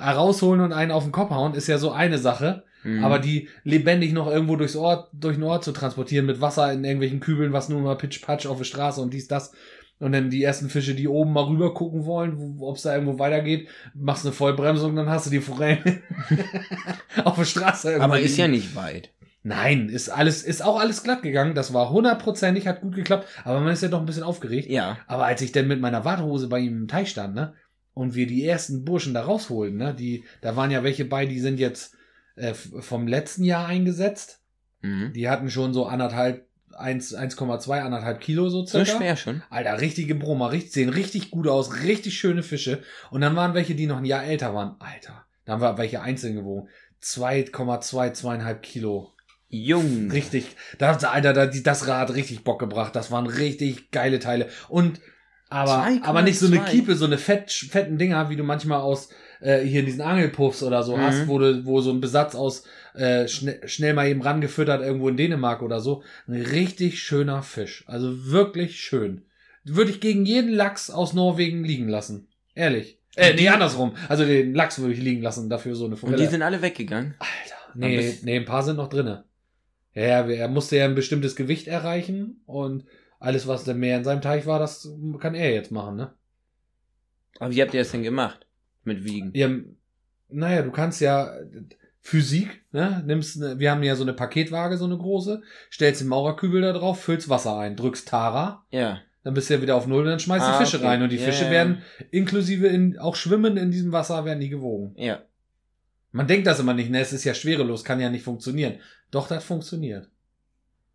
Rausholen 0.01 0.63
und 0.63 0.73
einen 0.73 0.91
auf 0.91 1.05
den 1.05 1.13
Kopf 1.13 1.31
hauen 1.31 1.55
ist 1.55 1.69
ja 1.69 1.79
so 1.79 1.93
eine 1.93 2.19
Sache. 2.19 2.65
Mhm. 2.87 3.05
Aber 3.05 3.19
die 3.19 3.49
lebendig 3.65 4.13
noch 4.13 4.29
irgendwo 4.29 4.57
durchs 4.57 4.77
Ort, 4.77 5.11
durch 5.13 5.37
den 5.37 5.43
Ort 5.43 5.65
zu 5.65 5.73
transportieren 5.73 6.27
mit 6.27 6.41
Wasser 6.41 6.73
in 6.73 6.85
irgendwelchen 6.85 7.21
Kübeln, 7.21 7.53
was 7.53 7.69
nun 7.69 7.83
mal 7.83 7.97
pitch-patsch 7.97 8.47
auf 8.47 8.59
der 8.59 8.65
Straße 8.65 9.01
und 9.01 9.13
dies, 9.13 9.29
das. 9.29 9.53
Und 9.99 10.13
dann 10.13 10.29
die 10.29 10.43
ersten 10.43 10.69
Fische, 10.69 10.95
die 10.95 11.09
oben 11.09 11.33
mal 11.33 11.45
rüber 11.45 11.73
gucken 11.73 12.05
wollen, 12.05 12.59
ob 12.61 12.77
es 12.77 12.83
da 12.83 12.95
irgendwo 12.95 13.19
weitergeht, 13.19 13.69
machst 13.95 14.27
eine 14.27 14.35
Vollbremsung, 14.35 14.95
dann 14.95 15.09
hast 15.09 15.27
du 15.27 15.31
die 15.31 15.41
Forellen 15.41 16.03
auf 17.25 17.37
der 17.37 17.45
Straße. 17.45 17.89
irgendwo 17.89 18.05
aber 18.05 18.21
ist 18.21 18.37
ja 18.37 18.47
nicht 18.47 18.77
weit. 18.77 19.11
Nein, 19.43 19.89
ist 19.89 20.09
alles, 20.09 20.43
ist 20.43 20.63
auch 20.63 20.79
alles 20.79 21.05
glatt 21.05 21.23
gegangen. 21.23 21.55
Das 21.55 21.73
war 21.73 21.91
hundertprozentig, 21.91 22.67
hat 22.67 22.81
gut 22.81 22.97
geklappt. 22.97 23.27
Aber 23.45 23.61
man 23.61 23.73
ist 23.73 23.83
ja 23.83 23.89
doch 23.89 24.01
ein 24.01 24.07
bisschen 24.07 24.25
aufgeregt. 24.25 24.69
Ja. 24.69 24.99
Aber 25.07 25.25
als 25.25 25.41
ich 25.41 25.53
dann 25.53 25.69
mit 25.69 25.81
meiner 25.81 26.05
Warthose 26.05 26.49
bei 26.49 26.59
ihm 26.59 26.77
im 26.77 26.89
Teich 26.89 27.11
stand, 27.11 27.37
ne, 27.37 27.55
und 27.95 28.15
wir 28.15 28.27
die 28.27 28.45
ersten 28.45 28.85
Burschen 28.85 29.15
da 29.15 29.23
rausholen, 29.23 29.77
ne, 29.77 29.95
die, 29.95 30.25
da 30.43 30.57
waren 30.57 30.73
ja 30.73 30.83
welche 30.83 31.05
bei, 31.05 31.27
die 31.27 31.41
sind 31.41 31.61
jetzt 31.61 31.96
äh, 32.37 32.55
vom 32.55 33.07
letzten 33.07 33.45
Jahr 33.45 33.67
eingesetzt. 33.67 34.41
Mhm. 34.83 35.13
Die 35.13 35.29
hatten 35.29 35.51
schon 35.51 35.75
so 35.75 35.87
anderthalb, 35.87 36.47
1, 36.77 37.17
1,2, 37.17 37.81
anderthalb 37.81 38.21
Kilo 38.21 38.49
so 38.49 38.65
So 38.67 38.85
circa. 38.85 38.99
schwer 38.99 39.17
schon. 39.17 39.43
Alter, 39.51 39.81
richtige 39.81 40.15
Brummer, 40.15 40.53
richtig, 40.53 40.73
sehen 40.73 40.89
richtig 40.91 41.31
gut 41.31 41.49
aus, 41.49 41.83
richtig 41.83 42.19
schöne 42.19 42.43
Fische. 42.43 42.83
Und 43.11 43.23
dann 43.23 43.35
waren 43.37 43.55
welche, 43.55 43.75
die 43.75 43.87
noch 43.87 43.99
ein 43.99 44.05
Jahr 44.05 44.25
älter 44.25 44.55
waren. 44.55 44.77
Alter, 44.79 45.25
da 45.45 45.55
haben 45.55 45.63
wir 45.63 45.79
welche 45.79 46.03
einzeln 46.03 46.35
gewogen. 46.37 46.69
2,2, 47.03 48.13
zweieinhalb 48.13 48.63
Kilo. 48.63 49.13
Jung. 49.49 50.11
Richtig, 50.11 50.57
da 50.79 50.89
hat 50.89 51.05
Alter, 51.05 51.33
da, 51.33 51.47
das 51.47 51.87
Rad 51.87 52.15
richtig 52.15 52.45
Bock 52.45 52.59
gebracht. 52.59 52.97
Das 52.97 53.11
waren 53.11 53.27
richtig 53.27 53.91
geile 53.91 54.19
Teile. 54.19 54.49
Und 54.69 55.01
aber, 55.49 55.85
2,2. 55.85 56.03
aber 56.03 56.23
nicht 56.23 56.39
so 56.39 56.47
eine 56.47 56.61
Kiepe, 56.61 56.97
so 56.97 57.05
eine 57.05 57.19
fett, 57.19 57.53
fetten 57.53 57.97
Dinger, 57.99 58.29
wie 58.29 58.37
du 58.37 58.43
manchmal 58.43 58.81
aus 58.81 59.09
äh, 59.41 59.61
hier 59.61 59.81
in 59.81 59.87
diesen 59.87 60.01
Angelpuffs 60.03 60.63
oder 60.63 60.83
so 60.83 60.97
Mhm. 60.97 61.01
hast, 61.03 61.29
wo 61.29 61.39
du, 61.39 61.65
wo 61.65 61.81
so 61.81 61.91
ein 61.91 62.01
Besatz 62.01 62.35
aus 62.35 62.65
äh, 62.95 63.29
schnell, 63.29 63.61
schnell 63.69 63.95
mal 63.95 64.09
eben 64.09 64.23
rangefüttert 64.23 64.83
irgendwo 64.83 65.09
in 65.09 65.17
Dänemark 65.17 65.63
oder 65.63 65.81
so. 65.81 66.03
Ein 66.27 66.41
richtig 66.43 67.01
schöner 67.03 67.43
Fisch. 67.43 67.85
Also 67.87 68.27
wirklich 68.31 68.81
schön. 68.81 69.23
Würde 69.65 69.91
ich 69.91 70.01
gegen 70.01 70.25
jeden 70.25 70.51
Lachs 70.53 70.91
aus 70.91 71.13
Norwegen 71.13 71.65
liegen 71.65 71.89
lassen. 71.89 72.29
Ehrlich. 72.55 72.99
Äh, 73.17 73.35
nee, 73.35 73.49
andersrum. 73.49 73.97
Also 74.09 74.25
den 74.25 74.55
Lachs 74.55 74.79
würde 74.79 74.93
ich 74.95 75.01
liegen 75.01 75.23
lassen, 75.23 75.49
dafür 75.51 75.75
so 75.75 75.85
eine 75.87 75.95
Und 75.95 76.01
Forelle. 76.01 76.19
die 76.23 76.27
sind 76.27 76.43
alle 76.43 76.63
weggegangen. 76.63 77.15
Alter. 77.19 77.57
Nee, 77.75 78.15
nee, 78.23 78.37
ein 78.37 78.45
paar 78.45 78.63
sind 78.63 78.77
noch 78.77 78.89
drinne. 78.89 79.25
Ja, 79.95 80.27
er 80.29 80.49
musste 80.49 80.77
ja 80.77 80.85
ein 80.85 80.95
bestimmtes 80.95 81.37
Gewicht 81.37 81.69
erreichen 81.69 82.41
und 82.47 82.85
alles, 83.19 83.47
was 83.47 83.67
mehr 83.67 83.97
in 83.97 84.05
seinem 84.05 84.21
Teich 84.21 84.45
war, 84.47 84.59
das 84.59 84.89
kann 85.21 85.35
er 85.35 85.53
jetzt 85.53 85.73
machen, 85.73 85.97
ne? 85.97 86.13
Aber 87.39 87.55
wie 87.55 87.61
habt 87.63 87.75
ihr 87.75 87.81
das 87.81 87.91
denn 87.93 88.03
gemacht? 88.03 88.46
Mit 88.87 89.05
Wiegen? 89.05 89.31
Ja, 89.35 89.51
naja, 90.31 90.63
du 90.63 90.71
kannst 90.71 91.01
ja 91.03 91.31
Physik, 92.01 92.65
ne? 92.73 93.03
Nimmst, 93.05 93.37
ne, 93.39 93.59
wir 93.59 93.71
haben 93.71 93.83
ja 93.83 93.97
so 93.97 94.05
eine 94.05 94.13
Paketwaage, 94.15 94.79
so 94.79 94.85
eine 94.87 94.97
große, 94.97 95.43
stellst 95.73 96.01
den 96.01 96.09
Maurerkübel 96.09 96.63
da 96.63 96.73
drauf, 96.73 97.01
füllst 97.03 97.29
Wasser 97.29 97.59
ein, 97.59 97.77
drückst 97.77 98.09
Tara, 98.09 98.65
Ja. 98.71 99.01
dann 99.25 99.35
bist 99.35 99.51
du 99.51 99.55
ja 99.55 99.63
wieder 99.63 99.75
auf 99.77 99.87
Null 99.89 100.05
und 100.05 100.11
dann 100.11 100.21
schmeißt 100.21 100.45
Ah, 100.47 100.53
die 100.59 100.65
Fische 100.65 100.77
okay. 100.79 100.87
rein 100.87 101.03
und 101.03 101.11
die 101.11 101.17
Ja, 101.17 101.25
Fische 101.25 101.45
ja. 101.47 101.51
werden 101.51 101.83
inklusive 102.13 102.69
in, 102.69 102.97
auch 102.99 103.17
schwimmen 103.17 103.57
in 103.57 103.71
diesem 103.73 103.91
Wasser, 103.93 104.25
werden 104.25 104.41
die 104.41 104.49
gewogen. 104.49 104.95
Ja. 104.97 105.23
Man 106.13 106.27
denkt 106.29 106.47
das 106.47 106.61
immer 106.61 106.75
nicht, 106.75 106.91
ne? 106.91 107.01
Es 107.01 107.13
ist 107.13 107.25
ja 107.25 107.35
schwerelos, 107.35 107.85
kann 107.85 108.01
ja 108.01 108.09
nicht 108.09 108.23
funktionieren. 108.25 108.75
Doch, 109.11 109.27
das 109.29 109.45
funktioniert. 109.45 110.09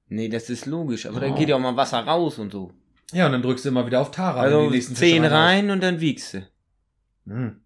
Nee, 0.07 0.29
das 0.29 0.49
ist 0.49 0.65
logisch. 0.65 1.05
Aber 1.05 1.17
Oh. 1.17 1.19
dann 1.19 1.35
geht 1.35 1.49
ja 1.49 1.55
auch 1.55 1.59
mal 1.59 1.75
Wasser 1.75 1.99
raus 1.99 2.39
und 2.39 2.51
so. 2.51 2.71
Ja, 3.13 3.25
und 3.25 3.33
dann 3.33 3.41
drückst 3.41 3.65
du 3.65 3.69
immer 3.69 3.85
wieder 3.85 3.99
auf 4.01 4.11
Tara. 4.11 4.39
Also 4.41 4.63
die 4.69 4.75
nächsten 4.75 4.95
Fische 4.95 5.11
zehn 5.11 5.23
rein. 5.25 5.31
rein 5.33 5.71
und 5.71 5.83
dann 5.83 5.99
wiegst 5.99 6.33
du. 6.33 6.47
Hm. 7.27 7.61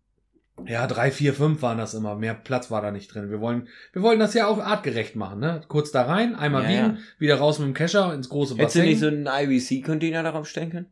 Ja, 0.66 0.88
drei, 0.88 1.12
vier, 1.12 1.34
fünf 1.34 1.62
waren 1.62 1.78
das 1.78 1.94
immer. 1.94 2.16
Mehr 2.16 2.34
Platz 2.34 2.72
war 2.72 2.82
da 2.82 2.92
nicht 2.92 3.14
drin. 3.14 3.30
Wir 3.30 3.42
wollen, 3.42 3.68
wir 3.92 4.02
wollen 4.02 4.20
das 4.20 4.34
ja 4.34 4.48
auch 4.48 4.58
artgerecht 4.60 5.16
machen, 5.18 5.40
ne? 5.40 5.62
Kurz 5.68 5.92
da 5.92 6.04
rein, 6.04 6.34
einmal 6.36 6.64
Ja, 6.64 6.70
wiegen, 6.70 6.96
ja. 6.96 7.02
wieder 7.20 7.36
raus 7.36 7.60
mit 7.60 7.68
dem 7.68 7.74
Kescher 7.74 8.14
ins 8.14 8.30
große 8.30 8.56
Hättest 8.56 8.76
du 8.76 8.80
Bassin. 8.80 8.90
nicht 8.90 9.00
so 9.00 9.08
einen 9.08 9.28
IWC-Container 9.28 10.24
darauf 10.24 10.48
stellen 10.48 10.72
können? 10.72 10.88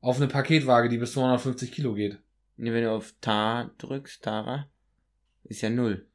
auf 0.00 0.18
eine 0.18 0.28
Paketwaage, 0.28 0.88
die 0.88 0.98
bis 0.98 1.12
250 1.14 1.72
Kilo 1.72 1.92
geht. 1.94 2.18
Nee, 2.56 2.72
wenn 2.72 2.84
du 2.84 2.92
auf 2.92 3.14
Tar 3.20 3.72
drückst, 3.78 4.22
Tara, 4.22 4.68
ist 5.44 5.60
ja 5.62 5.70
null. 5.70 6.06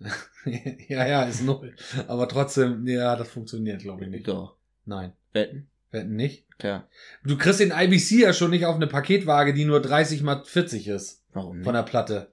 ja, 0.88 1.06
ja, 1.06 1.22
ist 1.22 1.42
null. 1.42 1.74
Aber 2.08 2.28
trotzdem, 2.28 2.86
ja, 2.86 3.16
das 3.16 3.28
funktioniert, 3.30 3.80
glaube 3.80 4.04
ich 4.04 4.10
nicht. 4.10 4.28
Doch. 4.28 4.56
Nein. 4.84 5.12
Wetten? 5.32 5.66
Wetten 5.90 6.14
nicht. 6.14 6.44
Klar. 6.58 6.88
Du 7.24 7.38
kriegst 7.38 7.60
den 7.60 7.70
IBC 7.70 8.20
ja 8.20 8.32
schon 8.34 8.50
nicht 8.50 8.66
auf 8.66 8.76
eine 8.76 8.86
Paketwaage, 8.86 9.54
die 9.54 9.64
nur 9.64 9.80
30 9.80 10.22
mal 10.22 10.44
40 10.44 10.88
ist. 10.88 11.22
Warum 11.32 11.56
nicht? 11.56 11.64
Von 11.64 11.74
der 11.74 11.84
Platte. 11.84 12.31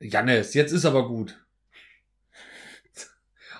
Jannes, 0.00 0.54
jetzt 0.54 0.72
ist 0.72 0.84
aber 0.84 1.08
gut. 1.08 1.38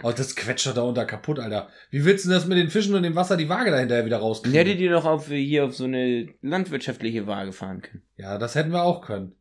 Oh, 0.04 0.12
das 0.12 0.37
quetscht 0.37 0.64
doch 0.68 0.75
da 0.75 0.83
unter 0.83 1.04
kaputt, 1.04 1.40
Alter. 1.40 1.71
Wie 1.90 2.04
willst 2.04 2.25
du 2.25 2.30
das 2.30 2.47
mit 2.47 2.57
den 2.57 2.71
Fischen 2.71 2.95
und 2.95 3.02
dem 3.02 3.16
Wasser 3.16 3.37
die 3.37 3.49
Waage 3.49 3.73
dahinter 3.73 4.04
wieder 4.04 4.18
Dann 4.18 4.26
rauskriegen? 4.26 4.57
hättet 4.57 4.78
ihr 4.78 4.92
doch 4.92 5.04
auf, 5.04 5.26
hier 5.26 5.64
auf 5.64 5.75
so 5.75 5.85
eine 5.85 6.28
landwirtschaftliche 6.40 7.26
Waage 7.26 7.52
fahren 7.52 7.83
können. 7.83 8.04
Ja, 8.16 8.38
das 8.38 8.54
hätten 8.54 8.71
wir 8.71 8.85
auch 8.85 9.00
können. 9.00 9.35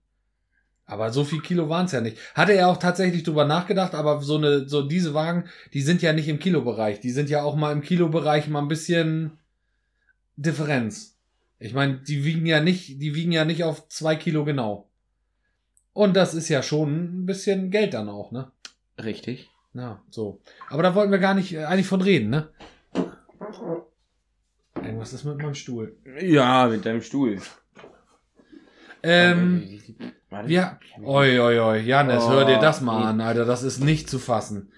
Aber 0.86 1.12
so 1.12 1.24
viel 1.26 1.42
Kilo 1.42 1.70
waren 1.70 1.86
es 1.86 1.92
ja 1.92 2.02
nicht. 2.02 2.18
Hatte 2.34 2.54
er 2.54 2.70
auch 2.70 2.78
tatsächlich 2.78 3.22
drüber 3.22 3.46
nachgedacht, 3.46 3.94
aber 3.94 4.20
so 4.22 4.38
eine, 4.38 4.68
so 4.68 4.82
diese 4.82 5.14
Wagen, 5.14 5.48
die 5.74 5.82
sind 5.82 6.02
ja 6.02 6.12
nicht 6.12 6.28
im 6.28 6.40
Kilobereich. 6.40 7.02
Die 7.02 7.12
sind 7.12 7.30
ja 7.30 7.44
auch 7.44 7.56
mal 7.56 7.72
im 7.74 7.82
Kilobereich 7.84 8.48
mal 8.48 8.62
ein 8.64 8.68
bisschen 8.68 9.38
Differenz. 10.38 11.20
Ich 11.60 11.74
meine, 11.74 12.00
die 12.00 12.24
wiegen 12.24 12.48
ja 12.48 12.62
nicht, 12.62 13.02
die 13.02 13.14
wiegen 13.14 13.32
ja 13.32 13.46
nicht 13.46 13.64
auf 13.64 13.90
zwei 13.90 14.16
Kilo 14.16 14.44
genau. 14.46 14.87
Und 15.98 16.16
das 16.16 16.36
ist 16.36 16.48
ja 16.48 16.62
schon 16.62 17.24
ein 17.24 17.26
bisschen 17.26 17.72
Geld 17.72 17.96
dann 17.96 18.08
auch, 18.08 18.32
ne? 18.32 18.52
Richtig. 19.04 19.50
Ja, 19.74 20.00
so. 20.12 20.40
Aber 20.70 20.84
da 20.84 20.94
wollten 20.94 21.12
wir 21.12 21.18
gar 21.18 21.34
nicht 21.34 21.56
äh, 21.56 21.64
eigentlich 21.64 21.88
von 21.88 22.02
reden, 22.02 22.30
ne? 22.30 22.50
Irgendwas 24.76 25.14
ist 25.14 25.24
mit 25.24 25.40
meinem 25.40 25.56
Stuhl. 25.56 25.98
Ja, 26.22 26.68
mit 26.68 26.86
deinem 26.86 27.02
Stuhl. 27.02 27.42
Ähm, 29.02 29.82
wir. 30.46 30.80
Oi, 31.04 31.40
oi, 31.40 31.60
oi. 31.60 31.80
Janis, 31.80 32.26
Oh, 32.26 32.30
hör 32.30 32.46
dir 32.46 32.60
das 32.60 32.80
mal 32.82 33.00
nee. 33.00 33.06
an, 33.08 33.22
Alter. 33.22 33.46
Das 33.46 33.64
ist 33.64 33.80
nicht 33.80 34.08
zu 34.08 34.20
fassen. 34.20 34.72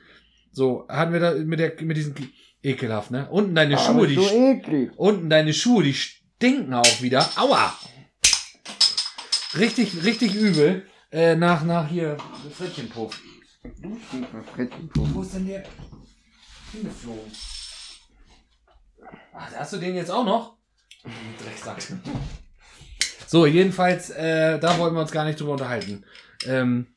So, 0.54 0.88
hatten 0.88 1.12
wir 1.12 1.20
da 1.20 1.34
mit, 1.34 1.60
der, 1.60 1.74
mit 1.82 1.98
diesen. 1.98 2.16
Ekelhaft, 2.64 3.12
ne? 3.12 3.28
Unten 3.30 3.56
deine 3.56 3.78
Schuhe, 3.78 4.08
die. 4.08 4.16
eklig. 4.18 4.92
Unten 4.96 5.30
deine 5.30 5.54
Schuhe, 5.54 5.84
die 5.84 5.94
stinken 5.96 6.74
auch 6.74 7.02
wieder. 7.02 7.30
Aua! 7.36 7.78
Richtig, 9.58 10.06
richtig 10.06 10.34
übel. 10.34 10.86
Äh, 11.12 11.36
nach, 11.36 11.64
nach 11.64 11.88
hier. 11.88 12.18
Frettchenpuff. 12.56 13.20
Wo 14.94 15.22
ist 15.22 15.34
denn 15.34 15.48
der 15.48 15.64
hingeflogen? 16.72 17.32
Ach, 19.34 19.52
hast 19.56 19.74
du 19.74 19.78
den 19.78 19.96
jetzt 19.96 20.12
auch 20.12 20.24
noch? 20.26 20.58
Drecksack. 21.44 21.82
So, 23.28 23.46
jedenfalls, 23.46 24.10
äh, 24.12 24.60
da 24.60 24.78
wollen 24.78 24.94
wir 24.94 25.02
uns 25.02 25.12
gar 25.12 25.26
nicht 25.26 25.40
drüber 25.40 25.54
unterhalten. 25.54 26.04
Ähm, 26.46 26.88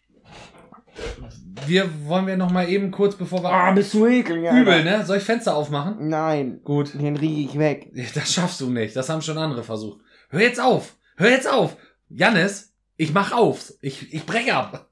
wir 1.67 1.89
wollen 2.07 2.27
wir 2.27 2.37
noch 2.37 2.51
mal 2.51 2.69
eben 2.69 2.91
kurz, 2.91 3.17
bevor 3.17 3.43
wir 3.43 3.51
Ah, 3.51 3.73
bist 3.73 3.95
du 3.95 4.07
eklig, 4.07 4.47
Alter. 4.49 4.61
übel, 4.61 4.85
ne? 4.85 5.07
Soll 5.07 5.19
ich 5.19 5.23
Fenster 5.25 5.55
aufmachen? 5.55 6.09
Nein. 6.09 6.61
Gut. 6.65 6.95
Den 6.95 7.17
riech 7.17 7.51
ich 7.51 7.59
weg. 7.59 7.91
Das 8.15 8.33
schaffst 8.33 8.61
du 8.61 8.71
nicht. 8.71 8.95
Das 8.97 9.09
haben 9.09 9.23
schon 9.23 9.39
andere 9.39 9.63
versucht. 9.63 10.01
Hör 10.29 10.41
jetzt 10.41 10.61
auf. 10.61 10.97
Hör 11.17 11.31
jetzt 11.31 11.49
auf. 11.49 11.77
Jannis, 12.09 12.72
ich 13.03 13.13
mach 13.13 13.33
auf. 13.33 13.73
Ich, 13.81 14.15
ich 14.15 14.25
breche 14.25 14.55
ab. 14.55 14.89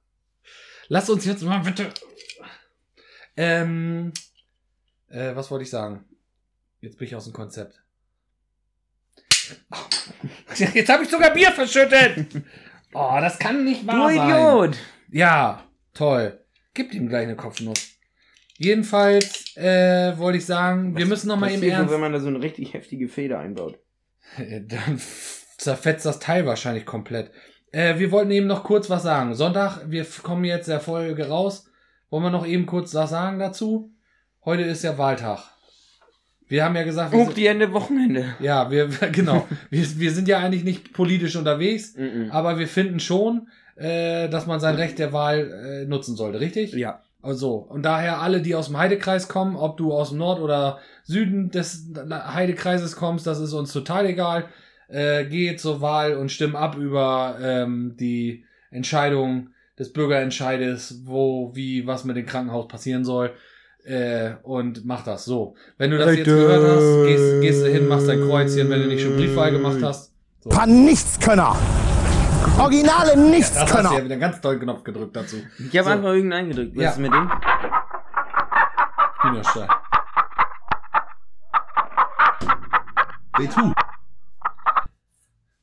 Lass 0.89 1.09
uns 1.09 1.25
jetzt 1.25 1.43
mal 1.43 1.61
bitte. 1.61 1.89
Ähm, 3.37 4.13
äh, 5.09 5.37
was 5.37 5.49
wollte 5.51 5.63
ich 5.63 5.71
sagen? 5.71 6.05
Jetzt 6.81 6.99
bin 6.99 7.07
ich 7.07 7.15
aus 7.15 7.25
dem 7.25 7.33
Konzept. 7.33 7.81
Jetzt 10.75 10.89
habe 10.89 11.05
ich 11.05 11.09
sogar 11.09 11.33
Bier 11.33 11.53
verschüttet. 11.53 12.27
Oh, 12.93 13.19
das 13.21 13.39
kann 13.39 13.65
nicht 13.65 13.83
Du 13.83 13.87
wahr 13.89 14.13
sein. 14.13 14.29
Idiot. 14.29 14.79
Ja, 15.11 15.65
toll. 15.95 16.45
Gib 16.75 16.93
ihm 16.93 17.09
gleich 17.09 17.25
eine 17.25 17.37
Kopfnuss. 17.37 17.91
Jedenfalls 18.57 19.57
äh, 19.57 20.19
wollte 20.19 20.39
ich 20.39 20.47
sagen, 20.47 20.97
wir 20.97 21.07
müssen 21.07 21.29
noch 21.29 21.39
mal 21.39 21.51
im 21.51 21.63
Ernst. 21.63 21.93
wenn 21.93 22.01
man 22.01 22.13
da 22.13 22.21
so 22.21 22.29
eine 22.29 22.43
richtig 22.43 22.75
heftige 22.75 23.09
Feder 23.09 23.39
einbaut. 23.39 23.79
Dann 24.37 25.01
zerfetzt 25.57 26.07
das 26.07 26.19
Teil 26.19 26.47
wahrscheinlich 26.47 26.87
komplett. 26.87 27.31
Äh, 27.73 27.99
wir 27.99 28.11
wollten 28.11 28.31
eben 28.31 28.47
noch 28.47 28.65
kurz 28.65 28.91
was 28.91 29.03
sagen. 29.03 29.35
Sonntag, 29.35 29.83
wir 29.87 30.05
kommen 30.23 30.45
jetzt 30.45 30.69
der 30.69 30.81
Folge 30.81 31.29
raus. 31.29 31.67
Wollen 32.11 32.25
wir 32.25 32.31
noch 32.31 32.47
eben 32.47 32.67
kurz 32.67 32.95
was 32.95 33.11
sagen 33.11 33.39
dazu? 33.39 33.93
Heute 34.45 34.63
ist 34.63 34.83
ja 34.83 34.99
Wahltag. 34.99 35.41
Wir 36.49 36.65
haben 36.65 36.75
ja 36.75 36.83
gesagt, 36.83 37.13
wir 37.13 37.21
Hoch 37.21 37.27
sind, 37.27 37.37
die 37.37 37.47
Ende 37.47 37.73
Wochenende. 37.73 38.35
ja, 38.41 38.71
wir, 38.71 38.89
genau. 39.13 39.47
wir, 39.71 39.99
wir 40.01 40.11
sind 40.11 40.27
ja 40.27 40.39
eigentlich 40.39 40.65
nicht 40.65 40.93
politisch 40.93 41.37
unterwegs, 41.37 41.95
aber 42.31 42.59
wir 42.59 42.67
finden 42.67 42.99
schon, 42.99 43.47
äh, 43.77 44.29
dass 44.29 44.47
man 44.47 44.59
sein 44.59 44.75
Recht 44.75 44.99
der 44.99 45.13
Wahl 45.13 45.85
äh, 45.85 45.87
nutzen 45.87 46.17
sollte, 46.17 46.41
richtig? 46.41 46.73
Ja. 46.73 47.03
Also, 47.23 47.55
und 47.55 47.83
daher 47.83 48.21
alle, 48.21 48.41
die 48.41 48.55
aus 48.57 48.67
dem 48.67 48.79
Heidekreis 48.79 49.29
kommen, 49.29 49.55
ob 49.55 49.77
du 49.77 49.93
aus 49.93 50.09
dem 50.09 50.19
Nord- 50.19 50.41
oder 50.41 50.79
Süden 51.05 51.51
des 51.51 51.87
Heidekreises 52.11 52.97
kommst, 52.97 53.27
das 53.27 53.39
ist 53.39 53.53
uns 53.53 53.73
total 53.73 54.07
egal. 54.07 54.47
Äh, 54.91 55.25
geh 55.27 55.57
zur 55.57 55.81
Wahl 55.81 56.15
und 56.17 56.31
stimm 56.33 56.57
ab 56.57 56.77
über 56.77 57.37
ähm, 57.41 57.97
die 57.99 58.45
Entscheidung 58.71 59.51
des 59.79 59.93
Bürgerentscheides, 59.93 61.03
wo, 61.05 61.55
wie, 61.55 61.87
was 61.87 62.05
mit 62.05 62.17
dem 62.17 62.27
Krankenhaus 62.27 62.69
passieren 62.69 63.05
soll. 63.05 63.33
Äh, 63.85 64.33
und 64.43 64.85
mach 64.85 65.05
das 65.05 65.25
so. 65.25 65.55
Wenn 65.79 65.91
du 65.91 65.99
das 65.99 66.15
jetzt 66.17 66.27
gehört 66.27 66.63
hast, 66.63 67.07
gehst, 67.07 67.41
gehst 67.41 67.63
du 67.65 67.71
hin, 67.71 67.89
machst 67.89 68.09
dein 68.09 68.21
Kreuzchen, 68.21 68.69
wenn 68.69 68.83
du 68.83 68.89
nicht 68.89 69.03
schon 69.03 69.17
Briefwahl 69.17 69.53
gemacht 69.53 69.79
hast. 69.83 70.13
So. 70.41 70.51
Paar 70.51 70.67
Nichtskönner. 70.67 71.57
Originale 72.59 72.91
Das 72.91 73.09
hast 73.11 73.17
du 73.17 73.31
Nichtskönner. 73.31 73.93
ja 73.93 74.05
wieder 74.05 74.13
einen 74.15 74.21
ganz 74.21 74.41
tollen 74.41 74.61
Knopf 74.61 74.85
gedrückt 74.85 75.17
dazu. 75.17 75.37
Ich 75.59 75.77
habe 75.79 75.85
So. 75.89 75.91
einfach 75.95 76.09
irgendeinen 76.11 76.45
eingedrückt. 76.47 76.77
Was 76.77 76.83
Ja. 76.83 76.91
ist 76.91 76.99
mit 76.99 77.13
dem? 77.13 77.31
Hühnerstall. 79.23 79.69
W2. 83.39 83.73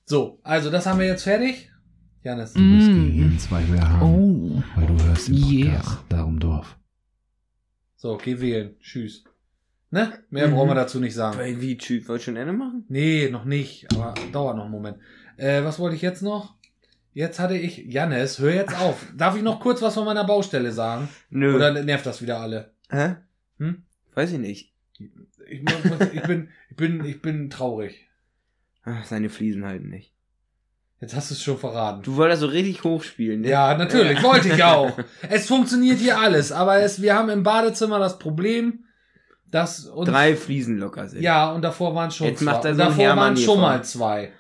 So, 0.09 0.39
also 0.43 0.69
das 0.71 0.85
haben 0.85 0.99
wir 0.99 1.07
jetzt 1.07 1.23
fertig. 1.23 1.69
Janis. 2.23 2.53
Du 2.53 2.61
bist 2.61 2.87
gegen 2.87 3.37
zwei 3.39 3.61
mehr 3.63 3.87
haben, 3.89 4.01
Oh. 4.01 4.63
weil 4.75 4.87
du 4.87 5.03
hörst 5.03 5.27
den 5.27 5.35
Yeah. 5.35 5.75
Podcast 5.79 5.99
Darum 6.09 6.39
Dorf. 6.39 6.77
So, 7.97 8.17
geh 8.17 8.39
wählen. 8.39 8.75
Tschüss. 8.79 9.25
Ne? 9.91 10.13
Mehr 10.29 10.47
Mhm. 10.47 10.53
brauchen 10.53 10.69
wir 10.69 10.75
dazu 10.75 11.01
nicht 11.01 11.13
sagen. 11.13 11.37
Weil 11.37 11.59
wie, 11.59 11.77
Typ, 11.77 12.07
wollt 12.07 12.21
schon 12.21 12.37
Ende 12.37 12.53
machen? 12.53 12.85
Nee, 12.87 13.29
noch 13.29 13.43
nicht, 13.45 13.87
aber 13.93 14.13
dauert 14.31 14.55
noch 14.55 14.63
einen 14.63 14.71
Moment. 14.71 14.97
Äh, 15.35 15.63
was 15.65 15.77
wollte 15.77 15.97
ich 15.97 16.01
jetzt 16.01 16.21
noch? 16.21 16.55
Jetzt 17.13 17.39
hatte 17.39 17.57
ich, 17.57 17.77
Jannis, 17.79 18.39
hör 18.39 18.53
jetzt 18.53 18.79
auf. 18.79 19.05
Darf 19.17 19.35
ich 19.35 19.43
noch 19.43 19.59
kurz 19.59 19.81
was 19.81 19.93
von 19.95 20.05
meiner 20.05 20.23
Baustelle 20.25 20.71
sagen? 20.71 21.09
Nö. 21.29 21.53
Oder 21.55 21.83
nervt 21.83 22.05
das 22.05 22.21
wieder 22.21 22.39
alle? 22.39 22.71
Hä? 22.89 23.15
Hm? 23.59 23.83
Weiß 24.13 24.31
ich 24.31 24.39
nicht. 24.39 24.73
Ich, 25.49 25.61
muss- 25.63 26.07
ich, 26.13 26.21
bin, 26.23 26.49
ich, 26.69 26.75
bin, 26.77 27.05
ich 27.05 27.21
bin 27.21 27.49
traurig. 27.49 28.06
Ach, 28.89 29.03
seine 29.03 29.29
Fliesen 29.29 29.65
halten 29.65 29.89
nicht. 29.89 30.13
Jetzt 31.01 31.15
hast 31.15 31.29
du 31.29 31.35
es 31.35 31.43
schon 31.43 31.57
verraten. 31.57 32.01
Du 32.03 32.15
wolltest 32.15 32.41
so 32.41 32.47
richtig 32.47 32.83
hochspielen, 32.83 33.41
ne? 33.41 33.49
Ja, 33.49 33.75
natürlich, 33.77 34.23
wollte 34.23 34.47
ich 34.49 34.63
auch. 34.63 34.97
Es 35.29 35.45
funktioniert 35.47 35.99
hier 35.99 36.17
alles, 36.19 36.51
aber 36.51 36.79
es, 36.81 37.01
wir 37.01 37.13
haben 37.13 37.29
im 37.29 37.43
Badezimmer 37.43 37.99
das 37.99 38.17
Problem, 38.17 38.85
dass 39.51 39.85
uns, 39.85 40.09
Drei 40.09 40.35
Fliesen 40.35 40.77
locker 40.77 41.07
sind. 41.07 41.21
ja, 41.21 41.51
und 41.51 41.61
davor 41.63 41.93
waren 41.95 42.11
schon 42.11 42.27
Jetzt 42.27 42.39
zwei. 42.39 42.45
macht 42.45 42.65
er 42.65 42.73
so 42.73 42.79
davor 42.79 42.95
Hermann 43.03 43.35
waren 43.35 43.37
schon 43.37 43.61
mal 43.61 43.83
zwei. 43.83 44.31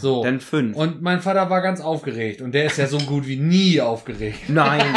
So. 0.00 0.22
Dann 0.24 0.40
fünf. 0.40 0.76
Und 0.76 1.02
mein 1.02 1.20
Vater 1.20 1.48
war 1.50 1.60
ganz 1.62 1.80
aufgeregt 1.80 2.40
und 2.42 2.52
der 2.52 2.66
ist 2.66 2.78
ja 2.78 2.86
so 2.86 2.98
gut 2.98 3.26
wie 3.26 3.36
nie 3.36 3.80
aufgeregt. 3.80 4.40
Nein. 4.48 4.82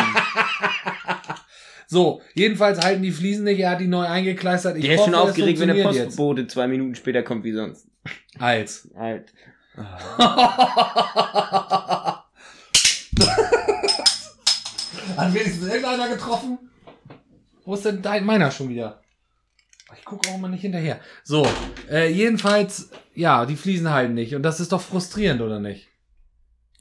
So, 1.89 2.21
jedenfalls 2.33 2.83
halten 2.83 3.01
die 3.01 3.11
Fliesen 3.13 3.45
nicht, 3.45 3.59
er 3.61 3.69
hat 3.71 3.79
die 3.79 3.87
neu 3.87 4.05
eingekleistert. 4.05 4.75
Ich 4.75 4.83
Der 4.83 4.95
ist 4.95 4.99
hoffe, 4.99 5.11
schon 5.11 5.19
es 5.23 5.29
aufgeregt, 5.29 5.59
wenn 5.61 5.67
der 5.67 5.75
funktioniert 5.77 6.05
jetzt. 6.07 6.17
Postbote 6.17 6.47
zwei 6.47 6.67
Minuten 6.67 6.95
später 6.95 7.23
kommt 7.23 7.45
wie 7.45 7.53
sonst. 7.53 7.87
Als. 8.39 8.89
Halt. 8.95 9.33
Hat 15.17 15.33
wenigstens 15.33 15.67
irgendeiner 15.67 16.09
getroffen? 16.09 16.57
Wo 17.65 17.73
ist 17.73 17.85
denn 17.85 18.01
dein 18.01 18.25
meiner 18.25 18.51
schon 18.51 18.69
wieder? 18.69 19.01
Ich 19.97 20.05
gucke 20.05 20.29
auch 20.29 20.35
immer 20.35 20.49
nicht 20.49 20.61
hinterher. 20.61 20.99
So, 21.23 21.47
äh, 21.89 22.11
jedenfalls, 22.11 22.89
ja, 23.13 23.45
die 23.45 23.55
Fliesen 23.55 23.89
halten 23.89 24.13
nicht. 24.13 24.35
Und 24.35 24.43
das 24.43 24.59
ist 24.59 24.71
doch 24.71 24.81
frustrierend, 24.81 25.41
oder 25.41 25.59
nicht? 25.59 25.87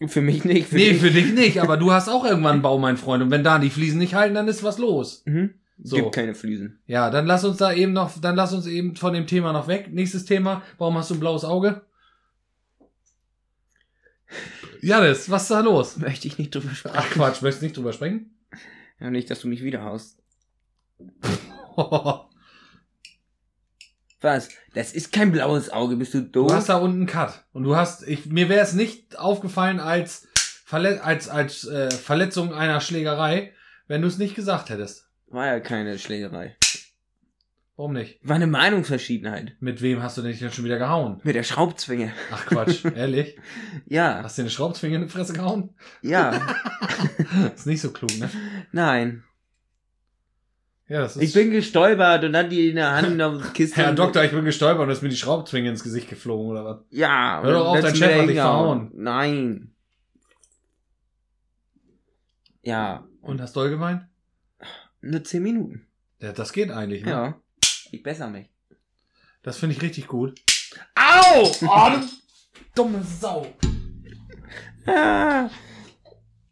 Für 0.06 0.20
mich 0.20 0.44
nicht. 0.44 0.68
Für 0.68 0.76
nee, 0.76 0.90
dich. 0.90 1.00
für 1.00 1.10
dich 1.10 1.32
nicht, 1.32 1.60
aber 1.60 1.76
du 1.76 1.92
hast 1.92 2.08
auch 2.08 2.24
irgendwann 2.24 2.54
einen 2.54 2.62
Bau, 2.62 2.78
mein 2.78 2.98
Freund. 2.98 3.22
Und 3.22 3.30
wenn 3.30 3.44
da 3.44 3.58
die 3.58 3.70
Fliesen 3.70 3.98
nicht 3.98 4.14
halten, 4.14 4.34
dann 4.34 4.48
ist 4.48 4.62
was 4.62 4.78
los. 4.78 5.22
Mhm. 5.24 5.54
So. 5.78 5.96
Gibt 5.96 6.14
keine 6.14 6.34
Fliesen. 6.34 6.78
Ja, 6.86 7.10
dann 7.10 7.26
lass 7.26 7.44
uns 7.44 7.58
da 7.58 7.72
eben 7.72 7.92
noch, 7.92 8.18
dann 8.20 8.34
lass 8.34 8.52
uns 8.52 8.66
eben 8.66 8.96
von 8.96 9.12
dem 9.12 9.26
Thema 9.26 9.52
noch 9.52 9.68
weg. 9.68 9.92
Nächstes 9.92 10.24
Thema. 10.24 10.62
Warum 10.78 10.96
hast 10.96 11.10
du 11.10 11.14
ein 11.14 11.20
blaues 11.20 11.44
Auge? 11.44 11.82
Janis, 14.80 15.30
was 15.30 15.42
ist 15.42 15.50
da 15.50 15.60
los? 15.60 15.96
Möchte 15.98 16.28
ich 16.28 16.38
nicht 16.38 16.54
drüber 16.54 16.70
Ach 16.70 16.76
sprechen. 16.76 17.10
Quatsch, 17.10 17.42
möchtest 17.42 17.62
du 17.62 17.66
nicht 17.66 17.76
drüber 17.76 17.92
sprechen? 17.92 18.36
Ja, 19.00 19.10
nicht, 19.10 19.30
dass 19.30 19.40
du 19.40 19.48
mich 19.48 19.62
wieder 19.62 19.82
haust. 19.82 20.18
Was? 24.20 24.48
Das 24.74 24.92
ist 24.92 25.12
kein 25.12 25.30
blaues 25.30 25.70
Auge, 25.70 25.96
bist 25.96 26.14
du 26.14 26.22
doof? 26.22 26.48
Du 26.48 26.54
hast 26.54 26.68
da 26.68 26.76
unten 26.78 26.98
einen 26.98 27.06
Cut. 27.06 27.44
Und 27.52 27.64
du 27.64 27.76
hast, 27.76 28.08
ich, 28.08 28.26
mir 28.26 28.48
wäre 28.48 28.62
es 28.62 28.72
nicht 28.72 29.18
aufgefallen 29.18 29.78
als, 29.78 30.26
Verle 30.64 31.02
als, 31.04 31.28
als 31.28 31.64
äh, 31.64 31.90
Verletzung 31.90 32.54
einer 32.54 32.80
Schlägerei, 32.80 33.52
wenn 33.88 34.02
du 34.02 34.08
es 34.08 34.18
nicht 34.18 34.34
gesagt 34.34 34.70
hättest. 34.70 35.05
War 35.28 35.46
ja 35.46 35.60
keine 35.60 35.98
Schlägerei. 35.98 36.56
Warum 37.76 37.92
nicht? 37.92 38.18
War 38.22 38.36
eine 38.36 38.46
Meinungsverschiedenheit. 38.46 39.54
Mit 39.60 39.82
wem 39.82 40.02
hast 40.02 40.16
du 40.16 40.22
denn 40.22 40.38
denn 40.38 40.50
schon 40.50 40.64
wieder 40.64 40.78
gehauen? 40.78 41.20
Mit 41.24 41.34
der 41.34 41.42
Schraubzwinge. 41.42 42.10
Ach 42.32 42.46
Quatsch, 42.46 42.84
ehrlich? 42.96 43.36
Ja. 43.86 44.22
Hast 44.22 44.38
du 44.38 44.42
dir 44.42 44.44
eine 44.44 44.50
Schraubzwinge 44.50 44.96
in 44.96 45.02
die 45.02 45.08
Fresse 45.08 45.34
gehauen? 45.34 45.74
Ja. 46.00 46.40
ist 47.54 47.66
nicht 47.66 47.82
so 47.82 47.90
klug, 47.90 48.18
ne? 48.18 48.30
Nein. 48.72 49.24
Ja, 50.88 51.00
das 51.00 51.16
ist. 51.16 51.22
Ich 51.22 51.34
bin 51.34 51.50
gestolpert 51.50 52.24
und 52.24 52.32
dann 52.32 52.48
die 52.48 52.70
in 52.70 52.76
der 52.76 52.92
Hand 52.92 53.20
auf 53.20 53.42
die 53.46 53.52
Kiste. 53.52 53.76
Herr 53.76 53.92
Doktor, 53.92 54.24
ich 54.24 54.30
bin 54.30 54.44
gestolpert 54.46 54.84
und 54.84 54.90
ist 54.90 55.02
mir 55.02 55.10
die 55.10 55.16
Schraubzwinge 55.16 55.68
ins 55.68 55.82
Gesicht 55.82 56.08
geflogen, 56.08 56.46
oder 56.46 56.64
was? 56.64 56.78
Ja. 56.90 57.42
Hör 57.42 57.52
doch 57.52 57.66
auf, 57.66 57.80
dein 57.80 57.94
Chef 57.94 58.22
hat 58.22 58.28
dich 58.28 58.36
verhauen. 58.36 58.90
Nein. 58.94 59.74
Ja. 62.62 63.06
Und 63.20 63.42
hast 63.42 63.54
doll 63.54 63.68
gemeint? 63.68 64.06
Nur 65.10 65.24
zehn 65.24 65.42
Minuten. 65.42 65.86
Ja, 66.20 66.32
das 66.32 66.52
geht 66.52 66.70
eigentlich, 66.70 67.04
ne? 67.04 67.10
Ja. 67.10 67.40
Ich 67.92 68.02
besser 68.02 68.28
mich. 68.28 68.48
Das 69.42 69.58
finde 69.58 69.76
ich 69.76 69.82
richtig 69.82 70.06
gut. 70.08 70.38
Au! 70.94 71.42
Oh, 71.62 71.90
du 72.00 72.08
dumme 72.74 73.02
Sau. 73.02 73.46
Ah. 74.86 75.48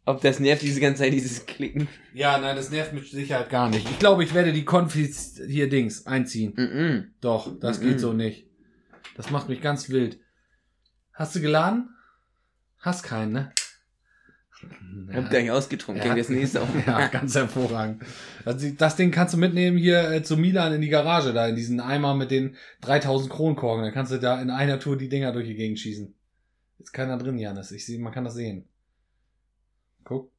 Ob 0.07 0.21
das 0.21 0.39
nervt 0.39 0.61
diese 0.61 0.79
ganze 0.79 1.01
Zeit, 1.03 1.13
dieses 1.13 1.45
Klicken. 1.45 1.87
Ja, 2.13 2.37
nein, 2.37 2.55
das 2.55 2.69
nervt 2.69 2.93
mit 2.93 3.07
Sicherheit 3.07 3.49
gar 3.49 3.69
nicht. 3.69 3.89
Ich 3.89 3.97
glaube, 3.97 4.23
ich 4.23 4.33
werde 4.35 4.53
die 4.53 4.63
Konfis 4.65 5.41
hier 5.47 5.67
Dings 5.67 6.05
einziehen. 6.05 6.53
Mhm. 6.55 7.13
Doch, 7.21 7.59
das 7.59 7.79
Mhm. 7.81 7.85
geht 7.89 7.99
so 7.99 8.13
nicht. 8.13 8.47
Das 9.17 9.31
macht 9.31 9.49
mich 9.49 9.61
ganz 9.61 9.89
wild. 9.89 10.19
Hast 11.13 11.35
du 11.35 11.41
geladen? 11.41 11.89
Hast 12.79 13.03
keinen, 13.03 13.31
ne? 13.31 13.51
Ich 15.09 15.15
hab 15.15 15.29
gleich 15.29 15.51
ausgetrunken. 15.51 16.03
Ja. 16.03 16.09
Ja. 16.09 16.15
Das 16.15 16.29
nächste 16.29 16.61
auch. 16.61 16.67
Ja, 16.87 17.07
ganz 17.07 17.35
hervorragend. 17.35 18.03
Das, 18.43 18.63
das 18.77 18.95
Ding 18.95 19.11
kannst 19.11 19.33
du 19.33 19.37
mitnehmen 19.37 19.77
hier 19.77 20.11
äh, 20.11 20.23
zu 20.23 20.37
Milan 20.37 20.73
in 20.73 20.81
die 20.81 20.89
Garage, 20.89 21.33
da 21.33 21.47
in 21.47 21.55
diesen 21.55 21.79
Eimer 21.79 22.15
mit 22.15 22.31
den 22.31 22.55
3000 22.81 23.31
Kronkorken. 23.31 23.83
Dann 23.83 23.93
kannst 23.93 24.11
du 24.11 24.17
da 24.17 24.41
in 24.41 24.49
einer 24.49 24.79
Tour 24.79 24.97
die 24.97 25.09
Dinger 25.09 25.31
durch 25.31 25.47
die 25.47 25.55
Gegend 25.55 25.79
schießen. 25.79 26.13
Ist 26.79 26.93
keiner 26.93 27.17
drin, 27.17 27.37
Janis. 27.37 27.71
Ich 27.71 27.85
sehe, 27.85 27.99
man 27.99 28.13
kann 28.13 28.25
das 28.25 28.35
sehen. 28.35 28.67
Guck. 30.03 30.31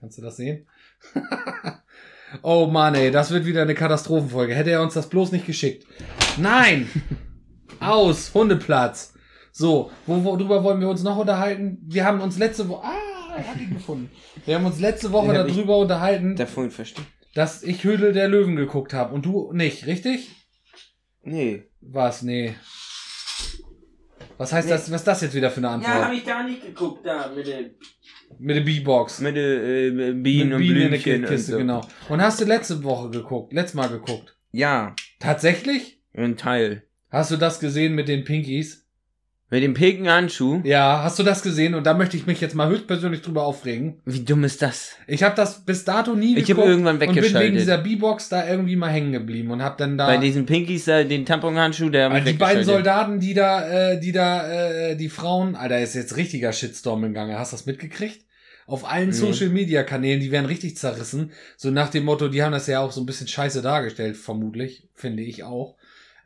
Kannst 0.00 0.18
du 0.18 0.22
das 0.22 0.36
sehen? 0.36 0.66
oh 2.42 2.66
Mann, 2.66 2.94
ey, 2.94 3.10
das 3.10 3.30
wird 3.30 3.46
wieder 3.46 3.62
eine 3.62 3.74
Katastrophenfolge. 3.74 4.54
Hätte 4.54 4.70
er 4.70 4.82
uns 4.82 4.94
das 4.94 5.08
bloß 5.08 5.32
nicht 5.32 5.46
geschickt. 5.46 5.86
Nein! 6.36 6.88
Aus! 7.80 8.32
Hundeplatz! 8.34 9.14
So, 9.50 9.90
wo, 10.06 10.22
worüber 10.22 10.62
wollen 10.62 10.80
wir 10.80 10.88
uns 10.88 11.02
noch 11.02 11.16
unterhalten? 11.16 11.78
Wir 11.82 12.04
haben 12.04 12.20
uns 12.20 12.38
letzte 12.38 12.68
Woche. 12.68 12.86
Ah, 12.86 13.07
hat 13.46 13.60
ihn 13.60 13.74
gefunden. 13.74 14.10
Wir 14.46 14.54
haben 14.56 14.64
uns 14.66 14.80
letzte 14.80 15.12
Woche 15.12 15.28
Den 15.32 15.38
hab 15.38 15.48
ich- 15.48 15.54
darüber 15.56 15.78
unterhalten, 15.78 16.36
Da 16.36 16.46
vorhin 16.46 16.70
versteckt. 16.70 17.06
dass 17.34 17.62
ich 17.62 17.84
Hödel 17.84 18.12
der 18.12 18.28
Löwen 18.28 18.56
geguckt 18.56 18.92
habe 18.94 19.14
und 19.14 19.24
du 19.26 19.52
nicht, 19.52 19.86
richtig? 19.86 20.30
Nee. 21.22 21.64
Was? 21.80 22.22
Nee. 22.22 22.54
Was 24.36 24.52
heißt 24.52 24.68
Nee. 24.68 24.74
das? 24.74 24.90
Was 24.90 25.00
ist 25.00 25.06
das 25.06 25.20
jetzt 25.22 25.34
wieder 25.34 25.50
für 25.50 25.58
eine 25.58 25.68
Antwort? 25.70 25.94
Ja, 25.94 26.04
hab 26.06 26.12
ich 26.12 26.24
gar 26.24 26.44
nicht 26.46 26.62
geguckt, 26.64 27.04
da, 27.04 27.32
mit 27.34 27.46
der, 27.46 27.70
Mit 28.38 28.56
der 28.56 28.60
B-Box. 28.62 29.20
mit 29.20 29.36
der 29.36 29.62
äh, 29.64 29.90
Bienen 29.90 30.14
Mit 30.14 30.52
und 30.54 30.58
Bienen 30.60 30.76
in 30.82 30.90
der 30.92 30.98
Blümchen 30.98 31.24
und 31.24 31.30
Kiste, 31.30 31.52
so. 31.52 31.58
genau. 31.58 31.80
Und 32.08 32.20
hast 32.22 32.40
du 32.40 32.44
letzte 32.44 32.82
Woche 32.84 33.10
geguckt? 33.10 33.52
Letztes 33.52 33.74
Mal 33.74 33.88
geguckt? 33.88 34.36
Ja, 34.52 34.94
Tatsächlich? 35.18 36.00
ein 36.14 36.36
Teil. 36.36 36.84
Hast 37.10 37.30
du 37.30 37.36
das 37.36 37.58
gesehen 37.60 37.94
mit 37.94 38.06
den 38.08 38.24
Pinkies? 38.24 38.87
Mit 39.50 39.62
dem 39.62 39.72
pinken 39.72 40.10
Handschuh. 40.10 40.60
Ja, 40.64 41.02
hast 41.02 41.18
du 41.18 41.22
das 41.22 41.42
gesehen? 41.42 41.74
Und 41.74 41.86
da 41.86 41.94
möchte 41.94 42.18
ich 42.18 42.26
mich 42.26 42.38
jetzt 42.40 42.54
mal 42.54 42.68
höchstpersönlich 42.68 43.22
drüber 43.22 43.44
aufregen. 43.44 44.02
Wie 44.04 44.20
dumm 44.22 44.44
ist 44.44 44.60
das? 44.60 44.92
Ich 45.06 45.22
habe 45.22 45.34
das 45.36 45.64
bis 45.64 45.84
dato 45.86 46.14
nie 46.14 46.36
Ich 46.36 46.44
geguckt 46.46 46.58
habe 46.58 46.70
irgendwann 46.70 46.96
und 46.96 46.98
bin 47.00 47.08
wegen 47.08 47.16
weggeschaltet. 47.22 47.54
dieser 47.54 47.78
B-Box 47.78 48.28
da 48.28 48.46
irgendwie 48.46 48.76
mal 48.76 48.90
hängen 48.90 49.12
geblieben 49.12 49.50
und 49.50 49.62
hab 49.62 49.78
dann 49.78 49.96
da 49.96 50.06
Bei 50.06 50.18
diesen 50.18 50.44
Pinkies, 50.44 50.84
da, 50.84 51.02
den 51.02 51.24
Tamponhandschuh, 51.24 51.88
der 51.88 52.10
Also 52.10 52.26
die 52.26 52.32
beiden 52.34 52.58
weggeschaltet. 52.60 52.66
Soldaten, 52.66 53.20
die 53.20 53.32
da, 53.32 53.92
äh, 53.92 54.00
die 54.00 54.12
da, 54.12 54.50
äh, 54.90 54.96
die 54.96 55.08
Frauen, 55.08 55.54
Alter, 55.56 55.80
ist 55.80 55.94
jetzt 55.94 56.16
richtiger 56.18 56.52
Shitstorm 56.52 57.04
im 57.04 57.14
Gange. 57.14 57.38
Hast 57.38 57.52
du 57.52 57.56
das 57.56 57.64
mitgekriegt? 57.64 58.26
Auf 58.66 58.86
allen 58.86 59.08
Nee. 59.08 59.14
Social 59.14 59.48
Media 59.48 59.82
Kanälen, 59.82 60.20
die 60.20 60.30
werden 60.30 60.44
richtig 60.44 60.76
zerrissen. 60.76 61.32
So 61.56 61.70
nach 61.70 61.88
dem 61.88 62.04
Motto, 62.04 62.28
die 62.28 62.42
haben 62.42 62.52
das 62.52 62.66
ja 62.66 62.80
auch 62.80 62.92
so 62.92 63.00
ein 63.00 63.06
bisschen 63.06 63.28
scheiße 63.28 63.62
dargestellt, 63.62 64.18
vermutlich, 64.18 64.86
finde 64.94 65.22
ich 65.22 65.42
auch. 65.42 65.76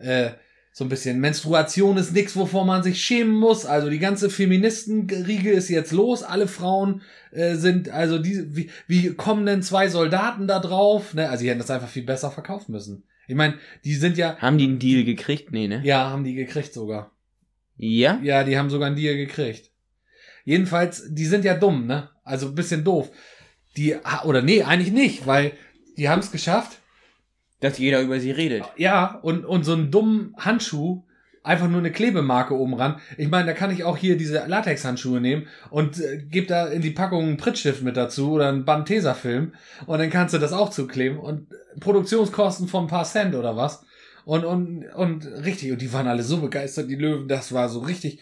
Äh, 0.00 0.30
so 0.74 0.84
ein 0.84 0.88
bisschen 0.88 1.20
Menstruation 1.20 1.98
ist 1.98 2.14
nix, 2.14 2.34
wovor 2.34 2.64
man 2.64 2.82
sich 2.82 3.04
schämen 3.04 3.34
muss. 3.34 3.66
Also 3.66 3.90
die 3.90 3.98
ganze 3.98 4.30
Feministenriege 4.30 5.50
ist 5.50 5.68
jetzt 5.68 5.92
los. 5.92 6.22
Alle 6.22 6.48
Frauen 6.48 7.02
äh, 7.30 7.56
sind, 7.56 7.90
also 7.90 8.18
die, 8.18 8.56
wie, 8.56 8.70
wie 8.86 9.12
kommen 9.12 9.44
denn 9.44 9.62
zwei 9.62 9.88
Soldaten 9.88 10.46
da 10.46 10.60
drauf? 10.60 11.12
Ne? 11.12 11.28
Also 11.28 11.44
die 11.44 11.50
hätten 11.50 11.58
das 11.58 11.70
einfach 11.70 11.88
viel 11.88 12.04
besser 12.04 12.30
verkaufen 12.30 12.72
müssen. 12.72 13.04
Ich 13.28 13.34
meine, 13.34 13.54
die 13.84 13.94
sind 13.94 14.16
ja, 14.16 14.38
Haben 14.38 14.56
die 14.56 14.64
einen 14.64 14.78
Deal 14.78 15.04
gekriegt? 15.04 15.52
Nee, 15.52 15.68
ne? 15.68 15.82
ja, 15.84 16.08
haben 16.08 16.24
die 16.24 16.34
gekriegt 16.34 16.72
sogar. 16.72 17.12
Ja? 17.76 18.18
Ja, 18.22 18.42
die 18.42 18.56
haben 18.56 18.70
sogar 18.70 18.86
einen 18.86 18.96
Deal 18.96 19.16
gekriegt. 19.16 19.70
Jedenfalls, 20.44 21.04
die 21.08 21.26
sind 21.26 21.44
ja 21.44 21.54
dumm, 21.54 21.86
ne? 21.86 22.10
Also 22.24 22.48
ein 22.48 22.54
bisschen 22.54 22.82
doof. 22.82 23.10
Die, 23.76 23.94
oder 24.24 24.42
nee, 24.42 24.62
eigentlich 24.62 24.92
nicht, 24.92 25.26
weil 25.26 25.52
die 25.96 26.08
haben 26.08 26.20
es 26.20 26.32
geschafft. 26.32 26.78
Dass 27.62 27.78
jeder 27.78 28.02
über 28.02 28.20
sie 28.20 28.30
redet. 28.30 28.64
Ja, 28.76 29.18
und, 29.22 29.46
und 29.46 29.64
so 29.64 29.72
einen 29.72 29.90
dummen 29.90 30.34
Handschuh, 30.36 31.02
einfach 31.42 31.68
nur 31.68 31.78
eine 31.78 31.90
Klebemarke 31.90 32.54
oben 32.54 32.74
ran. 32.74 33.00
Ich 33.16 33.28
meine, 33.28 33.46
da 33.46 33.52
kann 33.52 33.70
ich 33.70 33.84
auch 33.84 33.96
hier 33.96 34.16
diese 34.16 34.44
Latex-Handschuhe 34.46 35.20
nehmen 35.20 35.46
und 35.70 35.98
äh, 36.00 36.18
gebe 36.18 36.46
da 36.46 36.66
in 36.66 36.82
die 36.82 36.90
Packung 36.90 37.24
einen 37.24 37.36
Prittstift 37.36 37.82
mit 37.82 37.96
dazu 37.96 38.32
oder 38.32 38.48
einen 38.48 38.64
Band 38.64 38.86
Tesafilm 38.86 39.54
und 39.86 39.98
dann 39.98 40.10
kannst 40.10 40.34
du 40.34 40.38
das 40.38 40.52
auch 40.52 40.70
zukleben 40.70 41.18
und 41.18 41.48
Produktionskosten 41.80 42.68
von 42.68 42.84
ein 42.84 42.88
paar 42.88 43.04
Cent 43.04 43.34
oder 43.34 43.56
was. 43.56 43.84
Und, 44.24 44.44
und, 44.44 44.84
und 44.94 45.26
richtig, 45.26 45.72
und 45.72 45.82
die 45.82 45.92
waren 45.92 46.06
alle 46.06 46.22
so 46.22 46.40
begeistert, 46.40 46.88
die 46.88 46.96
Löwen, 46.96 47.26
das 47.26 47.52
war 47.52 47.68
so 47.68 47.80
richtig 47.80 48.20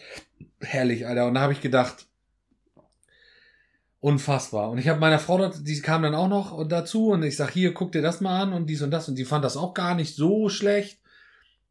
herrlich, 0.59 1.05
Alter. 1.05 1.27
Und 1.27 1.35
da 1.35 1.41
habe 1.41 1.53
ich 1.53 1.61
gedacht, 1.61 2.07
unfassbar. 4.01 4.69
Und 4.71 4.79
ich 4.79 4.89
habe 4.89 4.99
meiner 4.99 5.19
Frau, 5.19 5.37
dort, 5.37 5.65
die 5.65 5.79
kam 5.81 6.01
dann 6.03 6.15
auch 6.15 6.27
noch 6.27 6.67
dazu 6.67 7.09
und 7.09 7.23
ich 7.23 7.37
sag, 7.37 7.51
hier, 7.51 7.73
guck 7.73 7.91
dir 7.93 8.01
das 8.01 8.19
mal 8.19 8.41
an 8.41 8.51
und 8.53 8.65
dies 8.65 8.81
und 8.81 8.91
das. 8.91 9.07
Und 9.07 9.15
die 9.15 9.25
fand 9.25 9.45
das 9.45 9.55
auch 9.55 9.73
gar 9.73 9.95
nicht 9.95 10.15
so 10.15 10.49
schlecht. 10.49 10.97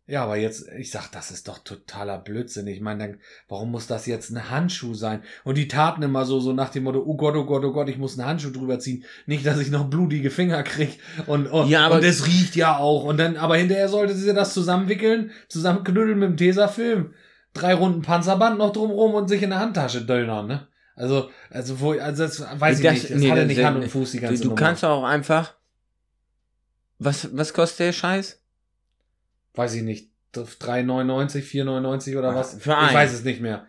Ja, 0.06 0.24
aber 0.24 0.36
jetzt, 0.36 0.66
ich 0.76 0.90
sag, 0.90 1.08
das 1.12 1.30
ist 1.30 1.46
doch 1.46 1.58
totaler 1.58 2.18
Blödsinn. 2.18 2.66
Ich 2.66 2.80
meine, 2.80 2.98
dann, 3.06 3.18
warum 3.48 3.70
muss 3.70 3.86
das 3.86 4.06
jetzt 4.06 4.30
ein 4.30 4.50
Handschuh 4.50 4.94
sein? 4.94 5.22
Und 5.44 5.56
die 5.56 5.68
taten 5.68 6.02
immer 6.02 6.24
so, 6.24 6.40
so 6.40 6.52
nach 6.52 6.70
dem 6.70 6.82
Motto, 6.84 7.00
oh 7.06 7.16
Gott, 7.16 7.36
oh 7.36 7.44
Gott, 7.44 7.64
oh 7.64 7.72
Gott, 7.72 7.88
ich 7.88 7.98
muss 7.98 8.18
einen 8.18 8.26
Handschuh 8.28 8.50
drüber 8.50 8.80
ziehen. 8.80 9.04
Nicht, 9.26 9.46
dass 9.46 9.60
ich 9.60 9.70
noch 9.70 9.88
blutige 9.88 10.30
Finger 10.30 10.64
krieg. 10.64 10.98
Und, 11.26 11.46
und, 11.46 11.68
Ja, 11.68 11.86
aber- 11.86 11.96
und 11.96 12.04
es 12.04 12.26
riecht 12.26 12.56
ja 12.56 12.76
auch. 12.76 13.04
Und 13.04 13.18
dann, 13.18 13.36
aber 13.36 13.56
hinterher 13.56 13.88
sollte 13.88 14.14
sie 14.14 14.32
das 14.34 14.52
zusammenwickeln, 14.54 15.30
zusammenknüdeln 15.48 16.18
mit 16.18 16.28
dem 16.30 16.36
Tesafilm. 16.36 17.14
Drei 17.54 17.74
Runden 17.74 18.02
Panzerband 18.02 18.58
noch 18.58 18.72
drumrum 18.72 19.14
und 19.14 19.28
sich 19.28 19.42
in 19.42 19.50
der 19.50 19.60
Handtasche 19.60 20.04
döllern, 20.04 20.46
ne? 20.48 20.68
Also, 21.00 21.30
also, 21.50 21.80
wo, 21.80 21.92
also, 21.92 22.24
das 22.24 22.40
weiß 22.60 22.78
ich 22.78 22.84
Das- 22.84 22.92
nicht. 22.94 23.10
Das 23.10 23.18
nee, 23.18 23.30
hatte 23.30 23.40
das- 23.40 23.48
nicht 23.48 23.64
Hand 23.64 23.76
und 23.82 23.88
Fuß 23.88 24.10
die 24.12 24.18
Du, 24.18 24.22
ganze 24.26 24.42
du 24.42 24.48
Nummer. 24.50 24.60
kannst 24.60 24.84
auch 24.84 25.04
einfach. 25.04 25.54
Was, 26.98 27.34
was 27.36 27.54
kostet 27.54 27.80
der 27.86 27.92
Scheiß? 27.92 28.38
weiß 29.54 29.74
ich 29.74 29.82
nicht, 29.82 30.10
3,99, 30.32 31.42
4,99 31.42 32.16
oder 32.16 32.30
Ah, 32.30 32.34
was? 32.36 32.54
für 32.54 32.70
ich 32.70 32.76
einen. 32.76 32.94
weiß 32.94 33.12
es 33.12 33.24
nicht 33.24 33.40
mehr. 33.40 33.66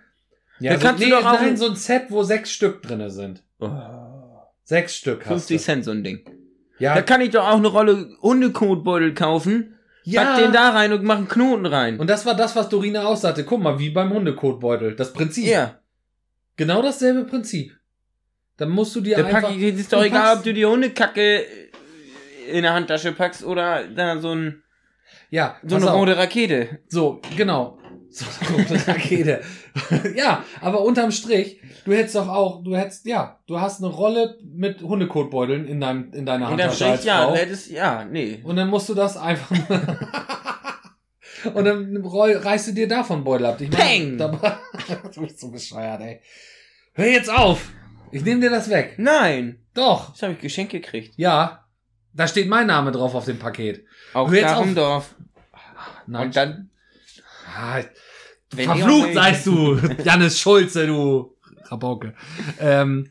Ja, 0.60 0.74
Da 0.74 0.80
so, 0.80 0.86
kannst 0.86 1.02
du 1.02 1.06
nee, 1.06 1.12
doch 1.12 1.26
auch 1.26 1.34
nein, 1.40 1.50
ein- 1.52 1.58
so 1.58 1.68
ein 1.70 1.76
Set, 1.76 2.04
wo 2.10 2.22
sechs 2.24 2.52
Stück 2.52 2.82
drinne 2.84 3.10
sind. 3.10 3.44
Sechs 4.64 4.96
Stück 4.96 5.22
hast 5.22 5.28
50 5.48 5.58
du. 5.58 5.64
Cent 5.64 5.86
so 5.86 5.92
ein 5.92 6.04
Ding. 6.04 6.20
Ja, 6.80 6.96
Da 6.96 7.02
kann 7.02 7.22
ich 7.22 7.32
doch 7.32 7.46
auch 7.48 7.58
eine 7.58 7.68
Rolle 7.68 8.10
Hundekotbeutel 8.22 9.14
kaufen. 9.14 9.76
ja. 10.04 10.24
Pack 10.24 10.38
den 10.40 10.52
da 10.52 10.70
rein 10.72 10.94
und 10.94 11.04
mach 11.04 11.18
einen 11.18 11.28
Knoten 11.28 11.66
rein. 11.66 12.00
Und 12.00 12.10
das 12.10 12.26
war 12.26 12.36
das, 12.36 12.56
was 12.56 12.70
Dorina 12.70 13.04
aussagte. 13.06 13.44
Guck 13.44 13.62
mal, 13.62 13.80
wie 13.80 13.90
beim 13.90 14.12
Hundekotbeutel. 14.14 14.96
Das 14.96 15.14
Prinzip. 15.14 15.46
ja, 15.46 15.80
Genau 16.58 16.82
dasselbe 16.82 17.26
Prinzip. 17.26 17.76
Dann 18.58 18.70
musst 18.70 18.96
du 18.96 19.02
dir 19.02 19.18
da 19.18 19.26
einfach... 19.26 19.42
pack 19.42 19.58
ich, 19.58 19.64
ist 19.64 19.92
doch 19.92 20.04
egal, 20.04 20.38
ob 20.38 20.44
du 20.44 20.54
die 20.54 20.66
Hundekacke 20.66 21.46
in 22.52 22.64
der 22.64 22.74
Handtasche 22.74 23.12
packst 23.12 23.44
oder 23.44 23.88
da 23.88 24.20
so, 24.20 24.36
ein, 24.36 24.64
ja, 25.30 25.56
so 25.66 25.78
eine 25.78 25.92
auf. 25.92 26.00
rote 26.00 26.18
Rakete. 26.18 26.80
So, 26.88 27.22
genau. 27.36 27.78
So 28.14 28.26
eine 28.26 28.64
rote 28.64 28.88
Rakete. 28.90 29.42
ja, 30.16 30.44
aber 30.60 30.82
unterm 30.82 31.12
Strich, 31.12 31.62
du 31.86 31.94
hättest 31.94 32.16
doch 32.16 32.28
auch, 32.28 32.62
du 32.62 32.76
hättest, 32.76 33.06
ja, 33.06 33.40
du 33.48 33.62
hast 33.62 33.82
eine 33.82 33.90
Rolle 33.90 34.38
mit 34.44 34.82
Hundekotbeuteln 34.82 35.66
in, 35.66 35.80
deinem, 35.80 36.12
in 36.12 36.26
deiner 36.26 36.52
Und 36.52 36.58
dann 36.58 36.70
Handtasche 36.72 36.92
als 36.92 37.00
steht, 37.00 37.08
ja, 37.08 37.30
du 37.30 37.36
hättest, 37.38 37.72
ja, 37.72 38.04
nee. 38.04 38.42
Und 38.44 38.58
dann 38.58 38.68
musst 38.68 38.90
du 38.90 38.96
das 38.96 39.16
einfach. 39.16 39.50
und 41.54 41.66
dann 41.66 41.96
reißt 41.98 42.68
du 42.70 42.72
dir 42.74 42.88
davon 42.88 43.24
Beutel 43.24 43.46
ab. 43.48 43.60
Ich 43.62 43.70
Peng! 43.70 44.18
da- 44.18 44.28
du 45.16 45.22
bist 45.22 45.40
so 45.40 45.50
bescheuert, 45.50 46.02
ey. 46.02 46.22
Hör 46.94 47.08
jetzt 47.08 47.30
auf! 47.30 47.70
Ich 48.12 48.24
nehme 48.24 48.42
dir 48.42 48.50
das 48.50 48.70
weg. 48.70 48.96
Nein, 48.98 49.60
Doch. 49.74 50.12
das 50.12 50.24
habe 50.24 50.34
ich 50.34 50.40
geschenkt 50.40 50.72
gekriegt. 50.74 51.14
Ja. 51.18 51.66
Da 52.14 52.28
steht 52.28 52.50
mein 52.50 52.68
Name 52.68 52.92
drauf 52.92 53.16
auf 53.16 53.24
dem 53.26 53.40
Paket. 53.40 53.86
Auch 54.14 54.30
Hör 54.30 54.38
jetzt 54.38 54.54
auf. 54.54 54.74
Dorf. 54.74 55.16
Nein. 56.08 56.26
Und 56.28 56.36
dann, 56.36 56.70
Ah, 57.56 57.82
Verflucht 58.54 59.14
seist 59.14 59.46
du, 59.46 59.76
Jannis 60.04 60.40
Schulze, 60.40 60.88
du 60.88 61.36
Rabauke. 61.66 62.14
Ähm, 62.60 63.10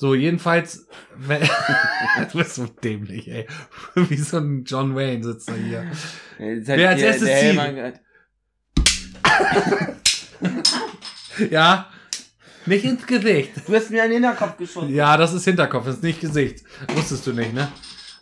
so, 0.00 0.14
jedenfalls, 0.14 0.86
du 2.32 2.38
bist 2.38 2.54
so 2.54 2.64
dämlich, 2.66 3.28
ey. 3.30 3.46
Wie 3.94 4.16
so 4.16 4.38
ein 4.38 4.64
John 4.64 4.94
Wayne 4.96 5.22
sitzt 5.22 5.48
er 5.50 5.56
hier. 5.56 5.90
Wer 6.38 6.88
als 6.88 7.00
der- 7.00 7.08
erstes 7.08 7.28
der 7.28 7.92
zieht? 7.92 8.00
Ja, 11.50 11.88
nicht 12.66 12.84
ins 12.84 13.06
Gesicht. 13.06 13.52
Du 13.66 13.74
hast 13.74 13.90
mir 13.90 14.02
einen 14.02 14.12
Hinterkopf 14.14 14.56
geschossen. 14.58 14.94
Ja, 14.94 15.16
das 15.16 15.32
ist 15.32 15.44
Hinterkopf, 15.44 15.86
das 15.86 15.96
ist 15.96 16.02
nicht 16.02 16.20
Gesicht. 16.20 16.64
Wusstest 16.94 17.26
du 17.26 17.32
nicht, 17.32 17.52
ne? 17.54 17.70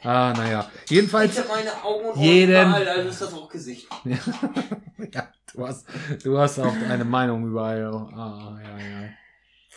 Ah, 0.04 0.32
naja. 0.36 0.70
Jedenfalls, 0.88 1.32
Ich 1.32 1.38
habe 1.40 1.48
meine 1.48 1.82
Augen 1.84 2.06
und 2.10 2.20
Jeden- 2.20 2.50
überall, 2.52 2.88
also 2.88 3.08
ist 3.08 3.20
das 3.20 3.32
auch 3.34 3.48
Gesicht. 3.48 3.88
ja, 4.04 5.28
du 5.52 5.66
hast, 5.66 5.86
du 6.22 6.38
hast 6.38 6.58
auch 6.60 6.74
eine 6.88 7.04
Meinung 7.04 7.46
überall. 7.48 7.86
Ah, 7.86 8.58
ja, 8.62 8.78
ja. 8.78 9.08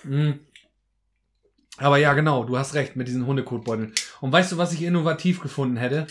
Hm. 0.03 0.39
Aber 1.77 1.97
ja, 1.97 2.13
genau, 2.13 2.43
du 2.43 2.57
hast 2.57 2.73
recht 2.75 2.95
mit 2.95 3.07
diesen 3.07 3.25
Hundekotbeuteln. 3.25 3.93
Und 4.19 4.31
weißt 4.31 4.51
du, 4.51 4.57
was 4.57 4.73
ich 4.73 4.81
innovativ 4.84 5.39
gefunden 5.41 5.77
hätte? 5.77 6.05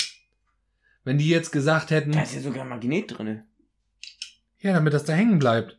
Wenn 1.05 1.19
die 1.19 1.29
jetzt 1.29 1.53
gesagt 1.53 1.91
hätten, 1.91 2.13
Da 2.13 2.23
ist 2.23 2.35
ja 2.35 2.41
sogar 2.41 2.63
ein 2.63 2.69
Magnet 2.69 3.17
drin. 3.19 3.43
ja, 4.59 4.73
damit 4.73 4.93
das 4.93 5.05
da 5.05 5.13
hängen 5.13 5.39
bleibt. 5.39 5.79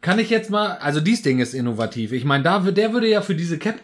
Kann 0.00 0.20
ich 0.20 0.30
jetzt 0.30 0.48
mal, 0.50 0.76
also 0.78 1.00
dies 1.00 1.22
Ding 1.22 1.40
ist 1.40 1.54
innovativ. 1.54 2.12
Ich 2.12 2.24
meine, 2.24 2.44
da, 2.44 2.60
der 2.60 2.92
würde 2.92 3.08
ja 3.08 3.20
für 3.20 3.34
diese 3.34 3.58
Cap 3.58 3.80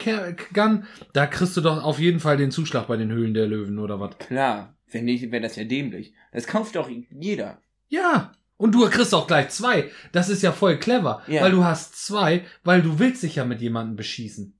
Gun, 0.53 0.85
da 1.12 1.27
kriegst 1.27 1.57
du 1.57 1.61
doch 1.61 1.83
auf 1.83 1.99
jeden 1.99 2.20
Fall 2.20 2.37
den 2.37 2.53
Zuschlag 2.53 2.87
bei 2.87 2.97
den 2.97 3.11
Höhlen 3.11 3.35
der 3.35 3.49
Löwen 3.49 3.79
oder 3.81 3.99
was. 3.99 4.16
Klar, 4.18 4.77
wenn 4.90 5.07
nicht, 5.07 5.31
wäre 5.33 5.42
das 5.42 5.57
ja 5.57 5.64
dämlich. 5.64 6.14
Das 6.33 6.47
kauft 6.47 6.77
doch 6.77 6.88
jeder. 7.11 7.61
Ja. 7.88 8.33
Und 8.57 8.75
du 8.75 8.88
kriegst 8.88 9.14
auch 9.14 9.27
gleich 9.27 9.49
zwei. 9.51 9.90
Das 10.12 10.29
ist 10.29 10.43
ja 10.43 10.53
voll 10.53 10.79
clever. 10.79 11.23
Ja. 11.27 11.43
Weil 11.43 11.51
du 11.51 11.64
hast 11.64 12.05
zwei, 12.05 12.45
weil 12.62 12.83
du 12.83 12.99
willst 12.99 13.23
dich 13.23 13.37
ja 13.37 13.45
mit 13.45 13.61
jemandem 13.61 13.97
beschießen. 13.97 14.57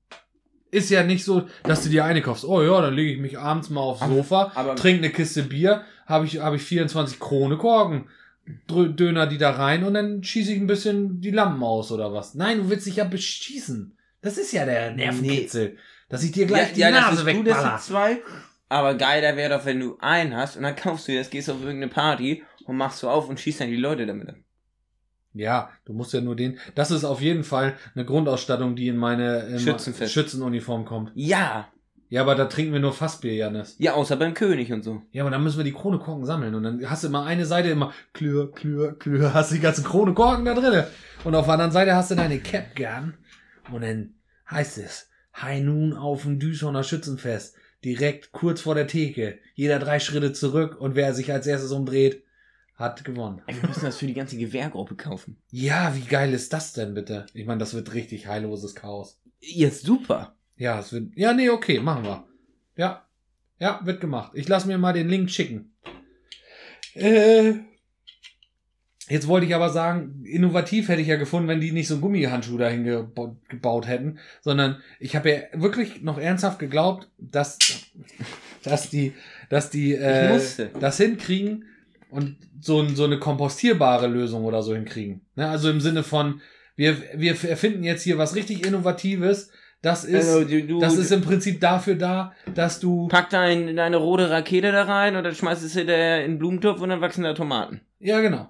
Ist 0.70 0.90
ja 0.90 1.04
nicht 1.04 1.24
so, 1.24 1.46
dass 1.62 1.85
du 1.85 1.88
dir 1.88 2.04
eine 2.04 2.20
kaufst. 2.20 2.44
Oh 2.44 2.61
ja, 2.61 2.80
dann 2.80 2.94
lege 2.94 3.12
ich 3.12 3.20
mich 3.20 3.38
abends 3.38 3.70
mal 3.70 3.80
aufs 3.80 4.04
Sofa, 4.04 4.74
trinke 4.74 5.04
eine 5.04 5.11
Kiste 5.11 5.44
Bier, 5.44 5.85
habe 6.07 6.26
ich, 6.26 6.40
habe 6.40 6.57
ich 6.57 6.62
24 6.62 7.20
Krone 7.20 7.57
Korken. 7.57 8.09
Döner 8.68 9.26
die 9.26 9.38
da 9.38 9.52
rein 9.52 9.85
und 9.85 9.94
dann 9.94 10.22
schieße 10.22 10.52
ich 10.52 10.61
ein 10.61 10.66
bisschen 10.66 11.20
die 11.22 11.30
Lampen 11.30 11.62
aus 11.62 11.90
oder 11.90 12.12
was. 12.12 12.35
Nein, 12.35 12.59
du 12.59 12.68
willst 12.68 12.87
dich 12.87 12.96
ja 12.96 13.04
beschießen. 13.04 13.96
Das 14.20 14.37
ist 14.37 14.52
ja 14.52 14.66
der 14.66 14.92
Nervenkitzel. 14.92 15.78
Dass 16.11 16.22
ich 16.22 16.33
dir 16.33 16.44
gleich 16.46 16.74
die 16.74 16.80
das 16.80 16.90
Nase 16.90 17.28
ist 17.30 17.37
gut, 17.37 17.46
dass 17.46 17.57
wegballer. 17.57 17.76
du 17.76 17.83
zwei. 17.83 18.22
Aber 18.68 18.94
geiler 18.94 19.37
wäre 19.37 19.57
doch, 19.57 19.64
wenn 19.64 19.80
du 19.80 19.96
einen 20.00 20.37
hast 20.37 20.57
und 20.57 20.62
dann 20.64 20.76
kaufst 20.76 21.09
du 21.09 21.14
das, 21.16 21.30
gehst 21.30 21.48
auf 21.48 21.62
irgendeine 21.62 21.88
Party 21.88 22.42
und 22.66 22.77
machst 22.77 22.98
so 22.98 23.09
auf 23.09 23.29
und 23.29 23.40
schießt 23.40 23.61
dann 23.61 23.68
die 23.68 23.77
Leute 23.77 24.07
damit 24.07 24.29
an. 24.29 24.44
Ja, 25.35 25.70
du 25.85 25.92
musst 25.92 26.12
ja 26.12 26.20
nur 26.20 26.37
den. 26.37 26.59
Das 26.77 26.90
ist 26.92 27.05
auf 27.05 27.20
jeden 27.20 27.42
Fall 27.42 27.74
eine 27.94 28.05
Grundausstattung, 28.05 28.77
die 28.77 28.88
in 28.88 28.96
meine 28.96 29.40
in 29.46 29.59
Schützenfest. 29.59 30.12
Schützenuniform 30.12 30.85
kommt. 30.85 31.11
Ja. 31.14 31.68
Ja, 32.09 32.20
aber 32.20 32.37
da 32.37 32.44
trinken 32.44 32.72
wir 32.72 32.79
nur 32.79 32.92
Fassbier, 32.92 33.35
Janis. 33.35 33.74
Ja, 33.79 33.94
außer 33.94 34.16
beim 34.16 34.35
König 34.35 34.72
und 34.72 34.85
so. 34.85 35.03
Ja, 35.11 35.24
aber 35.24 35.31
dann 35.31 35.42
müssen 35.42 35.57
wir 35.57 35.64
die 35.64 35.72
Krone 35.72 35.98
Korken 35.98 36.24
sammeln. 36.24 36.55
Und 36.55 36.62
dann 36.62 36.88
hast 36.88 37.03
du 37.03 37.09
immer 37.09 37.24
eine 37.24 37.46
Seite 37.46 37.70
immer 37.70 37.92
klür, 38.12 38.53
klür, 38.53 38.96
klür, 38.96 39.35
hast 39.35 39.53
die 39.53 39.59
ganzen 39.59 39.83
Krone 39.83 40.14
Korken 40.14 40.44
da 40.44 40.55
drinne. 40.55 40.87
Und 41.24 41.35
auf 41.35 41.46
der 41.46 41.55
anderen 41.55 41.72
Seite 41.72 41.96
hast 41.96 42.12
du 42.12 42.14
deine 42.14 42.38
Cap 42.38 42.77
Gun. 42.77 43.14
Und 43.72 43.83
dann 43.83 44.14
heißt 44.48 44.79
es, 44.79 45.09
High 45.40 45.64
Noon 45.64 45.94
auf 45.94 46.22
dem 46.22 46.38
Düsseldorfer 46.38 46.85
Schützenfest. 46.85 47.57
Direkt 47.85 48.31
kurz 48.31 48.61
vor 48.61 48.77
der 48.77 48.87
Theke. 48.87 49.38
Jeder 49.55 49.81
drei 49.81 49.98
Schritte 49.98 50.33
zurück 50.33 50.81
und 50.81 50.94
wer 50.94 51.12
sich 51.14 51.33
als 51.33 51.46
erstes 51.46 51.72
umdreht, 51.72 52.23
hat 52.76 53.04
gewonnen. 53.04 53.40
Wir 53.46 53.68
müssen 53.68 53.84
das 53.84 53.98
für 53.98 54.06
die 54.06 54.14
ganze 54.14 54.37
Gewehrgruppe 54.37 54.96
kaufen. 54.96 55.37
Ja, 55.50 55.94
wie 55.94 56.04
geil 56.04 56.32
ist 56.32 56.52
das 56.52 56.72
denn 56.72 56.94
bitte? 56.94 57.26
Ich 57.32 57.46
meine, 57.46 57.58
das 57.58 57.74
wird 57.74 57.94
richtig 57.94 58.26
heilloses 58.26 58.74
Chaos. 58.74 59.20
Jetzt 59.40 59.84
super. 59.84 60.34
Ja, 60.56 60.80
es 60.80 60.92
wird. 60.92 61.16
Ja, 61.16 61.32
nee, 61.32 61.50
okay, 61.50 61.80
machen 61.80 62.04
wir. 62.04 62.24
Ja. 62.76 63.06
Ja, 63.60 63.80
wird 63.84 64.00
gemacht. 64.00 64.32
Ich 64.34 64.48
lasse 64.48 64.66
mir 64.66 64.78
mal 64.78 64.92
den 64.92 65.08
Link 65.08 65.30
schicken. 65.30 65.72
Äh. 66.94 67.54
Jetzt 69.06 69.28
wollte 69.28 69.46
ich 69.46 69.54
aber 69.54 69.68
sagen, 69.68 70.24
innovativ 70.24 70.88
hätte 70.88 71.02
ich 71.02 71.08
ja 71.08 71.16
gefunden, 71.16 71.46
wenn 71.46 71.60
die 71.60 71.72
nicht 71.72 71.88
so 71.88 71.94
einen 71.94 72.00
Gummihandschuh 72.00 72.56
dahin 72.56 72.84
geba 72.84 73.37
gebaut 73.50 73.87
hätten, 73.87 74.18
sondern 74.40 74.80
ich 74.98 75.14
habe 75.14 75.30
ja 75.30 75.60
wirklich 75.60 76.00
noch 76.00 76.16
ernsthaft 76.16 76.58
geglaubt, 76.58 77.10
dass, 77.18 77.58
dass 78.62 78.88
die, 78.88 79.12
dass 79.50 79.68
die 79.68 79.92
äh, 79.92 80.40
das 80.80 80.96
hinkriegen 80.96 81.66
und 82.14 82.37
so, 82.61 82.81
ein, 82.81 82.96
so 82.96 83.05
eine 83.05 83.18
kompostierbare 83.18 84.07
Lösung 84.07 84.44
oder 84.44 84.62
so 84.62 84.74
hinkriegen. 84.74 85.20
Ne? 85.35 85.48
Also 85.48 85.68
im 85.70 85.81
Sinne 85.81 86.03
von, 86.03 86.40
wir, 86.77 86.96
wir 87.14 87.33
erfinden 87.44 87.85
jetzt 87.85 88.03
hier 88.03 88.18
was 88.18 88.35
richtig 88.35 88.66
Innovatives. 88.66 89.50
Das 89.83 90.05
ist, 90.05 90.29
Also, 90.29 90.44
du, 90.44 90.62
du, 90.62 90.81
das 90.81 90.96
ist 90.96 91.11
im 91.11 91.20
Prinzip 91.20 91.61
dafür 91.61 91.96
da, 91.96 92.33
dass 92.55 92.81
du. 92.81 93.09
pack 93.09 93.29
dein, 93.29 93.77
deine 93.77 93.96
rote 93.98 94.31
Rakete 94.31 94.72
da 94.72 94.85
rein 94.85 95.16
und 95.16 95.24
dann 95.24 95.35
schmeißt 95.35 95.62
es 95.62 95.74
hinterher 95.74 96.24
in 96.24 96.33
den 96.33 96.38
Blumentopf 96.38 96.81
und 96.81 96.88
dann 96.88 97.03
wachsen 97.03 97.22
da 97.24 97.35
Tomaten. 97.35 97.83
Ja, 97.98 98.20
genau. 98.20 98.48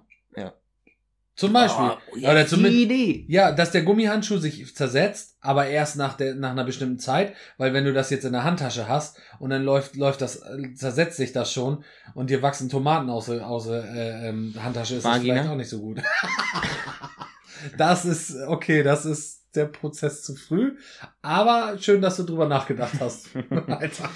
Zum 1.36 1.52
Beispiel. 1.52 1.90
Oh, 2.12 2.16
ja, 2.16 2.30
Oder 2.30 2.46
zumindest, 2.46 2.76
Idee. 2.84 3.24
ja, 3.28 3.50
dass 3.50 3.72
der 3.72 3.82
Gummihandschuh 3.82 4.38
sich 4.38 4.72
zersetzt, 4.76 5.36
aber 5.40 5.66
erst 5.66 5.96
nach, 5.96 6.16
der, 6.16 6.36
nach 6.36 6.52
einer 6.52 6.62
bestimmten 6.64 7.00
Zeit, 7.00 7.34
weil 7.58 7.74
wenn 7.74 7.84
du 7.84 7.92
das 7.92 8.10
jetzt 8.10 8.24
in 8.24 8.32
der 8.32 8.44
Handtasche 8.44 8.86
hast 8.88 9.18
und 9.40 9.50
dann 9.50 9.64
läuft, 9.64 9.96
läuft 9.96 10.20
das, 10.20 10.36
äh, 10.36 10.74
zersetzt 10.74 11.16
sich 11.16 11.32
das 11.32 11.52
schon 11.52 11.82
und 12.14 12.30
dir 12.30 12.40
wachsen 12.40 12.68
Tomaten 12.68 13.10
aus, 13.10 13.26
der- 13.26 13.40
äh, 13.84 14.28
ähm, 14.28 14.54
Handtasche, 14.62 14.94
ist 14.94 15.04
das 15.04 15.12
Vagina? 15.14 15.34
vielleicht 15.34 15.50
auch 15.50 15.56
nicht 15.56 15.68
so 15.70 15.80
gut. 15.80 16.00
das 17.78 18.04
ist, 18.04 18.36
okay, 18.46 18.82
das 18.82 19.04
ist 19.04 19.42
der 19.56 19.66
Prozess 19.66 20.22
zu 20.22 20.34
früh, 20.36 20.76
aber 21.22 21.78
schön, 21.80 22.00
dass 22.00 22.16
du 22.16 22.22
drüber 22.24 22.46
nachgedacht 22.46 22.94
hast. 23.00 23.28
Alter. 23.66 24.08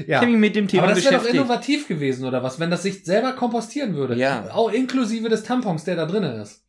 Ich 0.00 0.06
Ja. 0.08 0.16
habe 0.20 0.26
mich 0.30 0.36
mit 0.36 0.56
dem 0.56 0.66
Thema 0.68 0.84
Aber 0.84 0.94
das 0.94 1.04
wäre 1.04 1.14
doch 1.16 1.24
innovativ 1.26 1.86
gewesen, 1.88 2.24
oder 2.26 2.42
was? 2.42 2.58
Wenn 2.58 2.70
das 2.70 2.82
sich 2.82 3.04
selber 3.04 3.32
kompostieren 3.34 3.94
würde. 3.94 4.16
Ja. 4.16 4.50
Auch 4.52 4.70
inklusive 4.72 5.28
des 5.28 5.42
Tampons, 5.44 5.84
der 5.84 5.96
da 5.96 6.06
drinnen 6.06 6.40
ist. 6.40 6.64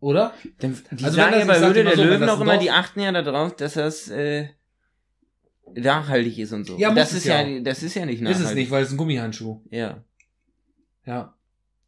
Oder? 0.00 0.32
Dann, 0.60 0.72
die 0.92 1.04
Also 1.04 1.16
wenn 1.18 1.24
sagen 1.24 1.30
das- 1.32 1.34
ja 1.34 1.40
ich 1.40 1.46
bei 1.46 1.66
Höhle 1.68 1.84
der 1.84 1.96
so, 1.96 2.02
Löwen 2.04 2.28
auch 2.28 2.40
immer, 2.40 2.56
die 2.58 2.70
achten 2.70 3.00
ja 3.00 3.12
darauf, 3.12 3.54
dass 3.56 3.74
das 3.74 4.08
äh, 4.08 4.48
nachhaltig 5.74 6.38
ist 6.38 6.52
und 6.52 6.64
so. 6.66 6.78
Ja, 6.78 6.88
muss 6.88 6.96
das 6.98 7.12
ist 7.12 7.24
ja 7.26 7.42
ja, 7.42 7.60
das 7.60 7.82
ist 7.82 7.94
ja 7.94 8.06
nicht 8.06 8.16
Ist 8.22 8.24
nachhaltig. 8.24 8.46
es 8.48 8.54
nicht, 8.54 8.70
weil 8.70 8.82
es 8.82 8.90
ein 8.90 8.96
Gummihandschuh. 8.96 9.60
Ja. 9.70 10.02
Ja. 11.04 11.34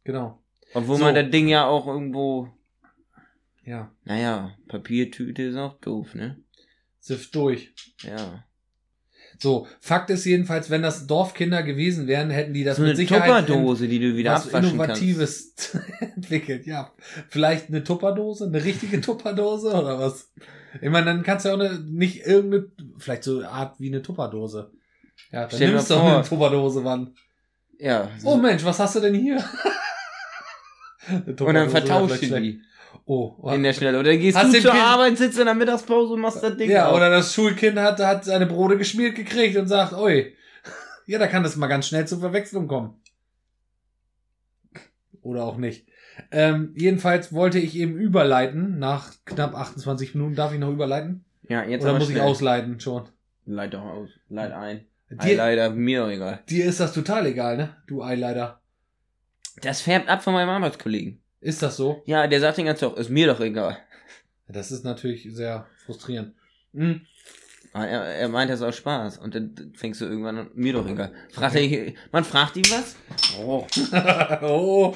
Genau. 0.03 0.41
Obwohl 0.75 0.97
So. 0.97 1.03
man 1.05 1.15
das 1.15 1.29
Ding 1.31 1.47
ja 1.47 1.65
auch 1.65 1.87
irgendwo, 1.87 2.49
Ja. 3.65 3.91
naja, 4.03 4.55
Papiertüte 4.67 5.43
ist 5.43 5.55
auch 5.57 5.79
doof, 5.79 6.13
ne? 6.13 6.37
Sift 6.99 7.33
durch. 7.35 7.73
Ja. 8.03 8.43
So, 9.39 9.67
Fakt 9.79 10.09
ist 10.09 10.25
jedenfalls, 10.25 10.69
wenn 10.69 10.81
das 10.81 11.07
Dorfkinder 11.07 11.63
gewesen 11.63 12.07
wären, 12.07 12.29
hätten 12.29 12.53
die 12.53 12.63
das 12.63 12.77
so 12.77 12.83
mit 12.83 12.91
eine 12.91 12.97
Sicherheit 12.97 13.47
Tupperdose, 13.47 13.87
die 13.87 13.99
du 13.99 14.15
wieder 14.15 14.33
was 14.33 14.47
abwaschen 14.47 14.71
Innovatives 14.71 15.53
entwickelt. 16.15 16.65
Ja, 16.65 16.91
vielleicht 17.29 17.69
eine 17.69 17.83
Tupperdose, 17.83 18.45
eine 18.45 18.63
richtige 18.63 19.01
Tupperdose 19.01 19.67
oder 19.73 19.99
was? 19.99 20.31
Ich 20.81 20.89
meine, 20.89 21.05
dann 21.07 21.23
kannst 21.23 21.45
du 21.45 21.49
ja 21.49 21.55
auch 21.55 21.59
eine, 21.59 21.79
nicht 21.79 22.25
irgendeine, 22.25 22.67
vielleicht 22.97 23.23
so 23.23 23.39
eine 23.39 23.49
Art 23.49 23.79
wie 23.79 23.89
eine 23.89 24.01
Tupperdose. 24.01 24.71
Ja, 25.31 25.41
dann 25.41 25.51
Stell 25.51 25.71
nimmst 25.71 25.89
du 25.89 25.95
vor. 25.95 26.15
eine 26.15 26.23
Tupperdose, 26.23 26.81
Mann. 26.81 27.05
kannst. 27.05 27.17
Ja. 27.79 28.09
Oh 28.23 28.37
Mensch, 28.37 28.63
was 28.63 28.79
hast 28.79 28.95
du 28.95 28.99
denn 28.99 29.15
hier? 29.15 29.43
Eine 31.05 31.35
und 31.35 31.53
dann 31.53 31.69
vertauscht 31.69 32.15
vielleicht 32.15 32.31
du 32.33 32.39
die 32.39 32.61
Oh, 33.05 33.35
in 33.53 33.63
der 33.63 33.73
Schnelle. 33.73 33.99
Oder 33.99 34.15
gehst 34.17 34.37
Hast 34.37 34.53
du 34.53 34.61
zur 34.61 34.71
Kind- 34.71 34.83
Arbeit, 34.83 35.17
sitzt 35.17 35.37
in 35.39 35.45
der 35.45 35.53
Mittagspause 35.55 36.13
und 36.13 36.21
machst 36.21 36.41
das 36.41 36.55
Ding 36.57 36.69
Ja, 36.69 36.87
auf. 36.89 36.95
oder 36.95 37.09
das 37.09 37.33
Schulkind 37.33 37.77
hat, 37.79 37.99
hat 37.99 38.23
seine 38.25 38.45
Brote 38.45 38.77
geschmiert 38.77 39.15
gekriegt 39.15 39.57
und 39.57 39.67
sagt, 39.67 39.93
oi, 39.93 40.33
ja, 41.05 41.19
da 41.19 41.27
kann 41.27 41.43
das 41.43 41.55
mal 41.55 41.67
ganz 41.67 41.87
schnell 41.87 42.07
zur 42.07 42.19
Verwechslung 42.19 42.67
kommen. 42.67 42.95
Oder 45.21 45.43
auch 45.43 45.57
nicht. 45.57 45.87
Ähm, 46.31 46.73
jedenfalls 46.77 47.33
wollte 47.33 47.59
ich 47.59 47.75
eben 47.77 47.95
überleiten, 47.97 48.77
nach 48.79 49.13
knapp 49.25 49.55
28 49.55 50.15
Minuten. 50.15 50.35
Darf 50.35 50.53
ich 50.53 50.59
noch 50.59 50.69
überleiten? 50.71 51.23
Ja, 51.47 51.63
jetzt 51.63 51.83
Oder 51.83 51.93
muss 51.93 52.03
ich 52.03 52.15
schnell. 52.15 52.21
ausleiten 52.23 52.79
schon? 52.79 53.03
Leit 53.45 53.73
doch 53.73 53.83
aus. 53.83 54.09
Leit 54.29 54.51
ein. 54.51 54.85
Ei, 55.17 55.29
Dir, 55.29 55.37
leider, 55.37 55.69
mir 55.71 56.01
doch 56.01 56.09
egal. 56.09 56.39
dir 56.49 56.65
ist 56.65 56.79
das 56.79 56.93
total 56.93 57.25
egal, 57.27 57.57
ne? 57.57 57.75
Du 57.87 58.01
Eileider. 58.03 58.61
Das 59.61 59.81
färbt 59.81 60.09
ab 60.09 60.23
von 60.23 60.33
meinem 60.33 60.49
Arbeitskollegen. 60.49 61.19
Ist 61.43 61.61
das 61.61 61.75
so? 61.77 62.01
Ja, 62.05 62.25
der 62.27 62.39
sagt 62.39 62.57
den 62.57 62.65
ganzen 62.65 62.89
Tag, 62.89 62.97
ist 62.97 63.09
mir 63.09 63.27
doch 63.27 63.39
egal. 63.41 63.77
Das 64.47 64.71
ist 64.71 64.83
natürlich 64.85 65.27
sehr 65.33 65.67
frustrierend. 65.85 66.33
Hm. 66.73 67.01
Ah, 67.73 67.85
Er, 67.85 68.03
er 68.03 68.29
meint 68.29 68.49
das 68.51 68.61
aus 68.61 68.75
Spaß. 68.77 69.17
Und 69.17 69.35
dann 69.35 69.73
fängst 69.75 69.99
du 69.99 70.05
irgendwann 70.05 70.37
an, 70.37 70.51
mir 70.53 70.73
doch 70.73 70.87
egal. 70.87 71.11
Fragt 71.31 71.55
er, 71.55 71.93
man 72.11 72.23
fragt 72.23 72.55
ihn 72.55 72.65
was? 72.69 72.95
Oh. 73.39 73.67
oh. 74.41 74.95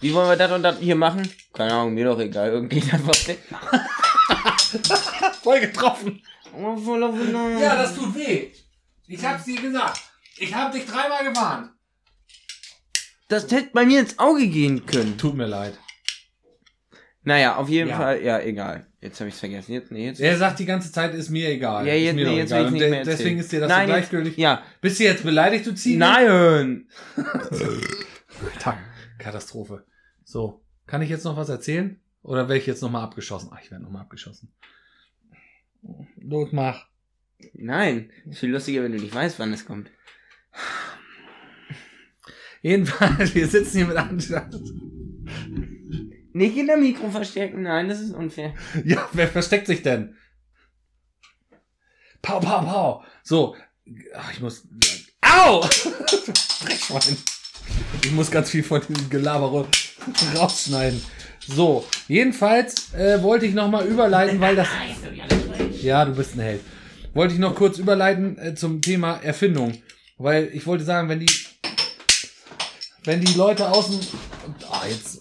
Wie 0.00 0.14
wollen 0.14 0.28
wir 0.28 0.36
das 0.36 0.52
und 0.52 0.62
das 0.62 0.78
hier 0.78 0.94
machen? 0.96 1.28
Keine 1.52 1.72
Ahnung, 1.74 1.94
mir 1.94 2.04
doch 2.06 2.18
egal. 2.20 2.50
Irgendwie 2.50 2.80
einfach 2.90 3.28
weg. 3.28 3.40
Voll 5.42 5.60
getroffen. 5.60 6.22
Oh. 6.56 6.76
Ja, 7.60 7.76
das 7.76 7.94
tut 7.94 8.14
weh. 8.14 8.52
Ich 9.06 9.24
hab's 9.24 9.44
dir 9.44 9.60
gesagt. 9.60 10.00
Ich 10.38 10.54
hab 10.54 10.72
dich 10.72 10.86
dreimal 10.86 11.24
gewarnt. 11.24 11.72
Das 13.28 13.50
hätte 13.50 13.70
bei 13.72 13.84
mir 13.86 14.00
ins 14.00 14.18
Auge 14.18 14.46
gehen 14.48 14.86
können. 14.86 15.16
Tut 15.18 15.34
mir 15.34 15.46
leid. 15.46 15.78
Naja, 17.22 17.56
auf 17.56 17.68
jeden 17.68 17.90
Ja. 17.90 17.96
Fall, 17.96 18.22
ja, 18.22 18.40
egal. 18.40 18.86
Jetzt 19.00 19.20
habe 19.20 19.28
ich's 19.28 19.38
vergessen. 19.38 19.72
Jetzt, 19.72 19.92
nee, 19.92 20.06
jetzt. 20.06 20.18
Er 20.20 20.36
sagt 20.38 20.58
die 20.58 20.64
ganze 20.64 20.90
Zeit, 20.90 21.14
ist 21.14 21.28
mir 21.28 21.48
egal. 21.50 21.86
ja, 21.86 21.92
ist 21.94 22.02
jetzt, 22.04 22.14
mir 22.14 22.24
nee, 22.24 22.30
doch 22.30 22.36
jetzt 22.38 22.50
egal. 22.50 22.58
will 22.60 22.64
ich 22.64 22.66
Und 22.68 22.72
nicht 22.72 22.82
de- 22.82 22.90
mehr 22.90 22.98
erzählen. 23.00 23.18
Deswegen 23.18 23.38
ist 23.38 23.52
dir 23.52 23.60
das 23.60 23.68
Nein, 23.68 23.88
so 23.88 23.94
jetzt- 23.94 24.08
gleichgültig. 24.10 24.36
Ja. 24.38 24.62
Bist 24.80 24.98
du 24.98 25.04
jetzt 25.04 25.22
beleidigt, 25.24 25.66
du 25.66 25.74
Ziege? 25.74 25.98
Nein! 25.98 26.88
Alter, 28.54 28.78
Katastrophe. 29.18 29.84
So, 30.24 30.64
kann 30.86 31.02
ich 31.02 31.10
jetzt 31.10 31.24
noch 31.24 31.36
was 31.36 31.48
erzählen? 31.48 32.00
Oder 32.22 32.48
werde 32.48 32.58
ich 32.58 32.66
jetzt 32.66 32.82
nochmal 32.82 33.04
abgeschossen? 33.04 33.50
Ach, 33.52 33.60
ich 33.62 33.70
werde 33.70 33.84
nochmal 33.84 34.02
abgeschossen. 34.02 34.52
Los, 36.16 36.48
mach. 36.52 36.86
Nein. 37.52 38.10
Ist 38.28 38.40
viel 38.40 38.50
lustiger, 38.50 38.82
wenn 38.82 38.92
du 38.92 38.98
nicht 38.98 39.14
weißt, 39.14 39.38
wann 39.38 39.52
es 39.52 39.64
kommt. 39.66 39.90
Jedenfalls, 42.62 43.34
wir 43.34 43.46
sitzen 43.46 43.78
hier 43.78 43.86
mit 43.86 43.96
Anstand. 43.96 44.54
Nicht 46.32 46.56
in 46.56 46.66
der 46.66 46.76
Mikro 46.76 47.10
verstärken, 47.10 47.62
nein, 47.62 47.88
das 47.88 48.00
ist 48.00 48.14
unfair. 48.14 48.54
Ja, 48.84 49.08
wer 49.12 49.28
versteckt 49.28 49.66
sich 49.66 49.82
denn? 49.82 50.14
Pau, 52.22 52.40
pau, 52.40 52.60
pau. 52.62 53.04
So. 53.22 53.56
Ach, 54.14 54.32
ich 54.32 54.40
muss. 54.40 54.66
Au! 55.20 55.60
Dreckschwein. 56.64 57.16
Ich 58.04 58.12
muss 58.12 58.30
ganz 58.30 58.50
viel 58.50 58.62
von 58.62 58.80
diesem 58.86 59.08
Gelaber 59.10 59.66
rausschneiden. 60.36 61.02
So, 61.46 61.86
jedenfalls 62.08 62.92
äh, 62.94 63.22
wollte 63.22 63.46
ich 63.46 63.54
noch 63.54 63.70
mal 63.70 63.86
überleiten, 63.86 64.40
weil 64.40 64.56
das. 64.56 64.68
Ja, 65.80 66.04
du 66.04 66.14
bist 66.14 66.34
ein 66.36 66.40
Held. 66.40 66.60
Wollte 67.14 67.34
ich 67.34 67.40
noch 67.40 67.54
kurz 67.54 67.78
überleiten 67.78 68.38
äh, 68.38 68.54
zum 68.54 68.82
Thema 68.82 69.16
Erfindung, 69.22 69.72
weil 70.18 70.50
ich 70.52 70.66
wollte 70.66 70.84
sagen, 70.84 71.08
wenn 71.08 71.20
die, 71.20 71.32
wenn 73.04 73.20
die 73.20 73.34
Leute 73.34 73.68
außen, 73.68 73.98
ah 74.70 74.86
jetzt. 74.88 75.20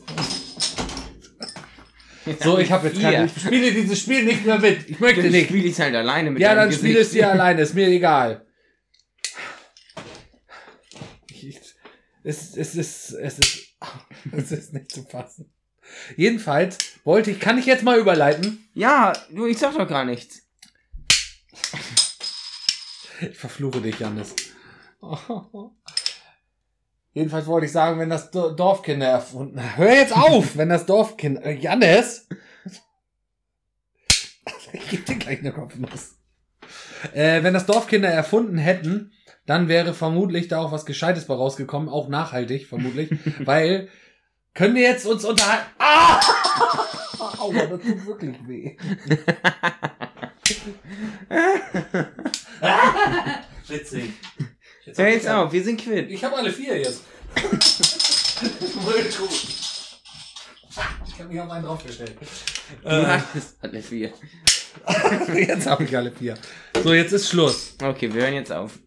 So, 2.43 2.57
ich 2.59 2.69
habe 2.71 2.89
jetzt 2.89 2.99
keine. 3.01 3.25
Ich 3.25 3.41
spiele 3.41 3.71
dieses 3.71 3.99
Spiel 3.99 4.25
nicht 4.25 4.45
mehr 4.45 4.59
mit. 4.59 4.89
Ich 4.89 4.99
möchte 4.99 5.21
Dann 5.23 5.31
nicht. 5.31 5.47
spiele 5.47 5.65
ich 5.67 5.79
halt 5.79 5.95
alleine 5.95 6.31
mit 6.31 6.41
Ja, 6.41 6.55
dann 6.55 6.71
spiel 6.71 6.91
es 6.97 7.07
Gesicht. 7.09 7.15
dir 7.23 7.31
alleine, 7.31 7.61
ist 7.61 7.73
mir 7.73 7.87
egal. 7.87 8.45
Ich, 11.31 11.47
ich, 11.47 11.59
es, 12.23 12.57
es 12.57 12.75
ist, 12.75 13.11
es 13.11 13.39
ist, 13.39 13.59
es 14.33 14.51
ist 14.51 14.73
nicht 14.73 14.91
zu 14.91 15.03
fassen. 15.03 15.53
Jedenfalls 16.17 16.77
wollte 17.05 17.31
ich, 17.31 17.39
kann 17.39 17.57
ich 17.57 17.65
jetzt 17.65 17.83
mal 17.83 17.97
überleiten? 17.97 18.67
Ja, 18.73 19.13
du, 19.33 19.45
ich 19.45 19.57
sag 19.57 19.75
doch 19.77 19.87
gar 19.87 20.03
nichts. 20.03 20.41
Ich 23.21 23.37
verfluche 23.37 23.79
dich, 23.79 23.97
Janis. 23.99 24.35
Jedenfalls 27.17 27.47
wollte 27.47 27.65
ich 27.65 27.71
sagen, 27.71 27.99
wenn 27.99 28.11
das 28.11 28.29
Do- 28.29 28.51
Dorfkinder 28.51 29.07
erfunden, 29.07 29.59
hör 29.75 29.91
jetzt 29.91 30.15
auf, 30.15 30.55
wenn 30.55 30.69
das 30.69 30.85
Dorfkinder, 30.85 31.43
äh, 31.47 31.55
Jannis! 31.55 32.27
Ich 34.71 34.89
geb 34.89 35.05
dir 35.07 35.15
gleich 35.15 35.39
eine 35.39 35.51
Kopfnuss. 35.51 36.17
Äh, 37.13 37.41
wenn 37.41 37.55
das 37.55 37.65
Dorfkinder 37.65 38.09
erfunden 38.09 38.59
hätten, 38.59 39.13
dann 39.47 39.67
wäre 39.67 39.95
vermutlich 39.95 40.47
da 40.47 40.59
auch 40.59 40.71
was 40.71 40.85
Gescheites 40.85 41.25
bei 41.25 41.33
rausgekommen, 41.33 41.89
auch 41.89 42.07
nachhaltig, 42.07 42.67
vermutlich, 42.67 43.09
weil, 43.39 43.89
können 44.53 44.75
wir 44.75 44.83
jetzt 44.83 45.07
uns 45.07 45.25
unterhalten? 45.25 45.65
Ah! 45.79 46.19
Aua, 47.39 47.65
das 47.65 47.81
tut 47.81 48.05
wirklich 48.05 48.47
weh. 48.47 48.77
Witzig. 53.67 54.13
Hör 54.95 55.07
jetzt 55.09 55.27
auf, 55.27 55.51
wir 55.51 55.63
sind 55.63 55.81
quitt. 55.81 56.09
Ich 56.09 56.23
habe 56.23 56.35
alle 56.35 56.51
vier 56.51 56.77
jetzt. 56.77 57.03
Gut. 57.35 57.59
Ich 61.07 61.19
habe 61.19 61.29
mich 61.29 61.41
auf 61.41 61.49
einen 61.49 61.65
draufgestellt. 61.65 62.15
Du 62.83 62.89
hast 62.89 63.57
alle 63.61 63.81
vier. 63.81 64.13
jetzt 65.35 65.67
habe 65.67 65.83
ich 65.83 65.97
alle 65.97 66.11
vier. 66.11 66.35
So, 66.81 66.93
jetzt 66.93 67.11
ist 67.11 67.29
Schluss. 67.29 67.75
Okay, 67.81 68.13
wir 68.13 68.21
hören 68.21 68.35
jetzt 68.35 68.51
auf. 68.51 68.79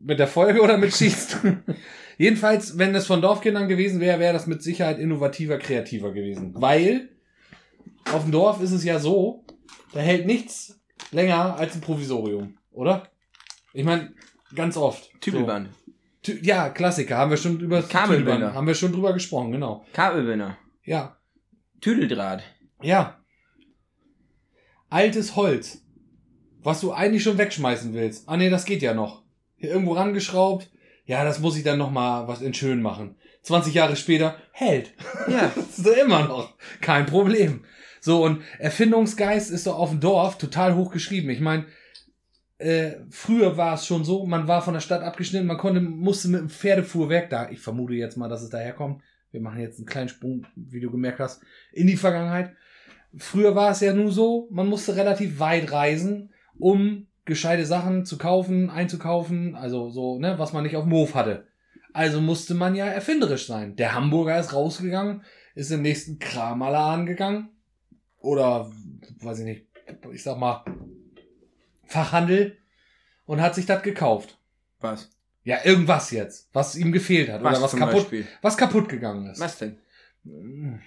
Mit 0.00 0.18
der 0.18 0.28
Folge 0.28 0.60
oder 0.60 0.76
mit 0.76 0.94
Schießt? 0.94 1.38
Jedenfalls, 2.18 2.78
wenn 2.78 2.92
das 2.92 3.06
von 3.06 3.20
Dorfkindern 3.20 3.68
gewesen 3.68 4.00
wäre, 4.00 4.18
wäre 4.18 4.32
das 4.32 4.46
mit 4.46 4.62
Sicherheit 4.62 4.98
innovativer, 4.98 5.58
kreativer 5.58 6.12
gewesen. 6.12 6.54
Weil 6.56 7.10
auf 8.12 8.22
dem 8.22 8.32
Dorf 8.32 8.60
ist 8.60 8.72
es 8.72 8.84
ja 8.84 8.98
so, 8.98 9.44
da 9.92 10.00
hält 10.00 10.26
nichts 10.26 10.80
länger 11.10 11.56
als 11.56 11.74
ein 11.74 11.80
Provisorium, 11.80 12.56
oder? 12.72 13.10
Ich 13.72 13.84
meine, 13.84 14.14
ganz 14.54 14.76
oft. 14.76 15.10
Tübelband. 15.20 15.68
So. 16.26 16.32
Tü- 16.32 16.44
Ja, 16.44 16.68
Klassiker. 16.70 17.18
Haben 17.18 17.30
wir 17.30 17.36
schon 17.36 17.60
über 17.60 17.82
Kabelbinder. 17.82 18.54
Haben 18.54 18.66
wir 18.66 18.74
schon 18.74 18.92
drüber 18.92 19.12
gesprochen, 19.12 19.52
genau. 19.52 19.84
Kabelbinder. 19.92 20.56
Ja. 20.84 21.16
Tüdeldraht. 21.80 22.42
Ja. 22.82 23.18
Altes 24.88 25.36
Holz. 25.36 25.82
Was 26.62 26.80
du 26.80 26.92
eigentlich 26.92 27.22
schon 27.22 27.36
wegschmeißen 27.38 27.92
willst. 27.92 28.28
Ah 28.28 28.36
nee, 28.36 28.48
das 28.50 28.64
geht 28.64 28.82
ja 28.82 28.94
noch. 28.94 29.22
Hier 29.56 29.70
irgendwo 29.70 29.92
rangeschraubt. 29.92 30.70
Ja, 31.04 31.24
das 31.24 31.40
muss 31.40 31.56
ich 31.56 31.64
dann 31.64 31.78
noch 31.78 31.90
mal 31.90 32.26
was 32.28 32.40
in 32.40 32.54
schön 32.54 32.80
machen. 32.80 33.16
20 33.42 33.74
Jahre 33.74 33.96
später 33.96 34.36
hält. 34.52 34.94
Ja. 35.28 35.50
Das 35.54 35.78
ist 35.78 35.86
doch 35.86 35.96
immer 35.96 36.26
noch 36.26 36.54
kein 36.80 37.06
Problem. 37.06 37.64
So 38.00 38.22
und 38.22 38.42
Erfindungsgeist 38.58 39.50
ist 39.50 39.66
doch 39.66 39.78
auf 39.78 39.88
dem 39.90 40.00
Dorf 40.00 40.36
total 40.38 40.74
hoch 40.74 40.90
geschrieben. 40.90 41.30
Ich 41.30 41.40
meine, 41.40 41.64
äh, 42.64 43.04
früher 43.10 43.58
war 43.58 43.74
es 43.74 43.84
schon 43.84 44.04
so, 44.04 44.24
man 44.24 44.48
war 44.48 44.62
von 44.62 44.72
der 44.72 44.80
Stadt 44.80 45.02
abgeschnitten, 45.02 45.46
man 45.46 45.58
konnte 45.58 45.82
musste 45.82 46.28
mit 46.28 46.40
dem 46.40 46.48
Pferdefuhrwerk 46.48 47.28
da. 47.28 47.50
Ich 47.50 47.60
vermute 47.60 47.92
jetzt 47.92 48.16
mal, 48.16 48.30
dass 48.30 48.42
es 48.42 48.48
daherkommt. 48.48 49.02
Wir 49.30 49.42
machen 49.42 49.60
jetzt 49.60 49.78
einen 49.78 49.86
kleinen 49.86 50.08
Sprung, 50.08 50.46
wie 50.56 50.80
du 50.80 50.90
gemerkt 50.90 51.20
hast, 51.20 51.42
in 51.72 51.86
die 51.86 51.98
Vergangenheit. 51.98 52.52
Früher 53.18 53.54
war 53.54 53.70
es 53.70 53.80
ja 53.80 53.92
nur 53.92 54.10
so, 54.10 54.48
man 54.50 54.66
musste 54.66 54.96
relativ 54.96 55.38
weit 55.40 55.72
reisen, 55.72 56.32
um 56.58 57.06
gescheite 57.26 57.66
Sachen 57.66 58.06
zu 58.06 58.16
kaufen, 58.16 58.70
einzukaufen, 58.70 59.56
also 59.56 59.90
so, 59.90 60.18
ne, 60.18 60.38
was 60.38 60.54
man 60.54 60.62
nicht 60.62 60.76
auf 60.76 60.84
dem 60.84 60.92
Hof 60.92 61.14
hatte. 61.14 61.46
Also 61.92 62.22
musste 62.22 62.54
man 62.54 62.74
ja 62.74 62.86
erfinderisch 62.86 63.46
sein. 63.46 63.76
Der 63.76 63.94
Hamburger 63.94 64.38
ist 64.40 64.54
rausgegangen, 64.54 65.22
ist 65.54 65.70
im 65.70 65.82
nächsten 65.82 66.18
Kramerladen 66.18 67.04
gegangen. 67.04 67.50
Oder, 68.20 68.70
weiß 69.20 69.40
ich 69.40 69.44
nicht, 69.44 69.66
ich 70.12 70.22
sag 70.22 70.38
mal, 70.38 70.64
Fachhandel 71.86 72.56
und 73.26 73.40
hat 73.40 73.54
sich 73.54 73.66
das 73.66 73.82
gekauft. 73.82 74.38
Was? 74.80 75.10
Ja, 75.44 75.58
irgendwas 75.64 76.10
jetzt, 76.10 76.48
was 76.52 76.74
ihm 76.74 76.92
gefehlt 76.92 77.30
hat. 77.30 77.40
oder 77.42 77.60
was 77.60 77.76
kaputt, 77.76 77.94
Beispiel? 77.94 78.26
was 78.40 78.56
kaputt 78.56 78.88
gegangen 78.88 79.30
ist. 79.30 79.40
Was 79.40 79.58
denn? 79.58 79.78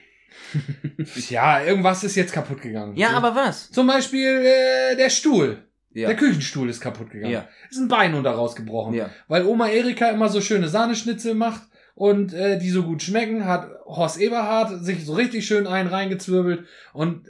Ja, 1.29 1.63
irgendwas 1.63 2.03
ist 2.03 2.15
jetzt 2.15 2.33
kaputt 2.33 2.61
gegangen. 2.61 2.95
Ja, 2.95 3.11
aber 3.11 3.33
was? 3.33 3.71
Zum 3.71 3.87
Beispiel 3.87 4.45
äh, 4.45 4.95
der 4.95 5.09
Stuhl. 5.09 5.63
Ja. 5.93 6.07
Der 6.07 6.15
Küchenstuhl 6.15 6.69
ist 6.69 6.79
kaputt 6.79 7.09
gegangen. 7.09 7.33
Ja. 7.33 7.47
Ist 7.71 7.79
ein 7.79 7.87
Bein 7.87 8.13
unter 8.13 8.31
rausgebrochen. 8.31 8.93
Ja. 8.93 9.09
Weil 9.27 9.45
Oma 9.45 9.67
Erika 9.69 10.09
immer 10.09 10.29
so 10.29 10.41
schöne 10.41 10.67
Sahneschnitzel 10.67 11.33
macht 11.33 11.63
und 11.95 12.33
äh, 12.33 12.59
die 12.59 12.69
so 12.69 12.83
gut 12.83 13.01
schmecken, 13.01 13.45
hat 13.45 13.69
Horst 13.85 14.19
Eberhard 14.19 14.83
sich 14.83 15.05
so 15.05 15.15
richtig 15.15 15.47
schön 15.47 15.65
einen 15.65 15.89
reingezwirbelt 15.89 16.65
und 16.93 17.25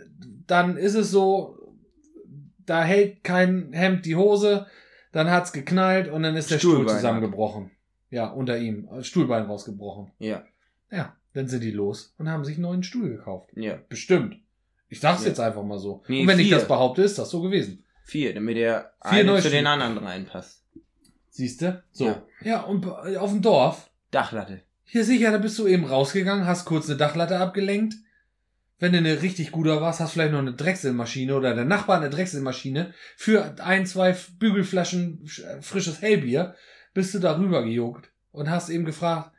dann 0.47 0.75
ist 0.75 0.95
es 0.95 1.11
so, 1.11 1.56
da 2.67 2.83
hält 2.83 3.23
kein 3.23 3.73
Hemd 3.73 4.05
die 4.05 4.15
Hose, 4.15 4.67
dann 5.11 5.31
hat's 5.31 5.51
geknallt 5.53 6.07
und 6.09 6.21
dann 6.21 6.35
ist 6.35 6.51
der 6.51 6.59
Stuhl 6.59 6.73
Stuhlbein. 6.75 6.95
zusammengebrochen. 6.97 7.71
Ja, 8.11 8.27
unter 8.27 8.57
ihm. 8.59 8.87
Stuhlbein 9.01 9.43
rausgebrochen. 9.45 10.11
Ja. 10.19 10.43
Ja, 10.91 11.15
dann 11.33 11.47
sind 11.47 11.63
die 11.63 11.71
los 11.71 12.13
und 12.19 12.29
haben 12.29 12.45
sich 12.45 12.55
einen 12.55 12.63
neuen 12.63 12.83
Stuhl 12.83 13.09
gekauft. 13.09 13.49
Ja. 13.55 13.79
Bestimmt. 13.89 14.37
Ich 14.89 14.99
sag's 14.99 15.23
Ja. 15.23 15.29
jetzt 15.29 15.39
einfach 15.39 15.63
mal 15.63 15.79
so. 15.79 16.03
Nee, 16.07 16.21
und 16.21 16.27
wenn 16.27 16.39
ich 16.39 16.47
vier. 16.47 16.55
das 16.57 16.67
behaupte, 16.67 17.01
ist 17.01 17.17
das 17.17 17.29
so 17.29 17.41
gewesen. 17.41 17.83
Vier, 18.05 18.33
damit 18.33 18.55
der 18.55 18.93
Vier 19.03 19.19
eine 19.21 19.35
zu 19.41 19.49
den 19.49 19.65
Stühle. 19.65 19.69
anderen 19.69 19.97
reinpasst. 19.97 20.63
Siehst 21.29 21.61
du? 21.61 21.83
So. 21.91 22.05
Ja. 22.05 22.21
Ja. 22.43 22.61
und 22.61 22.81
b- 22.81 23.17
auf 23.17 23.31
dem 23.31 23.41
Dorf, 23.41 23.89
Dachlatte. 24.11 24.61
hier 24.85 25.03
sicher, 25.03 25.31
da 25.31 25.37
bist 25.37 25.59
du 25.59 25.67
eben 25.67 25.83
rausgegangen, 25.85 26.45
hast 26.45 26.63
kurz 26.65 26.87
eine 26.87 26.97
Dachlatte 26.97 27.37
abgelenkt. 27.39 27.95
Wenn 28.79 28.91
du 28.91 28.99
eine 28.99 29.21
richtig 29.23 29.51
guter 29.51 29.81
warst, 29.81 29.99
hast 29.99 30.11
vielleicht 30.13 30.31
noch 30.33 30.39
eine 30.39 30.53
Drechselmaschine 30.53 31.35
oder 31.35 31.55
der 31.55 31.65
Nachbar 31.65 31.97
eine 31.97 32.09
Drechselmaschine 32.11 32.93
für 33.15 33.55
ein, 33.63 33.85
zwei 33.87 34.15
Bügelflaschen 34.39 35.23
sch- 35.25 35.61
frisches 35.61 36.01
Hellbier, 36.01 36.53
bist 36.93 37.13
du 37.13 37.19
darüber 37.19 37.63
gejuckt 37.63 38.11
und 38.31 38.49
hast 38.49 38.69
eben 38.69 38.85
gefragt, 38.85 39.31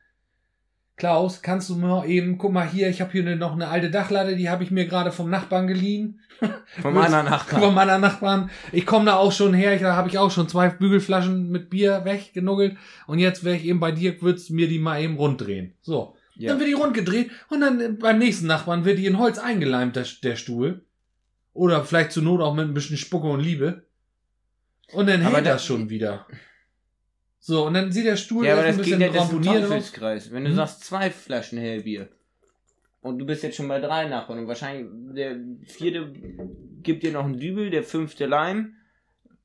Klaus, 0.96 1.42
kannst 1.42 1.68
du 1.68 1.76
mir 1.76 2.06
eben, 2.06 2.38
guck 2.38 2.52
mal 2.52 2.68
hier, 2.68 2.88
ich 2.88 3.00
habe 3.00 3.12
hier 3.12 3.22
ne- 3.22 3.36
noch 3.36 3.52
eine 3.52 3.68
alte 3.68 3.88
Dachlatte, 3.90 4.34
die 4.34 4.50
habe 4.50 4.64
ich 4.64 4.72
mir 4.72 4.86
gerade 4.86 5.12
vom 5.12 5.30
Nachbarn 5.30 5.68
geliehen. 5.68 6.18
Willst- 6.96 7.14
anderen 7.14 7.24
Nachbarn. 7.30 7.62
Von 7.62 7.74
meiner 7.74 7.98
Nachbarn. 7.98 8.50
Ich 8.72 8.84
komme 8.86 9.04
da 9.04 9.14
auch 9.16 9.30
schon 9.30 9.54
her. 9.54 9.74
Ich, 9.74 9.80
da 9.82 9.94
habe 9.94 10.08
ich 10.08 10.18
auch 10.18 10.32
schon 10.32 10.48
zwei 10.48 10.68
Bügelflaschen 10.68 11.50
mit 11.50 11.70
Bier 11.70 12.04
weggenuggelt. 12.04 12.76
Und 13.06 13.20
jetzt 13.20 13.44
wäre 13.44 13.54
ich 13.54 13.64
eben 13.64 13.78
bei 13.78 13.92
dir, 13.92 14.20
würdest 14.20 14.50
du 14.50 14.54
mir 14.54 14.66
die 14.66 14.80
mal 14.80 15.00
eben 15.00 15.16
rund 15.16 15.40
drehen. 15.40 15.74
So. 15.82 16.16
Ja. 16.38 16.50
Dann 16.50 16.58
wird 16.60 16.68
die 16.68 16.74
rund 16.74 16.94
gedreht. 16.94 17.30
Und 17.50 17.60
dann 17.60 17.80
äh, 17.80 17.88
beim 17.90 18.18
nächsten 18.18 18.46
Nachbarn 18.46 18.84
wird 18.84 18.98
die 18.98 19.06
in 19.06 19.18
Holz 19.18 19.38
eingeleimt, 19.38 19.96
der, 19.96 20.06
der 20.22 20.36
Stuhl. 20.36 20.84
Oder 21.52 21.84
vielleicht 21.84 22.12
zur 22.12 22.22
Not 22.22 22.40
auch 22.40 22.54
mit 22.54 22.64
ein 22.66 22.74
bisschen 22.74 22.96
Spucke 22.96 23.26
und 23.26 23.40
Liebe. 23.40 23.84
Und 24.92 25.08
dann 25.08 25.22
Aber 25.26 25.36
hält 25.36 25.46
da- 25.46 25.52
das 25.54 25.64
schon 25.66 25.90
wieder. 25.90 26.26
So, 27.40 27.66
und 27.66 27.74
dann 27.74 27.92
sieht 27.92 28.06
der 28.06 28.16
Stuhl 28.16 28.46
Ja, 28.46 28.52
aber 28.54 28.62
das 28.62 28.70
ein 28.72 28.76
geht 28.76 28.84
bisschen 28.84 29.00
ja, 29.00 29.06
das 29.08 29.16
ist 29.24 29.30
ein 29.30 29.36
ramponiert 29.36 30.02
aus. 30.02 30.32
Wenn 30.32 30.44
du 30.44 30.50
Hm? 30.50 30.56
sagst, 30.56 30.84
zwei 30.84 31.10
Flaschen 31.10 31.58
Hellbier. 31.58 32.08
Und 33.00 33.18
du 33.18 33.26
bist 33.26 33.42
jetzt 33.42 33.56
schon 33.56 33.68
bei 33.68 33.80
drei 33.80 34.06
Nachbarn. 34.08 34.40
Und 34.40 34.48
wahrscheinlich 34.48 34.86
der 35.14 35.36
vierte 35.66 36.12
gibt 36.82 37.02
dir 37.02 37.12
noch 37.12 37.24
einen 37.24 37.38
Dübel, 37.38 37.70
der 37.70 37.82
fünfte 37.84 38.26
Leim. 38.26 38.74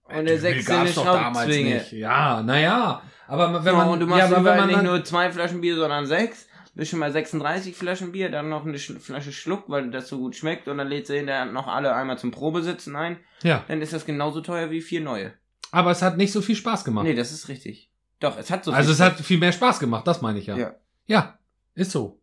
Und 0.03 0.25
der 0.27 0.39
sechste 0.39 0.77
eine 0.77 0.89
Schraubzwinge. 0.89 1.84
Ja, 1.91 2.43
naja. 2.43 3.01
Aber 3.27 3.63
wenn 3.63 3.73
Ja, 3.73 3.77
man, 3.79 3.89
und 3.89 3.99
du 4.01 4.06
machst 4.08 4.29
ja, 4.32 4.38
aber 4.38 4.45
wenn 4.45 4.58
man 4.58 4.67
nicht 4.67 4.77
dann, 4.79 4.86
nur 4.86 5.03
zwei 5.06 5.32
Flaschen 5.32 5.62
Bier, 5.62 5.75
sondern 5.75 6.06
sechs. 6.06 6.47
Bist 6.75 6.89
schon 6.89 6.99
mal 6.99 7.12
36 7.12 7.75
Flaschen 7.75 8.12
Bier, 8.12 8.31
dann 8.31 8.50
noch 8.50 8.65
eine 8.65 8.79
Sch 8.79 8.93
Flasche 9.00 9.31
Schluck, 9.31 9.65
weil 9.67 9.91
das 9.91 10.08
so 10.08 10.17
gut 10.17 10.35
schmeckt. 10.35 10.67
Und 10.67 10.79
dann 10.79 10.87
lädst 10.87 11.10
du 11.10 11.15
hinterher 11.15 11.45
noch 11.45 11.67
alle 11.67 11.93
einmal 11.95 12.17
zum 12.17 12.31
Probesitzen 12.31 12.95
ein. 12.95 13.17
ja. 13.43 13.63
Dann 13.67 13.81
ist 13.81 13.93
das 13.93 14.06
genauso 14.06 14.41
teuer 14.41 14.71
wie 14.71 14.81
vier 14.81 15.02
neue. 15.02 15.33
Aber 15.71 15.91
es 15.91 16.02
hat 16.02 16.17
nicht 16.17 16.31
so 16.31 16.41
viel 16.41 16.56
Spaß 16.56 16.83
gemacht. 16.83 17.06
Nee, 17.06 17.13
das 17.15 17.31
ist 17.31 17.48
richtig. 17.48 17.91
Doch, 18.19 18.37
es 18.37 18.50
hat 18.50 18.63
so 18.63 18.71
also 18.71 18.87
viel 18.87 18.93
es 18.93 19.00
hat 19.02 19.19
viel 19.19 19.37
mehr 19.37 19.52
Spaß 19.52 19.79
gemacht, 19.79 20.08
das 20.08 20.21
meine 20.21 20.39
ich 20.39 20.48
ja. 20.48 20.58
Ja. 20.58 20.75
Ja, 21.06 21.39
ist 21.75 21.91
so. 21.91 22.21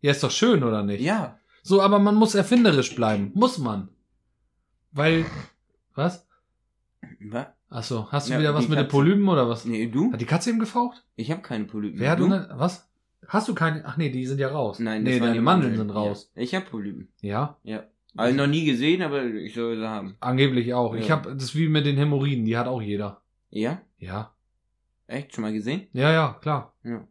Ja, 0.00 0.10
ist 0.10 0.22
doch 0.22 0.30
schön, 0.30 0.64
oder 0.64 0.82
nicht? 0.82 1.00
Ja. 1.00 1.38
So, 1.62 1.80
aber 1.80 1.98
man 1.98 2.16
muss 2.16 2.34
erfinderisch 2.34 2.94
bleiben. 2.96 3.30
Muss 3.34 3.58
man. 3.58 3.88
Weil, 4.90 5.24
was? 5.94 6.26
Was? 7.20 7.46
Ach 7.70 7.82
so, 7.82 8.10
hast 8.10 8.28
du 8.28 8.32
Ja, 8.34 8.40
wieder 8.40 8.54
was 8.54 8.68
mit 8.68 8.78
den. 8.78 8.88
Polypen 8.88 9.28
oder 9.28 9.48
was? 9.48 9.64
Nee, 9.64 9.86
du? 9.86 10.12
Hat 10.12 10.20
die 10.20 10.26
Katze 10.26 10.50
eben 10.50 10.58
gefaucht? 10.58 11.04
Ich 11.14 11.30
habe 11.30 11.40
keine 11.40 11.64
Polypen. 11.64 12.00
Wer 12.00 12.10
hat 12.10 12.18
du? 12.18 12.28
du? 12.28 12.48
Was? 12.54 12.88
Hast 13.28 13.48
du 13.48 13.54
keine? 13.54 13.84
Ach 13.84 13.96
nee, 13.96 14.10
die 14.10 14.26
sind 14.26 14.38
ja 14.40 14.48
raus. 14.48 14.78
Nein, 14.78 15.02
nee, 15.04 15.10
das 15.12 15.20
waren 15.20 15.26
deine 15.28 15.38
die 15.38 15.44
Mandeln 15.44 15.76
sind 15.76 15.90
raus. 15.90 16.30
Ja. 16.34 16.42
Ich 16.42 16.54
habe 16.54 16.66
Polypen. 16.66 17.08
Ja, 17.20 17.58
Ja. 17.62 17.84
Also 18.14 18.36
noch 18.36 18.46
nie 18.46 18.66
gesehen, 18.66 19.00
aber 19.00 19.24
ich 19.24 19.54
soll 19.54 19.76
sie 19.78 19.88
haben. 19.88 20.16
angeblich 20.20 20.74
auch. 20.74 20.94
Ich 20.94 21.08
Ja. 21.08 21.16
habe 21.16 21.32
das 21.32 21.44
ist 21.44 21.54
wie 21.56 21.68
mit 21.68 21.86
den 21.86 21.96
Hämorrhoiden, 21.96 22.44
die 22.44 22.58
hat 22.58 22.66
auch 22.66 22.82
jeder. 22.82 23.22
Ja? 23.48 23.80
Ja. 23.96 24.34
Echt? 25.06 25.34
Schon 25.34 25.42
mal 25.42 25.52
gesehen? 25.54 25.86
Ja, 25.94 26.12
ja, 26.12 26.36
klar. 26.42 26.74
Ja. 26.84 27.06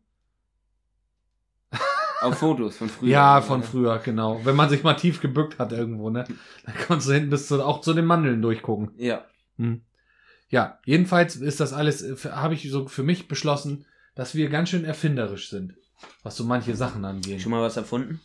Auf 2.22 2.38
Fotos 2.38 2.78
von 2.78 2.88
früher. 2.88 3.10
Ja, 3.10 3.42
von 3.42 3.64
früher, 3.64 3.98
genau. 3.98 4.42
Wenn 4.46 4.56
man 4.56 4.70
sich 4.70 4.84
mal 4.84 4.94
tief 4.94 5.22
gebückt 5.22 5.58
hat 5.58 5.72
irgendwo, 5.72 6.12
ne? 6.12 6.24
Dann 6.66 6.76
kannst 6.76 7.10
du 7.10 7.14
hinten 7.14 7.32
bis 7.32 7.48
zu, 7.48 7.64
auch 7.66 7.82
zu 7.82 7.96
den 7.96 8.06
Mandeln 8.06 8.44
durchgucken. 8.44 8.92
Ja. 8.98 9.26
Hm. 9.58 9.82
Ja, 10.50 10.78
jedenfalls 10.86 11.36
ist 11.36 11.60
das 11.60 11.74
alles, 11.74 12.26
habe 12.26 12.54
ich 12.54 12.70
so 12.70 12.88
für 12.88 13.02
mich 13.04 13.28
beschlossen, 13.28 13.86
dass 14.14 14.36
wir 14.36 14.50
ganz 14.50 14.70
schön 14.70 14.86
erfinderisch 14.86 15.50
sind, 15.50 15.74
was 16.24 16.36
so 16.36 16.44
manche 16.44 16.76
Sachen 16.76 17.06
angeht. 17.06 17.42
Schon 17.42 17.52
mal 17.52 17.62
was 17.62 17.78
erfunden? 17.78 18.20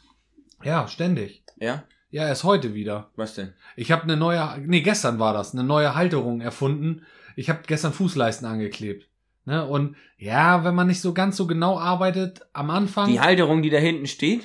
Ja, 0.62 0.88
ständig. 0.88 1.42
Ja? 1.56 1.84
Ja, 2.10 2.26
erst 2.26 2.44
heute 2.44 2.74
wieder. 2.74 3.10
Was 3.16 3.34
denn? 3.34 3.52
Ich 3.76 3.92
habe 3.92 4.04
eine 4.04 4.16
neue, 4.16 4.58
nee, 4.64 4.80
gestern 4.80 5.18
war 5.18 5.34
das, 5.34 5.52
eine 5.52 5.64
neue 5.64 5.94
Halterung 5.94 6.40
erfunden. 6.40 7.02
Ich 7.34 7.50
habe 7.50 7.60
gestern 7.66 7.92
Fußleisten 7.92 8.46
angeklebt. 8.46 9.08
Ne? 9.44 9.64
Und 9.66 9.96
ja, 10.18 10.64
wenn 10.64 10.74
man 10.74 10.86
nicht 10.86 11.00
so 11.00 11.12
ganz 11.12 11.36
so 11.36 11.46
genau 11.46 11.78
arbeitet, 11.78 12.46
am 12.52 12.70
Anfang. 12.70 13.08
Die 13.08 13.20
Halterung, 13.20 13.62
die 13.62 13.70
da 13.70 13.78
hinten 13.78 14.06
steht? 14.06 14.44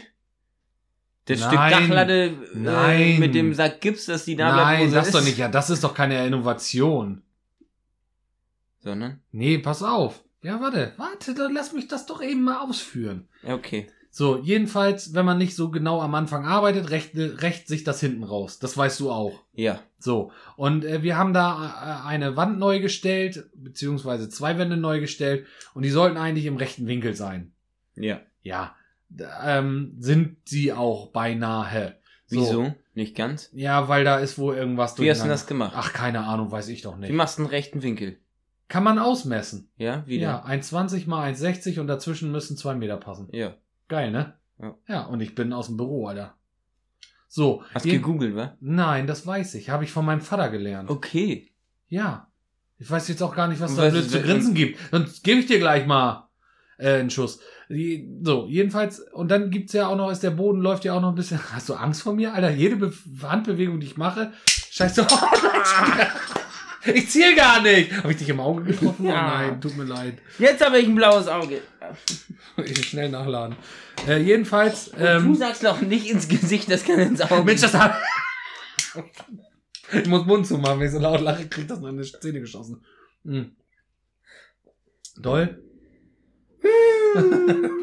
Das 1.25 1.39
Nein. 1.39 1.49
Stück 1.49 1.59
Dachlatte 1.59 2.23
äh, 2.25 2.33
Nein. 2.55 3.19
mit 3.19 3.35
dem 3.35 3.53
Sack 3.53 3.81
Gips, 3.81 4.05
dass 4.05 4.25
die 4.25 4.35
da 4.35 4.51
bleibt, 4.53 4.67
Nein, 4.79 4.89
sie 4.89 4.95
das 4.95 5.07
ist. 5.07 5.15
doch 5.15 5.23
nicht. 5.23 5.37
Ja, 5.37 5.47
das 5.47 5.69
ist 5.69 5.83
doch 5.83 5.93
keine 5.93 6.25
Innovation. 6.25 7.21
Sondern? 8.79 9.21
Nee, 9.31 9.59
pass 9.59 9.83
auf. 9.83 10.23
Ja, 10.43 10.59
warte, 10.59 10.93
warte, 10.97 11.33
dann 11.35 11.53
lass 11.53 11.73
mich 11.73 11.87
das 11.87 12.05
doch 12.05 12.21
eben 12.21 12.43
mal 12.43 12.61
ausführen. 12.61 13.27
Okay. 13.43 13.87
So, 14.13 14.39
jedenfalls, 14.39 15.13
wenn 15.13 15.25
man 15.25 15.37
nicht 15.37 15.55
so 15.55 15.71
genau 15.71 16.01
am 16.01 16.15
Anfang 16.15 16.45
arbeitet, 16.45 16.89
rächt, 16.89 17.11
rächt 17.15 17.69
sich 17.69 17.85
das 17.85 18.01
hinten 18.01 18.23
raus. 18.23 18.59
Das 18.59 18.75
weißt 18.75 18.99
du 18.99 19.09
auch. 19.09 19.39
Ja. 19.53 19.79
So, 19.99 20.33
und 20.57 20.83
äh, 20.83 21.01
wir 21.01 21.17
haben 21.17 21.33
da 21.33 22.03
äh, 22.03 22.07
eine 22.07 22.35
Wand 22.35 22.59
neu 22.59 22.81
gestellt, 22.81 23.49
beziehungsweise 23.55 24.27
zwei 24.27 24.57
Wände 24.57 24.75
neu 24.75 24.99
gestellt, 24.99 25.45
und 25.73 25.83
die 25.83 25.89
sollten 25.89 26.17
eigentlich 26.17 26.45
im 26.45 26.57
rechten 26.57 26.87
Winkel 26.87 27.15
sein. 27.15 27.53
Ja. 27.95 28.19
Ja, 28.43 28.75
ähm, 29.43 29.95
sind 29.99 30.37
sie 30.45 30.73
auch 30.73 31.11
beinahe. 31.11 31.97
So. 32.25 32.41
Wieso? 32.41 32.73
Nicht 32.93 33.15
ganz? 33.15 33.49
Ja, 33.53 33.87
weil 33.87 34.03
da 34.03 34.19
ist 34.19 34.37
wohl 34.37 34.55
irgendwas 34.55 34.99
Wie 34.99 35.09
hast 35.09 35.23
du 35.23 35.29
das 35.29 35.47
gemacht? 35.47 35.73
Ach, 35.75 35.93
keine 35.93 36.25
Ahnung, 36.25 36.51
weiß 36.51 36.67
ich 36.67 36.81
doch 36.81 36.97
Wie 36.97 37.01
nicht. 37.01 37.13
machst 37.13 37.37
du 37.37 37.43
einen 37.43 37.49
rechten 37.49 37.81
Winkel? 37.81 38.17
Kann 38.71 38.85
man 38.85 38.99
ausmessen. 38.99 39.69
Ja? 39.75 40.03
Wie 40.05 40.17
Ja, 40.17 40.45
1,20 40.45 41.05
mal 41.09 41.29
1,60 41.29 41.81
und 41.81 41.87
dazwischen 41.87 42.31
müssen 42.31 42.55
zwei 42.55 42.73
Meter 42.73 42.95
passen. 42.95 43.27
Ja. 43.33 43.55
Geil, 43.89 44.11
ne? 44.11 44.35
Ja. 44.61 44.75
Ja, 44.87 45.01
und 45.07 45.19
ich 45.19 45.35
bin 45.35 45.51
aus 45.51 45.67
dem 45.67 45.75
Büro, 45.75 46.07
Alter. 46.07 46.35
So. 47.27 47.65
Hast 47.73 47.85
je- 47.85 47.91
gegoogelt, 47.97 48.33
wa? 48.33 48.55
Nein, 48.61 49.07
das 49.07 49.27
weiß 49.27 49.55
ich. 49.55 49.69
Habe 49.69 49.83
ich 49.83 49.91
von 49.91 50.05
meinem 50.05 50.21
Vater 50.21 50.47
gelernt. 50.49 50.89
Okay. 50.89 51.51
Ja. 51.89 52.29
Ich 52.77 52.89
weiß 52.89 53.09
jetzt 53.09 53.21
auch 53.21 53.35
gar 53.35 53.49
nicht, 53.49 53.59
was 53.59 53.75
da 53.75 53.89
blöd 53.89 54.09
zu 54.09 54.21
grinsen 54.21 54.53
gibt. 54.53 54.79
Sonst 54.89 55.21
gebe 55.25 55.41
ich 55.41 55.47
dir 55.47 55.59
gleich 55.59 55.85
mal 55.85 56.29
äh, 56.77 56.93
einen 56.99 57.09
Schuss. 57.09 57.41
Die, 57.67 58.09
so, 58.23 58.47
jedenfalls, 58.47 58.99
und 59.11 59.29
dann 59.29 59.49
gibt's 59.51 59.73
ja 59.73 59.87
auch 59.87 59.97
noch, 59.97 60.09
ist 60.11 60.23
der 60.23 60.31
Boden 60.31 60.61
läuft 60.61 60.85
ja 60.85 60.93
auch 60.93 61.01
noch 61.01 61.09
ein 61.09 61.15
bisschen. 61.15 61.41
Hast 61.51 61.67
du 61.67 61.73
Angst 61.73 62.03
vor 62.03 62.13
mir, 62.13 62.33
Alter? 62.33 62.51
Jede 62.51 62.77
Be 62.77 62.93
Handbewegung, 63.21 63.81
die 63.81 63.87
ich 63.87 63.97
mache, 63.97 64.31
scheiße. 64.47 65.05
ich 66.85 67.09
ziel 67.09 67.35
gar 67.35 67.61
nicht. 67.61 67.91
Habe 67.97 68.11
ich 68.11 68.17
dich 68.17 68.29
im 68.29 68.39
Auge 68.39 68.63
getroffen? 68.63 69.05
Ja. 69.05 69.11
Oh 69.11 69.37
nein, 69.37 69.61
tut 69.61 69.75
mir 69.77 69.83
leid. 69.85 70.17
Jetzt 70.39 70.63
habe 70.65 70.79
ich 70.79 70.87
ein 70.87 70.95
blaues 70.95 71.27
Auge. 71.27 71.61
Ich 72.57 72.85
schnell 72.89 73.09
nachladen. 73.09 73.55
Äh, 74.07 74.17
jedenfalls. 74.21 74.89
Und 74.89 74.99
du 74.99 75.05
Ähm, 75.07 75.35
sagst 75.35 75.63
doch 75.63 75.81
nicht 75.81 76.07
ins 76.09 76.27
Gesicht, 76.27 76.69
das 76.69 76.83
kann 76.83 76.99
ins 76.99 77.21
Auge. 77.21 77.43
Mensch, 77.43 77.61
das 77.61 77.73
hat. 77.73 77.95
ich 79.93 80.05
muss 80.07 80.25
Mund 80.25 80.45
zumachen, 80.45 80.79
wenn 80.79 80.87
ich 80.87 80.91
so 80.93 80.99
laut 80.99 81.21
lache, 81.21 81.47
kriegt 81.47 81.71
das 81.71 81.79
noch 81.79 81.89
in 81.89 81.97
die 82.01 82.11
Zähne 82.19 82.39
geschossen. 82.41 82.83
Hm. 83.25 83.55
Doll. 85.17 85.63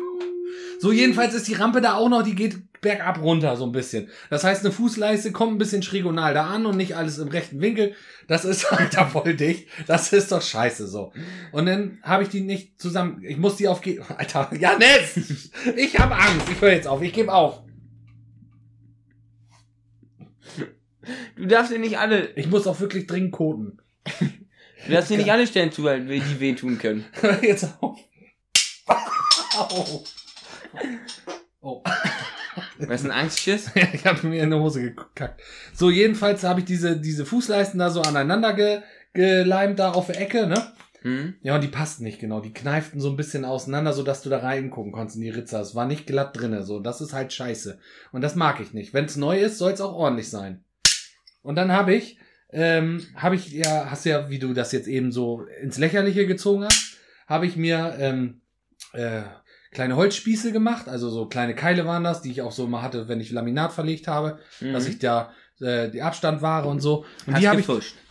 so, 0.78 0.92
jedenfalls 0.92 1.34
ist 1.34 1.48
die 1.48 1.54
Rampe 1.54 1.80
da 1.80 1.94
auch 1.94 2.08
noch, 2.08 2.22
die 2.22 2.34
geht 2.34 2.56
bergab 2.80 3.20
runter 3.20 3.56
so 3.56 3.64
ein 3.64 3.72
bisschen. 3.72 4.08
Das 4.30 4.44
heißt, 4.44 4.64
eine 4.64 4.72
Fußleiste 4.72 5.32
kommt 5.32 5.52
ein 5.52 5.58
bisschen 5.58 5.82
schrägonal 5.82 6.34
da 6.34 6.46
an 6.46 6.66
und 6.66 6.76
nicht 6.76 6.96
alles 6.96 7.18
im 7.18 7.28
rechten 7.28 7.60
Winkel. 7.60 7.94
Das 8.28 8.44
ist 8.44 8.70
halt 8.70 8.94
da 8.94 9.06
voll 9.06 9.34
dicht. 9.34 9.68
Das 9.86 10.12
ist 10.12 10.32
doch 10.32 10.42
scheiße 10.42 10.86
so. 10.86 11.12
Und 11.52 11.66
dann 11.66 11.98
habe 12.02 12.22
ich 12.22 12.28
die 12.28 12.40
nicht 12.40 12.80
zusammen. 12.80 13.22
Ich 13.24 13.36
muss 13.36 13.56
die 13.56 13.68
auf. 13.68 13.80
Alter, 14.16 14.50
Janis! 14.58 15.50
Ich 15.76 15.98
habe 15.98 16.14
Angst. 16.14 16.48
Ich 16.50 16.60
höre 16.60 16.72
jetzt 16.72 16.86
auf. 16.86 17.02
Ich 17.02 17.12
gebe 17.12 17.32
auf. 17.32 17.62
Du 21.36 21.46
darfst 21.46 21.72
dir 21.72 21.78
nicht 21.78 21.98
alle, 21.98 22.30
Ich 22.36 22.48
muss 22.48 22.66
auch 22.66 22.80
wirklich 22.80 23.06
dringend 23.06 23.32
koten. 23.32 23.78
du 24.04 24.92
darfst 24.92 25.10
dir 25.10 25.16
nicht 25.16 25.32
alle 25.32 25.46
Stellen 25.46 25.72
zuhalten, 25.72 26.08
die 26.08 26.40
wehtun 26.40 26.78
können. 26.78 27.06
Hör 27.12 27.42
jetzt 27.42 27.66
auf. 27.80 27.98
Au. 29.56 30.04
Oh. 31.60 31.82
Was 32.78 33.00
ist 33.00 33.06
ein 33.06 33.12
Angstschiss? 33.12 33.70
ich 33.92 34.06
habe 34.06 34.26
mir 34.26 34.42
in 34.42 34.50
die 34.50 34.56
Hose 34.56 34.82
gekackt. 34.82 35.40
So, 35.74 35.90
jedenfalls 35.90 36.44
habe 36.44 36.60
ich 36.60 36.66
diese, 36.66 36.96
diese 36.96 37.26
Fußleisten 37.26 37.78
da 37.78 37.90
so 37.90 38.02
aneinander 38.02 38.52
ge, 38.54 38.82
geleimt, 39.12 39.78
da 39.78 39.92
auf 39.92 40.06
der 40.06 40.20
Ecke, 40.20 40.46
ne? 40.46 40.72
Hm? 41.02 41.34
Ja, 41.42 41.54
und 41.54 41.62
die 41.62 41.68
passten 41.68 42.04
nicht 42.04 42.20
genau. 42.20 42.40
Die 42.40 42.52
kneiften 42.52 43.00
so 43.00 43.08
ein 43.08 43.16
bisschen 43.16 43.44
auseinander, 43.44 43.92
so 43.92 44.02
dass 44.02 44.22
du 44.22 44.30
da 44.30 44.38
reingucken 44.38 44.92
konntest 44.92 45.16
in 45.16 45.22
die 45.22 45.30
Ritze. 45.30 45.58
Es 45.58 45.74
war 45.74 45.86
nicht 45.86 46.06
glatt 46.06 46.36
drinne, 46.36 46.64
so. 46.64 46.80
Das 46.80 47.00
ist 47.00 47.12
halt 47.12 47.32
scheiße. 47.32 47.78
Und 48.12 48.22
das 48.22 48.34
mag 48.34 48.60
ich 48.60 48.72
nicht. 48.72 48.94
Wenn 48.94 49.04
es 49.04 49.16
neu 49.16 49.38
ist, 49.40 49.58
soll 49.58 49.72
es 49.72 49.80
auch 49.80 49.94
ordentlich 49.94 50.28
sein. 50.28 50.64
Und 51.42 51.56
dann 51.56 51.72
habe 51.72 51.94
ich, 51.94 52.18
ähm, 52.50 53.06
habe 53.14 53.36
ich 53.36 53.52
ja, 53.52 53.90
hast 53.90 54.04
ja, 54.06 54.28
wie 54.28 54.38
du 54.38 54.54
das 54.54 54.72
jetzt 54.72 54.88
eben 54.88 55.12
so 55.12 55.44
ins 55.62 55.78
Lächerliche 55.78 56.26
gezogen 56.26 56.64
hast, 56.64 56.96
habe 57.26 57.46
ich 57.46 57.56
mir 57.56 57.96
ähm, 57.98 58.40
äh, 58.92 59.22
kleine 59.70 59.96
Holzspieße 59.96 60.52
gemacht, 60.52 60.88
also 60.88 61.10
so 61.10 61.26
kleine 61.26 61.54
Keile 61.54 61.84
waren 61.86 62.04
das, 62.04 62.22
die 62.22 62.30
ich 62.30 62.42
auch 62.42 62.52
so 62.52 62.66
mal 62.66 62.82
hatte, 62.82 63.08
wenn 63.08 63.20
ich 63.20 63.30
Laminat 63.30 63.72
verlegt 63.72 64.08
habe, 64.08 64.38
Mhm. 64.60 64.72
dass 64.72 64.86
ich 64.86 64.98
da 64.98 65.32
äh, 65.60 65.90
die 65.90 66.02
Abstand 66.02 66.40
wahre 66.40 66.68
und 66.68 66.80
so. 66.80 67.04
Und 67.26 67.34
Hast 67.34 67.42
die 67.42 67.48
habe 67.48 67.60
ich 67.60 67.66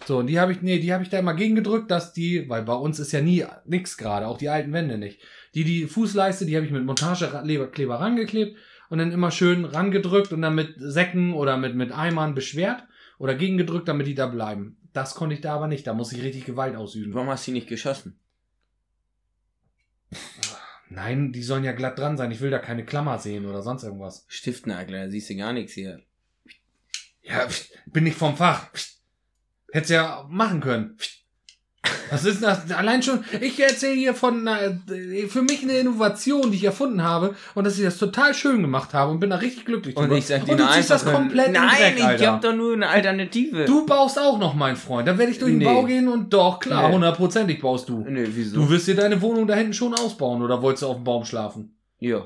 so, 0.05 0.17
und 0.19 0.27
die 0.27 0.39
habe 0.39 0.51
ich, 0.51 0.61
nee, 0.61 0.79
die 0.79 0.93
habe 0.93 1.03
ich 1.03 1.09
da 1.09 1.19
immer 1.19 1.33
gegengedrückt, 1.33 1.89
dass 1.89 2.13
die, 2.13 2.47
weil 2.49 2.63
bei 2.63 2.73
uns 2.73 2.99
ist 2.99 3.11
ja 3.11 3.21
nie 3.21 3.45
nix 3.65 3.97
gerade, 3.97 4.27
auch 4.27 4.37
die 4.37 4.49
alten 4.49 4.73
Wände 4.73 4.97
nicht. 4.97 5.19
Die, 5.55 5.63
die 5.63 5.85
Fußleiste, 5.87 6.45
die 6.45 6.55
habe 6.55 6.65
ich 6.65 6.71
mit 6.71 6.85
Montagekleber 6.85 7.95
rangeklebt 7.99 8.57
und 8.89 8.99
dann 8.99 9.11
immer 9.11 9.31
schön 9.31 9.65
rangedrückt 9.65 10.31
und 10.33 10.41
dann 10.41 10.55
mit 10.55 10.75
Säcken 10.77 11.33
oder 11.33 11.57
mit, 11.57 11.75
mit 11.75 11.91
Eimern 11.91 12.35
beschwert 12.35 12.83
oder 13.17 13.33
gegengedrückt, 13.33 13.87
damit 13.87 14.07
die 14.07 14.15
da 14.15 14.27
bleiben. 14.27 14.77
Das 14.93 15.15
konnte 15.15 15.35
ich 15.35 15.41
da 15.41 15.55
aber 15.55 15.67
nicht, 15.67 15.87
da 15.87 15.93
muss 15.93 16.11
ich 16.11 16.21
richtig 16.23 16.45
Gewalt 16.45 16.75
ausüben. 16.75 17.13
Warum 17.13 17.29
hast 17.29 17.47
du 17.47 17.51
die 17.51 17.55
nicht 17.57 17.67
geschossen? 17.69 18.19
Nein, 20.89 21.33
die 21.33 21.43
sollen 21.43 21.63
ja 21.63 21.73
glatt 21.73 21.99
dran 21.99 22.17
sein, 22.17 22.31
ich 22.31 22.41
will 22.41 22.49
da 22.49 22.59
keine 22.59 22.85
Klammer 22.85 23.19
sehen 23.19 23.45
oder 23.45 23.61
sonst 23.61 23.83
irgendwas. 23.83 24.25
Stiftnagel, 24.27 25.05
da 25.05 25.09
siehst 25.09 25.29
du 25.29 25.35
gar 25.35 25.53
nichts 25.53 25.73
hier. 25.73 26.01
Ja, 27.21 27.45
pst, 27.45 27.77
bin 27.87 28.05
nicht 28.05 28.17
vom 28.17 28.37
Fach. 28.37 28.69
Hätt's 29.71 29.89
ja 29.89 30.25
machen 30.29 30.61
können. 30.61 30.97
Was 32.11 32.25
ist 32.25 32.41
das? 32.43 32.71
Allein 32.71 33.03
schon, 33.03 33.23
ich 33.41 33.59
erzähle 33.59 33.93
hier 33.95 34.13
von 34.13 34.47
einer, 34.47 34.79
für 35.27 35.41
mich 35.41 35.63
eine 35.63 35.73
Innovation, 35.73 36.51
die 36.51 36.57
ich 36.57 36.63
erfunden 36.63 37.03
habe 37.03 37.35
und 37.55 37.65
dass 37.65 37.77
ich 37.77 37.83
das 37.83 37.97
total 37.97 38.33
schön 38.33 38.61
gemacht 38.61 38.93
habe 38.93 39.11
und 39.11 39.19
bin 39.19 39.29
da 39.29 39.35
richtig 39.37 39.65
glücklich 39.65 39.95
Und 39.97 40.11
ich 40.13 40.25
sag 40.25 40.45
dir 40.45 40.51
und 40.53 40.59
du 40.59 40.67
ziehst 40.71 40.89
das 40.89 41.05
komplett 41.05 41.51
Nein, 41.51 41.69
Dreck, 41.69 41.93
ich 41.97 42.03
Alter. 42.05 42.27
hab 42.33 42.41
doch 42.41 42.55
nur 42.55 42.73
eine 42.73 42.87
Alternative. 42.87 43.65
Du 43.65 43.85
baust 43.85 44.19
auch 44.19 44.39
noch, 44.39 44.53
mein 44.53 44.75
Freund. 44.75 45.07
Da 45.07 45.17
werde 45.17 45.31
ich 45.31 45.39
durch 45.39 45.51
den 45.51 45.57
Nee. 45.59 45.65
Bau 45.65 45.83
gehen 45.83 46.07
und 46.07 46.33
doch, 46.33 46.59
klar, 46.59 46.87
Nee. 46.87 46.95
hundertprozentig 46.95 47.59
baust 47.61 47.89
du. 47.89 48.05
Nö, 48.07 48.25
wieso? 48.29 48.55
Du 48.57 48.69
wirst 48.69 48.87
dir 48.87 48.95
deine 48.95 49.21
Wohnung 49.21 49.47
da 49.47 49.55
hinten 49.55 49.73
schon 49.73 49.93
ausbauen 49.93 50.41
oder 50.41 50.61
wolltest 50.61 50.83
du 50.83 50.87
auf 50.87 50.95
dem 50.97 51.03
Baum 51.03 51.25
schlafen? 51.25 51.75
ja. 51.99 52.25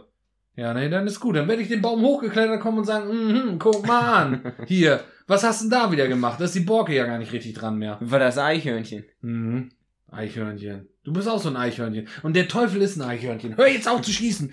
Ja, 0.57 0.73
nee, 0.73 0.89
dann 0.89 1.07
ist 1.07 1.21
gut. 1.21 1.37
Dann 1.37 1.47
werde 1.47 1.61
ich 1.61 1.69
den 1.69 1.81
Baum 1.81 2.01
hochgeklettert 2.01 2.59
kommen 2.59 2.79
und 2.79 2.83
sagen, 2.83 3.07
mhm, 3.07 3.57
guck 3.57 3.87
mal 3.87 4.01
an. 4.21 4.53
Hier, 4.67 4.99
was 5.31 5.43
hast 5.43 5.61
du 5.61 5.69
denn 5.69 5.79
da 5.79 5.91
wieder 5.91 6.07
gemacht? 6.09 6.39
Da 6.39 6.45
ist 6.45 6.55
die 6.55 6.59
Borke 6.59 6.93
ja 6.93 7.05
gar 7.05 7.17
nicht 7.17 7.31
richtig 7.31 7.53
dran 7.53 7.77
mehr. 7.77 7.97
War 8.01 8.19
das 8.19 8.37
Eichhörnchen? 8.37 9.05
Mhm. 9.21 9.71
Eichhörnchen. 10.11 10.89
Du 11.05 11.13
bist 11.13 11.29
auch 11.29 11.41
so 11.41 11.47
ein 11.47 11.55
Eichhörnchen. 11.55 12.09
Und 12.21 12.35
der 12.35 12.49
Teufel 12.49 12.81
ist 12.81 12.97
ein 12.97 13.01
Eichhörnchen. 13.01 13.55
Hör 13.55 13.67
jetzt 13.67 13.87
auf 13.87 14.01
zu 14.01 14.11
schießen. 14.11 14.51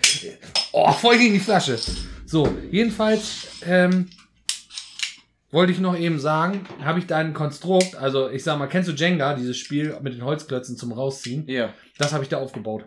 Oh, 0.71 0.91
voll 0.93 1.17
gegen 1.17 1.33
die 1.33 1.39
Flasche. 1.39 1.77
So, 2.25 2.47
jedenfalls, 2.71 3.47
ähm, 3.65 4.07
wollte 5.51 5.73
ich 5.73 5.79
noch 5.79 5.97
eben 5.97 6.17
sagen, 6.17 6.65
habe 6.81 6.99
ich 6.99 7.07
dein 7.07 7.33
Konstrukt, 7.33 7.95
also 7.95 8.29
ich 8.29 8.43
sag 8.43 8.57
mal, 8.57 8.67
kennst 8.67 8.87
du 8.87 8.93
Jenga, 8.93 9.33
dieses 9.33 9.57
Spiel 9.57 9.97
mit 10.01 10.13
den 10.13 10.23
Holzklötzen 10.23 10.77
zum 10.77 10.93
Rausziehen? 10.93 11.45
Ja. 11.47 11.73
Das 11.97 12.13
habe 12.13 12.23
ich 12.23 12.29
da 12.29 12.37
aufgebaut. 12.37 12.85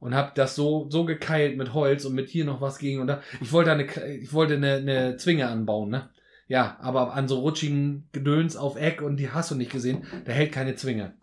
Und 0.00 0.14
habe 0.14 0.32
das 0.34 0.54
so, 0.54 0.88
so 0.88 1.04
gekeilt 1.04 1.58
mit 1.58 1.74
Holz 1.74 2.06
und 2.06 2.14
mit 2.14 2.30
hier 2.30 2.46
noch 2.46 2.60
was 2.60 2.78
gegen 2.78 3.00
und 3.00 3.08
da. 3.08 3.20
Ich 3.42 3.52
wollte 3.52 3.72
eine, 3.72 3.84
ich 4.20 4.32
wollte 4.32 4.54
eine, 4.54 4.76
eine 4.76 5.16
Zwinge 5.16 5.48
anbauen, 5.48 5.90
ne? 5.90 6.08
Ja, 6.48 6.78
aber 6.80 7.14
an 7.14 7.28
so 7.28 7.40
rutschigen 7.40 8.08
Gedöns 8.12 8.56
auf 8.56 8.76
Eck 8.76 9.02
und 9.02 9.18
die 9.18 9.30
hast 9.30 9.50
du 9.50 9.54
nicht 9.54 9.70
gesehen, 9.70 10.04
da 10.24 10.32
hält 10.32 10.50
keine 10.50 10.74
Zwinge. 10.74 11.14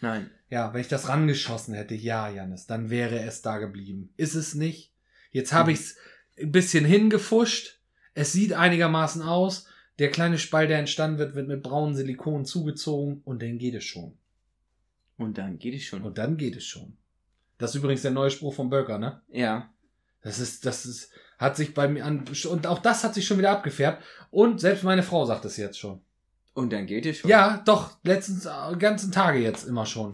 Nein. 0.00 0.30
Ja, 0.50 0.74
wenn 0.74 0.80
ich 0.80 0.88
das 0.88 1.08
rangeschossen 1.08 1.74
hätte, 1.74 1.94
ja, 1.94 2.28
Janis, 2.28 2.66
dann 2.66 2.90
wäre 2.90 3.20
es 3.20 3.42
da 3.42 3.58
geblieben. 3.58 4.12
Ist 4.16 4.34
es 4.34 4.54
nicht? 4.54 4.92
Jetzt 5.30 5.52
habe 5.52 5.70
ich's 5.70 5.96
ein 6.36 6.50
bisschen 6.50 6.84
hingefuscht. 6.84 7.78
Es 8.14 8.32
sieht 8.32 8.52
einigermaßen 8.52 9.22
aus. 9.22 9.68
Der 10.00 10.10
kleine 10.10 10.38
Spall, 10.38 10.66
der 10.66 10.78
entstanden 10.78 11.18
wird, 11.18 11.36
wird 11.36 11.46
mit 11.46 11.62
braunem 11.62 11.94
Silikon 11.94 12.44
zugezogen 12.44 13.20
und 13.24 13.42
dann 13.42 13.58
geht 13.58 13.74
es 13.74 13.84
schon. 13.84 14.16
Und 15.16 15.38
dann 15.38 15.58
geht 15.58 15.74
es 15.74 15.82
schon. 15.84 16.02
Und 16.02 16.18
dann 16.18 16.36
geht 16.36 16.56
es 16.56 16.64
schon. 16.64 16.96
Das 17.58 17.70
ist 17.70 17.76
übrigens 17.76 18.02
der 18.02 18.10
neue 18.10 18.30
Spruch 18.30 18.54
von 18.54 18.70
Böcker, 18.70 18.98
ne? 18.98 19.20
ja. 19.30 19.70
Das 20.22 20.38
ist, 20.38 20.66
das 20.66 20.84
ist, 20.86 21.10
hat 21.38 21.56
sich 21.56 21.72
bei 21.74 21.88
mir 21.88 22.04
an, 22.04 22.24
und 22.50 22.66
auch 22.66 22.78
das 22.80 23.04
hat 23.04 23.14
sich 23.14 23.26
schon 23.26 23.38
wieder 23.38 23.50
abgefärbt. 23.50 24.02
Und 24.30 24.60
selbst 24.60 24.84
meine 24.84 25.02
Frau 25.02 25.24
sagt 25.24 25.44
es 25.44 25.56
jetzt 25.56 25.78
schon. 25.78 26.00
Und 26.52 26.72
dann 26.72 26.86
geht 26.86 27.06
es 27.06 27.18
schon. 27.18 27.30
Ja, 27.30 27.62
doch, 27.64 27.96
letztens, 28.02 28.44
äh, 28.46 28.76
ganzen 28.78 29.12
Tage 29.12 29.38
jetzt 29.38 29.66
immer 29.66 29.86
schon. 29.86 30.12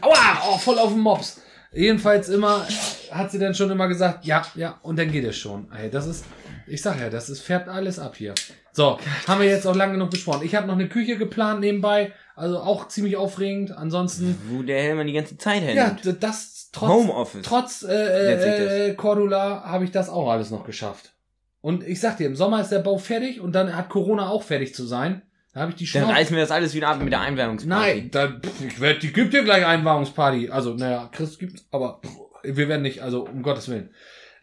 Aua, 0.00 0.42
oh, 0.48 0.58
voll 0.58 0.78
auf 0.78 0.90
den 0.92 1.00
Mops. 1.00 1.40
Jedenfalls 1.72 2.28
immer, 2.28 2.66
hat 3.10 3.30
sie 3.30 3.38
dann 3.38 3.54
schon 3.54 3.70
immer 3.70 3.88
gesagt, 3.88 4.24
ja, 4.24 4.42
ja, 4.54 4.78
und 4.82 4.98
dann 4.98 5.10
geht 5.10 5.24
es 5.24 5.36
schon. 5.36 5.70
Ey, 5.72 5.90
das 5.90 6.06
ist, 6.06 6.24
ich 6.66 6.80
sag 6.80 6.98
ja, 7.00 7.10
das 7.10 7.28
ist, 7.28 7.40
färbt 7.42 7.68
alles 7.68 7.98
ab 7.98 8.16
hier. 8.16 8.34
So, 8.72 8.98
haben 9.26 9.40
wir 9.40 9.48
jetzt 9.48 9.66
auch 9.66 9.74
lange 9.74 9.92
genug 9.94 10.10
besprochen. 10.10 10.44
Ich 10.46 10.54
habe 10.54 10.66
noch 10.66 10.74
eine 10.74 10.88
Küche 10.88 11.18
geplant 11.18 11.60
nebenbei, 11.60 12.12
also 12.36 12.58
auch 12.60 12.88
ziemlich 12.88 13.16
aufregend. 13.16 13.72
Ansonsten, 13.72 14.38
Wo 14.48 14.62
der 14.62 14.80
Hellmann 14.82 15.08
die 15.08 15.12
ganze 15.14 15.36
Zeit 15.36 15.62
ja, 15.62 15.86
hängt. 15.88 16.04
d- 16.04 16.14
das 16.18 16.57
trotz, 16.78 16.90
Homeoffice. 16.90 17.42
trotz 17.46 17.82
äh, 17.82 17.92
äh, 17.92 18.88
äh, 18.90 18.94
Cordula 18.94 19.62
habe 19.64 19.84
ich 19.84 19.90
das 19.90 20.08
auch 20.08 20.28
alles 20.30 20.50
noch 20.50 20.64
geschafft. 20.64 21.12
Und 21.60 21.82
ich 21.86 22.00
sag 22.00 22.16
dir, 22.18 22.26
im 22.26 22.36
Sommer 22.36 22.60
ist 22.60 22.70
der 22.70 22.78
Bau 22.78 22.98
fertig 22.98 23.40
und 23.40 23.52
dann 23.52 23.74
hat 23.76 23.88
Corona 23.88 24.28
auch 24.30 24.42
fertig 24.42 24.74
zu 24.74 24.86
sein. 24.86 25.22
Da 25.52 25.60
habe 25.62 25.72
ich 25.72 25.76
die 25.76 25.84
Dann 25.90 26.02
Schnauze. 26.04 26.14
reißen 26.18 26.36
wir 26.36 26.42
das 26.42 26.50
alles 26.52 26.74
wieder 26.74 26.88
ab 26.88 27.00
mit 27.02 27.12
der 27.12 27.20
Einwärmungsparty. 27.20 27.94
Nein, 28.00 28.10
dann, 28.12 28.40
pff, 28.42 28.60
ich 28.64 28.80
werd, 28.80 29.02
die 29.02 29.12
gibt 29.12 29.32
dir 29.34 29.42
gleich 29.42 29.66
Einwahrungsparty. 29.66 30.50
Also, 30.50 30.74
naja, 30.74 31.08
Chris 31.12 31.38
gibt's, 31.38 31.66
aber 31.72 32.00
pff, 32.04 32.16
wir 32.44 32.68
werden 32.68 32.82
nicht, 32.82 33.02
also 33.02 33.24
um 33.26 33.42
Gottes 33.42 33.68
Willen. 33.68 33.90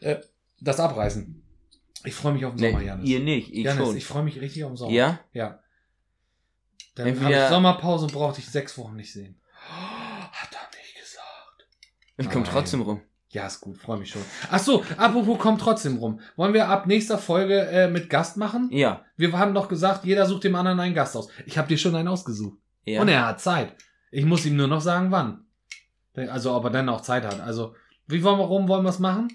Äh, 0.02 0.18
das 0.60 0.80
abreißen. 0.80 1.42
Ich 2.04 2.14
freue 2.14 2.34
mich 2.34 2.46
auf 2.46 2.56
den 2.56 2.60
Sommer, 2.60 2.80
Nee, 2.80 2.86
Janis. 2.88 3.10
ihr 3.10 3.20
nicht, 3.22 3.54
ich 3.54 3.64
Janis, 3.64 3.88
schon. 3.88 3.98
ich 3.98 4.06
freue 4.06 4.24
mich 4.24 4.42
richtig 4.42 4.64
auf 4.66 4.72
den 4.72 4.78
Sommer. 4.78 4.92
ja? 4.92 5.20
Ja. 5.34 5.60
Dann 6.96 7.20
habe 7.24 7.34
ich 7.34 7.40
Sommerpause 7.50 8.06
und 8.06 8.14
brauchte 8.14 8.40
ich 8.42 8.48
sechs 8.50 8.78
Wochen 8.78 8.96
nicht 8.96 9.12
sehen. 9.14 9.40
Hat 12.18 12.20
er 12.20 12.24
nicht 12.24 12.28
gesagt. 12.28 12.28
Ich 12.28 12.30
komm 12.32 12.42
Nein. 12.44 12.52
trotzdem 12.52 12.82
rum. 12.82 13.02
Ja, 13.30 13.48
ist 13.48 13.60
gut, 13.60 13.78
freue 13.78 13.98
mich 13.98 14.10
schon. 14.10 14.22
Ach 14.50 14.60
so, 14.60 14.84
apropos 14.98 15.38
kommt 15.40 15.60
trotzdem 15.60 15.98
rum. 15.98 16.22
Wollen 16.36 16.54
wir 16.54 16.70
ab 16.70 16.88
nächster 16.88 17.18
Folge 17.18 17.60
äh, 17.68 17.90
mit 17.90 18.10
Gast 18.10 18.38
machen? 18.38 18.70
Ja. 18.72 19.04
Wir 19.18 19.34
haben 19.34 19.54
doch 19.54 19.68
gesagt, 19.68 20.06
jeder 20.06 20.26
sucht 20.26 20.46
dem 20.46 20.56
anderen 20.56 20.80
einen 20.80 20.96
Gast 20.96 21.18
aus. 21.18 21.28
Ich 21.46 21.58
habe 21.58 21.68
dir 21.68 21.78
schon 21.78 21.96
einen 21.96 22.08
ausgesucht. 22.08 22.58
Ja. 22.86 23.02
Und 23.02 23.10
er 23.10 23.28
hat 23.28 23.42
Zeit. 23.42 23.76
Ich 24.12 24.26
muss 24.26 24.46
ihm 24.46 24.56
nur 24.56 24.68
noch 24.68 24.82
sagen, 24.82 25.12
wann. 25.12 25.46
Also, 26.16 26.54
ob 26.54 26.64
er 26.64 26.70
dann 26.70 26.88
auch 26.88 27.02
Zeit 27.02 27.26
hat. 27.26 27.42
Also, 27.42 27.76
wie 28.08 28.24
wollen 28.24 28.40
wir 28.40 28.46
rum, 28.46 28.70
wollen 28.70 28.84
wir 28.84 28.90
es 28.90 29.00
machen? 29.00 29.28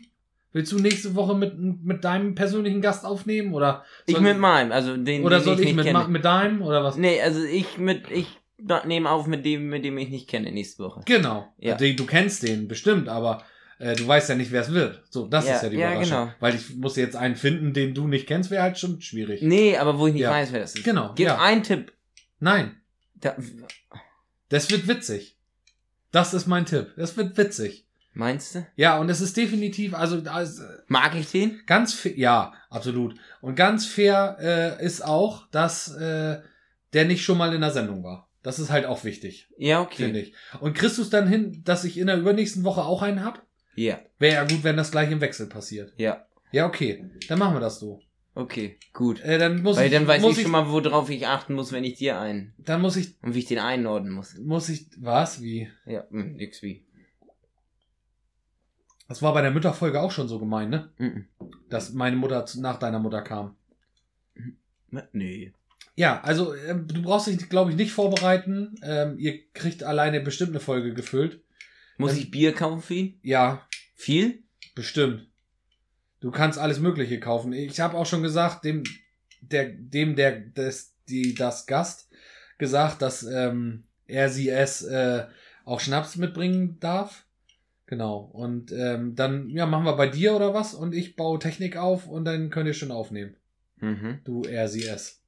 Willst 0.52 0.72
du 0.72 0.78
nächste 0.78 1.14
Woche 1.14 1.36
mit, 1.36 1.58
mit 1.58 2.02
deinem 2.02 2.34
persönlichen 2.34 2.80
Gast 2.80 3.04
aufnehmen? 3.04 3.52
Oder 3.54 3.84
ich 4.06 4.18
mit 4.18 4.38
meinem, 4.38 4.72
also 4.72 4.96
den, 4.96 5.24
Oder 5.24 5.38
den 5.38 5.44
soll 5.44 5.60
ich 5.60 5.68
ich, 5.68 5.76
mit, 5.76 5.84
kenne. 5.84 6.08
mit 6.08 6.24
deinem? 6.24 6.62
Oder 6.62 6.82
was? 6.82 6.96
Nee, 6.96 7.20
also 7.20 7.42
ich 7.44 7.78
mit, 7.78 8.10
ich 8.10 8.39
nehme 8.84 9.10
auf 9.10 9.26
mit 9.26 9.44
dem, 9.44 9.68
mit 9.68 9.84
dem 9.84 9.96
ich 9.98 10.08
nicht 10.08 10.28
kenne 10.28 10.50
nächste 10.52 10.82
Woche. 10.84 11.02
Genau. 11.06 11.52
Ja. 11.58 11.76
Du, 11.76 12.06
kennst 12.06 12.42
den 12.42 12.68
bestimmt, 12.68 13.08
aber 13.08 13.44
äh, 13.78 13.94
du 13.96 14.06
weißt 14.06 14.28
ja 14.28 14.34
nicht, 14.34 14.50
wer 14.52 14.62
es 14.62 14.72
wird. 14.72 15.02
So, 15.10 15.26
das 15.26 15.46
Ja, 15.46 15.56
ist 15.56 15.62
ja 15.62 15.68
die 15.70 15.76
ja, 15.76 15.90
Überraschung. 15.92 16.18
genau. 16.26 16.32
Weil 16.40 16.54
ich 16.54 16.74
muss 16.76 16.96
jetzt 16.96 17.16
einen 17.16 17.36
finden, 17.36 17.72
den 17.72 17.94
du 17.94 18.06
nicht 18.06 18.26
kennst, 18.26 18.50
wäre 18.50 18.62
halt 18.62 18.78
schon 18.78 19.00
schwierig. 19.00 19.42
Nee, 19.42 19.76
aber 19.76 19.98
wo 19.98 20.06
ich 20.06 20.12
nicht 20.14 20.22
Ja. 20.22 20.30
weiß, 20.30 20.52
wer 20.52 20.60
das 20.60 20.74
ist. 20.74 20.84
Genau, 20.84 21.12
Gib 21.14 21.26
ja. 21.26 21.40
einen 21.40 21.62
Tipp. 21.62 21.92
Nein, 22.38 22.76
Da, 23.14 23.36
das 24.48 24.70
wird 24.70 24.88
witzig. 24.88 25.36
Das 26.12 26.34
ist 26.34 26.46
mein 26.46 26.66
Tipp. 26.66 26.92
Das 26.96 27.16
wird 27.16 27.36
witzig. 27.36 27.86
meinst 28.14 28.54
du? 28.56 28.66
Ja, 28.76 28.98
und 28.98 29.08
es 29.08 29.20
ist 29.20 29.36
definitiv, 29.36 29.94
also, 29.94 30.20
also 30.28 30.64
Mag 30.88 31.14
ich 31.14 31.30
den? 31.30 31.60
Ganz 31.66 31.94
fair, 31.94 32.18
ja, 32.18 32.52
absolut. 32.68 33.14
Und 33.40 33.54
ganz 33.54 33.86
fair 33.86 34.36
äh, 34.40 34.84
ist 34.84 35.04
auch, 35.04 35.46
dass 35.50 35.94
äh, 35.94 36.40
der 36.92 37.04
nicht 37.04 37.22
schon 37.24 37.38
mal 37.38 37.54
in 37.54 37.60
der 37.60 37.70
Sendung 37.70 38.02
war. 38.02 38.28
Das 38.42 38.58
ist 38.58 38.70
halt 38.70 38.86
auch 38.86 39.04
wichtig, 39.04 39.48
Ja, 39.58 39.80
okay. 39.82 40.04
finde 40.04 40.20
ich. 40.20 40.32
Und 40.60 40.72
kriegst 40.74 40.96
du 40.98 41.02
es 41.02 41.10
dann 41.10 41.28
hin, 41.28 41.62
dass 41.64 41.84
ich 41.84 41.98
in 41.98 42.06
der 42.06 42.18
übernächsten 42.18 42.64
Woche 42.64 42.82
auch 42.84 43.02
einen 43.02 43.22
hab? 43.24 43.44
Ja, 43.74 44.00
Wäre 44.18 44.34
ja 44.34 44.44
gut, 44.44 44.64
wenn 44.64 44.76
das 44.76 44.90
gleich 44.90 45.10
im 45.10 45.20
Wechsel 45.20 45.46
passiert. 45.48 45.92
ja. 45.96 46.26
Ja, 46.52 46.66
okay. 46.66 47.08
Dann 47.28 47.38
machen 47.38 47.54
wir 47.54 47.60
das 47.60 47.78
so. 47.78 48.00
Okay, 48.34 48.76
gut. 48.92 49.20
Äh, 49.20 49.38
dann 49.38 49.62
muss 49.62 49.76
Weil 49.76 49.86
ich, 49.86 49.92
dann 49.92 50.08
weiß 50.08 50.20
muss 50.20 50.36
ich 50.36 50.42
schon 50.42 50.50
mal, 50.50 50.68
worauf 50.68 51.08
ich 51.08 51.26
achten 51.28 51.54
muss, 51.54 51.70
wenn 51.70 51.84
ich 51.84 51.94
dir 51.94 52.18
einen. 52.18 52.54
Dann 52.58 52.80
muss 52.80 52.96
ich, 52.96 53.14
Und 53.22 53.34
wie 53.36 53.38
ich 53.38 53.44
den 53.44 53.60
einordnen 53.60 54.12
muss. 54.12 54.36
muss 54.38 54.68
ich, 54.68 54.88
was, 54.98 55.40
wie? 55.42 55.70
Ja, 55.86 56.08
hm, 56.10 56.32
nix 56.32 56.60
wie. 56.62 56.84
Das 59.06 59.22
war 59.22 59.32
bei 59.32 59.42
der 59.42 59.52
Mütterfolge 59.52 60.00
auch 60.00 60.10
schon 60.10 60.26
so 60.26 60.40
gemein, 60.40 60.70
ne? 60.70 60.90
Mhm. 60.98 61.26
Dass 61.68 61.92
meine 61.92 62.16
Mutter 62.16 62.44
nach 62.56 62.78
deiner 62.80 62.98
Mutter 62.98 63.22
kam. 63.22 63.56
Nee. 65.12 65.52
Ja, 65.96 66.20
also 66.22 66.54
ähm, 66.54 66.86
du 66.86 67.02
brauchst 67.02 67.26
dich, 67.26 67.48
glaube 67.48 67.70
ich, 67.70 67.76
nicht 67.76 67.92
vorbereiten. 67.92 68.74
Ähm, 68.82 69.18
ihr 69.18 69.50
kriegt 69.52 69.82
alleine 69.82 70.20
bestimmt 70.20 70.50
eine 70.50 70.60
Folge 70.60 70.94
gefüllt. 70.94 71.42
Muss 71.98 72.12
Ähm, 72.12 72.18
ich 72.18 72.30
Bier 72.30 72.54
kaufen 72.54 72.80
für 72.80 72.94
ihn? 72.94 73.20
Ja, 73.22 73.66
Viel? 73.94 74.42
bestimmt. 74.74 75.26
Du 76.20 76.30
kannst 76.30 76.58
alles 76.58 76.80
Mögliche 76.80 77.18
kaufen. 77.20 77.52
Ich 77.52 77.80
habe 77.80 77.96
auch 77.96 78.06
schon 78.06 78.22
gesagt, 78.22 78.64
dem, 78.64 78.84
der, 79.40 79.70
dem, 79.70 80.16
der, 80.16 80.40
des, 80.40 80.94
die, 81.08 81.34
das 81.34 81.66
Gast 81.66 82.10
gesagt, 82.58 83.02
dass 83.02 83.22
ähm, 83.22 83.84
er 84.06 84.28
sie 84.28 84.48
es 84.48 84.82
äh, 84.82 85.26
auch 85.64 85.80
Schnaps 85.80 86.16
mitbringen 86.16 86.78
darf. 86.80 87.26
Genau. 87.86 88.18
Und 88.18 88.70
ähm, 88.72 89.16
dann, 89.16 89.48
ja, 89.48 89.66
machen 89.66 89.84
wir 89.84 89.96
bei 89.96 90.08
dir 90.08 90.34
oder 90.34 90.54
was? 90.54 90.74
Und 90.74 90.94
ich 90.94 91.16
baue 91.16 91.38
Technik 91.38 91.76
auf 91.76 92.06
und 92.06 92.24
dann 92.24 92.50
könnt 92.50 92.68
ihr 92.68 92.74
schon 92.74 92.92
aufnehmen. 92.92 93.36
Mhm. 93.80 94.20
Du, 94.24 94.42
er, 94.42 94.68
sie, 94.68 94.86
es. 94.86 95.19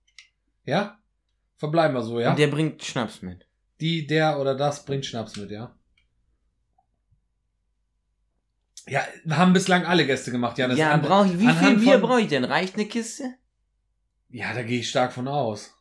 Ja? 0.64 0.98
Verbleiben 1.56 1.94
wir 1.94 2.02
so, 2.02 2.20
ja? 2.20 2.30
Und 2.30 2.38
der 2.38 2.48
bringt 2.48 2.82
Schnaps 2.84 3.22
mit. 3.22 3.46
Die, 3.80 4.06
der 4.06 4.38
oder 4.40 4.54
das 4.54 4.84
bringt 4.84 5.04
Schnaps 5.06 5.36
mit, 5.36 5.50
ja? 5.50 5.74
Ja, 8.88 9.02
haben 9.30 9.52
bislang 9.52 9.84
alle 9.84 10.06
Gäste 10.06 10.30
gemacht, 10.32 10.58
ja. 10.58 10.66
das 10.66 10.76
ja, 10.78 10.90
an- 10.92 11.02
brauche 11.02 11.26
ich, 11.28 11.38
wie 11.38 11.48
viel 11.52 11.76
Bier 11.78 11.98
brauche 11.98 12.20
ich 12.20 12.28
denn? 12.28 12.44
Reicht 12.44 12.74
eine 12.74 12.86
Kiste? 12.86 13.34
Ja, 14.28 14.52
da 14.54 14.62
gehe 14.62 14.80
ich 14.80 14.88
stark 14.90 15.12
von 15.12 15.28
aus. 15.28 15.74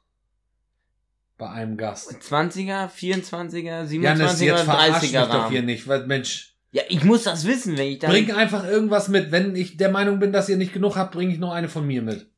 Bei 1.37 1.49
einem 1.49 1.77
Gast. 1.77 2.11
20er, 2.11 2.87
24er, 2.89 3.85
27er 3.87 4.01
Janis, 4.01 4.39
jetzt 4.41 4.53
oder 4.53 4.63
verarsch 4.65 5.01
mich 5.01 5.11
30er 5.15 5.25
doch 5.25 5.49
hier 5.49 5.59
Rahmen? 5.59 5.65
nicht, 5.65 5.87
weil 5.87 6.05
Mensch, 6.05 6.55
Ja, 6.71 6.83
ich 6.89 7.03
muss 7.03 7.23
das 7.23 7.45
wissen, 7.47 7.75
wenn 7.77 7.87
ich 7.87 7.99
da. 7.99 8.07
bring 8.09 8.31
einfach 8.31 8.63
irgendwas 8.65 9.07
mit. 9.07 9.31
Wenn 9.31 9.55
ich 9.55 9.77
der 9.77 9.89
Meinung 9.89 10.19
bin, 10.19 10.31
dass 10.31 10.49
ihr 10.49 10.57
nicht 10.57 10.73
genug 10.73 10.95
habt, 10.95 11.13
bringe 11.13 11.33
ich 11.33 11.39
noch 11.39 11.51
eine 11.51 11.69
von 11.69 11.87
mir 11.87 12.03
mit. 12.03 12.29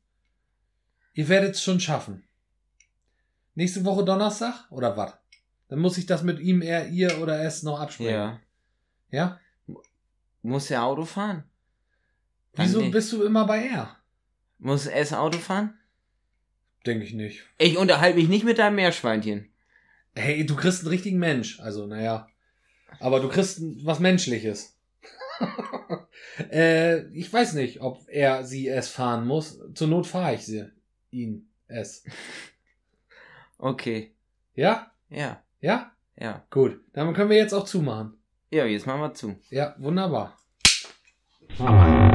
Ihr 1.12 1.28
werdet 1.28 1.56
es 1.56 1.62
schon 1.62 1.80
schaffen. 1.80 2.24
Nächste 3.54 3.84
Woche 3.84 4.04
Donnerstag 4.04 4.70
oder 4.70 4.96
was? 4.96 5.14
Dann 5.68 5.78
muss 5.78 5.98
ich 5.98 6.06
das 6.06 6.22
mit 6.22 6.40
ihm, 6.40 6.62
er, 6.62 6.88
ihr 6.88 7.20
oder 7.20 7.42
es 7.42 7.62
noch 7.62 7.80
absprechen. 7.80 8.12
Ja. 8.12 8.40
Ja? 9.10 9.40
Muss 10.42 10.70
er 10.70 10.84
Auto 10.84 11.04
fahren? 11.04 11.44
Dann 12.52 12.66
Wieso 12.66 12.80
nicht. 12.80 12.92
bist 12.92 13.12
du 13.12 13.24
immer 13.24 13.46
bei 13.46 13.66
er? 13.66 13.96
Muss 14.58 14.86
es 14.86 15.12
Auto 15.12 15.38
fahren? 15.38 15.78
Denke 16.86 17.04
ich 17.04 17.14
nicht. 17.14 17.44
Ich 17.58 17.78
unterhalte 17.78 18.18
mich 18.18 18.28
nicht 18.28 18.44
mit 18.44 18.58
deinem 18.58 18.76
Meerschweinchen. 18.76 19.48
Hey, 20.14 20.44
du 20.44 20.54
kriegst 20.54 20.80
einen 20.80 20.88
richtigen 20.88 21.18
Mensch. 21.18 21.60
Also, 21.60 21.86
naja. 21.86 22.28
Aber 23.00 23.20
du 23.20 23.28
kriegst 23.28 23.60
was 23.84 24.00
Menschliches. 24.00 24.76
äh, 26.50 27.06
ich 27.08 27.32
weiß 27.32 27.54
nicht, 27.54 27.80
ob 27.80 28.06
er 28.08 28.44
sie 28.44 28.68
es 28.68 28.88
fahren 28.88 29.26
muss. 29.26 29.58
Zur 29.74 29.88
Not 29.88 30.06
fahre 30.06 30.34
ich 30.34 30.44
sie. 30.44 30.70
Ihn. 31.10 31.48
Es. 31.66 32.04
Okay. 33.58 34.14
Ja? 34.54 34.92
Ja. 35.08 35.42
Ja? 35.60 35.92
Ja. 36.16 36.44
Gut. 36.50 36.80
Dann 36.92 37.12
können 37.14 37.30
wir 37.30 37.36
jetzt 37.36 37.52
auch 37.52 37.64
zumachen. 37.64 38.18
Ja, 38.50 38.66
jetzt 38.66 38.86
machen 38.86 39.00
wir 39.00 39.14
zu. 39.14 39.36
Ja, 39.50 39.74
wunderbar. 39.78 40.38
Mama. 41.58 42.13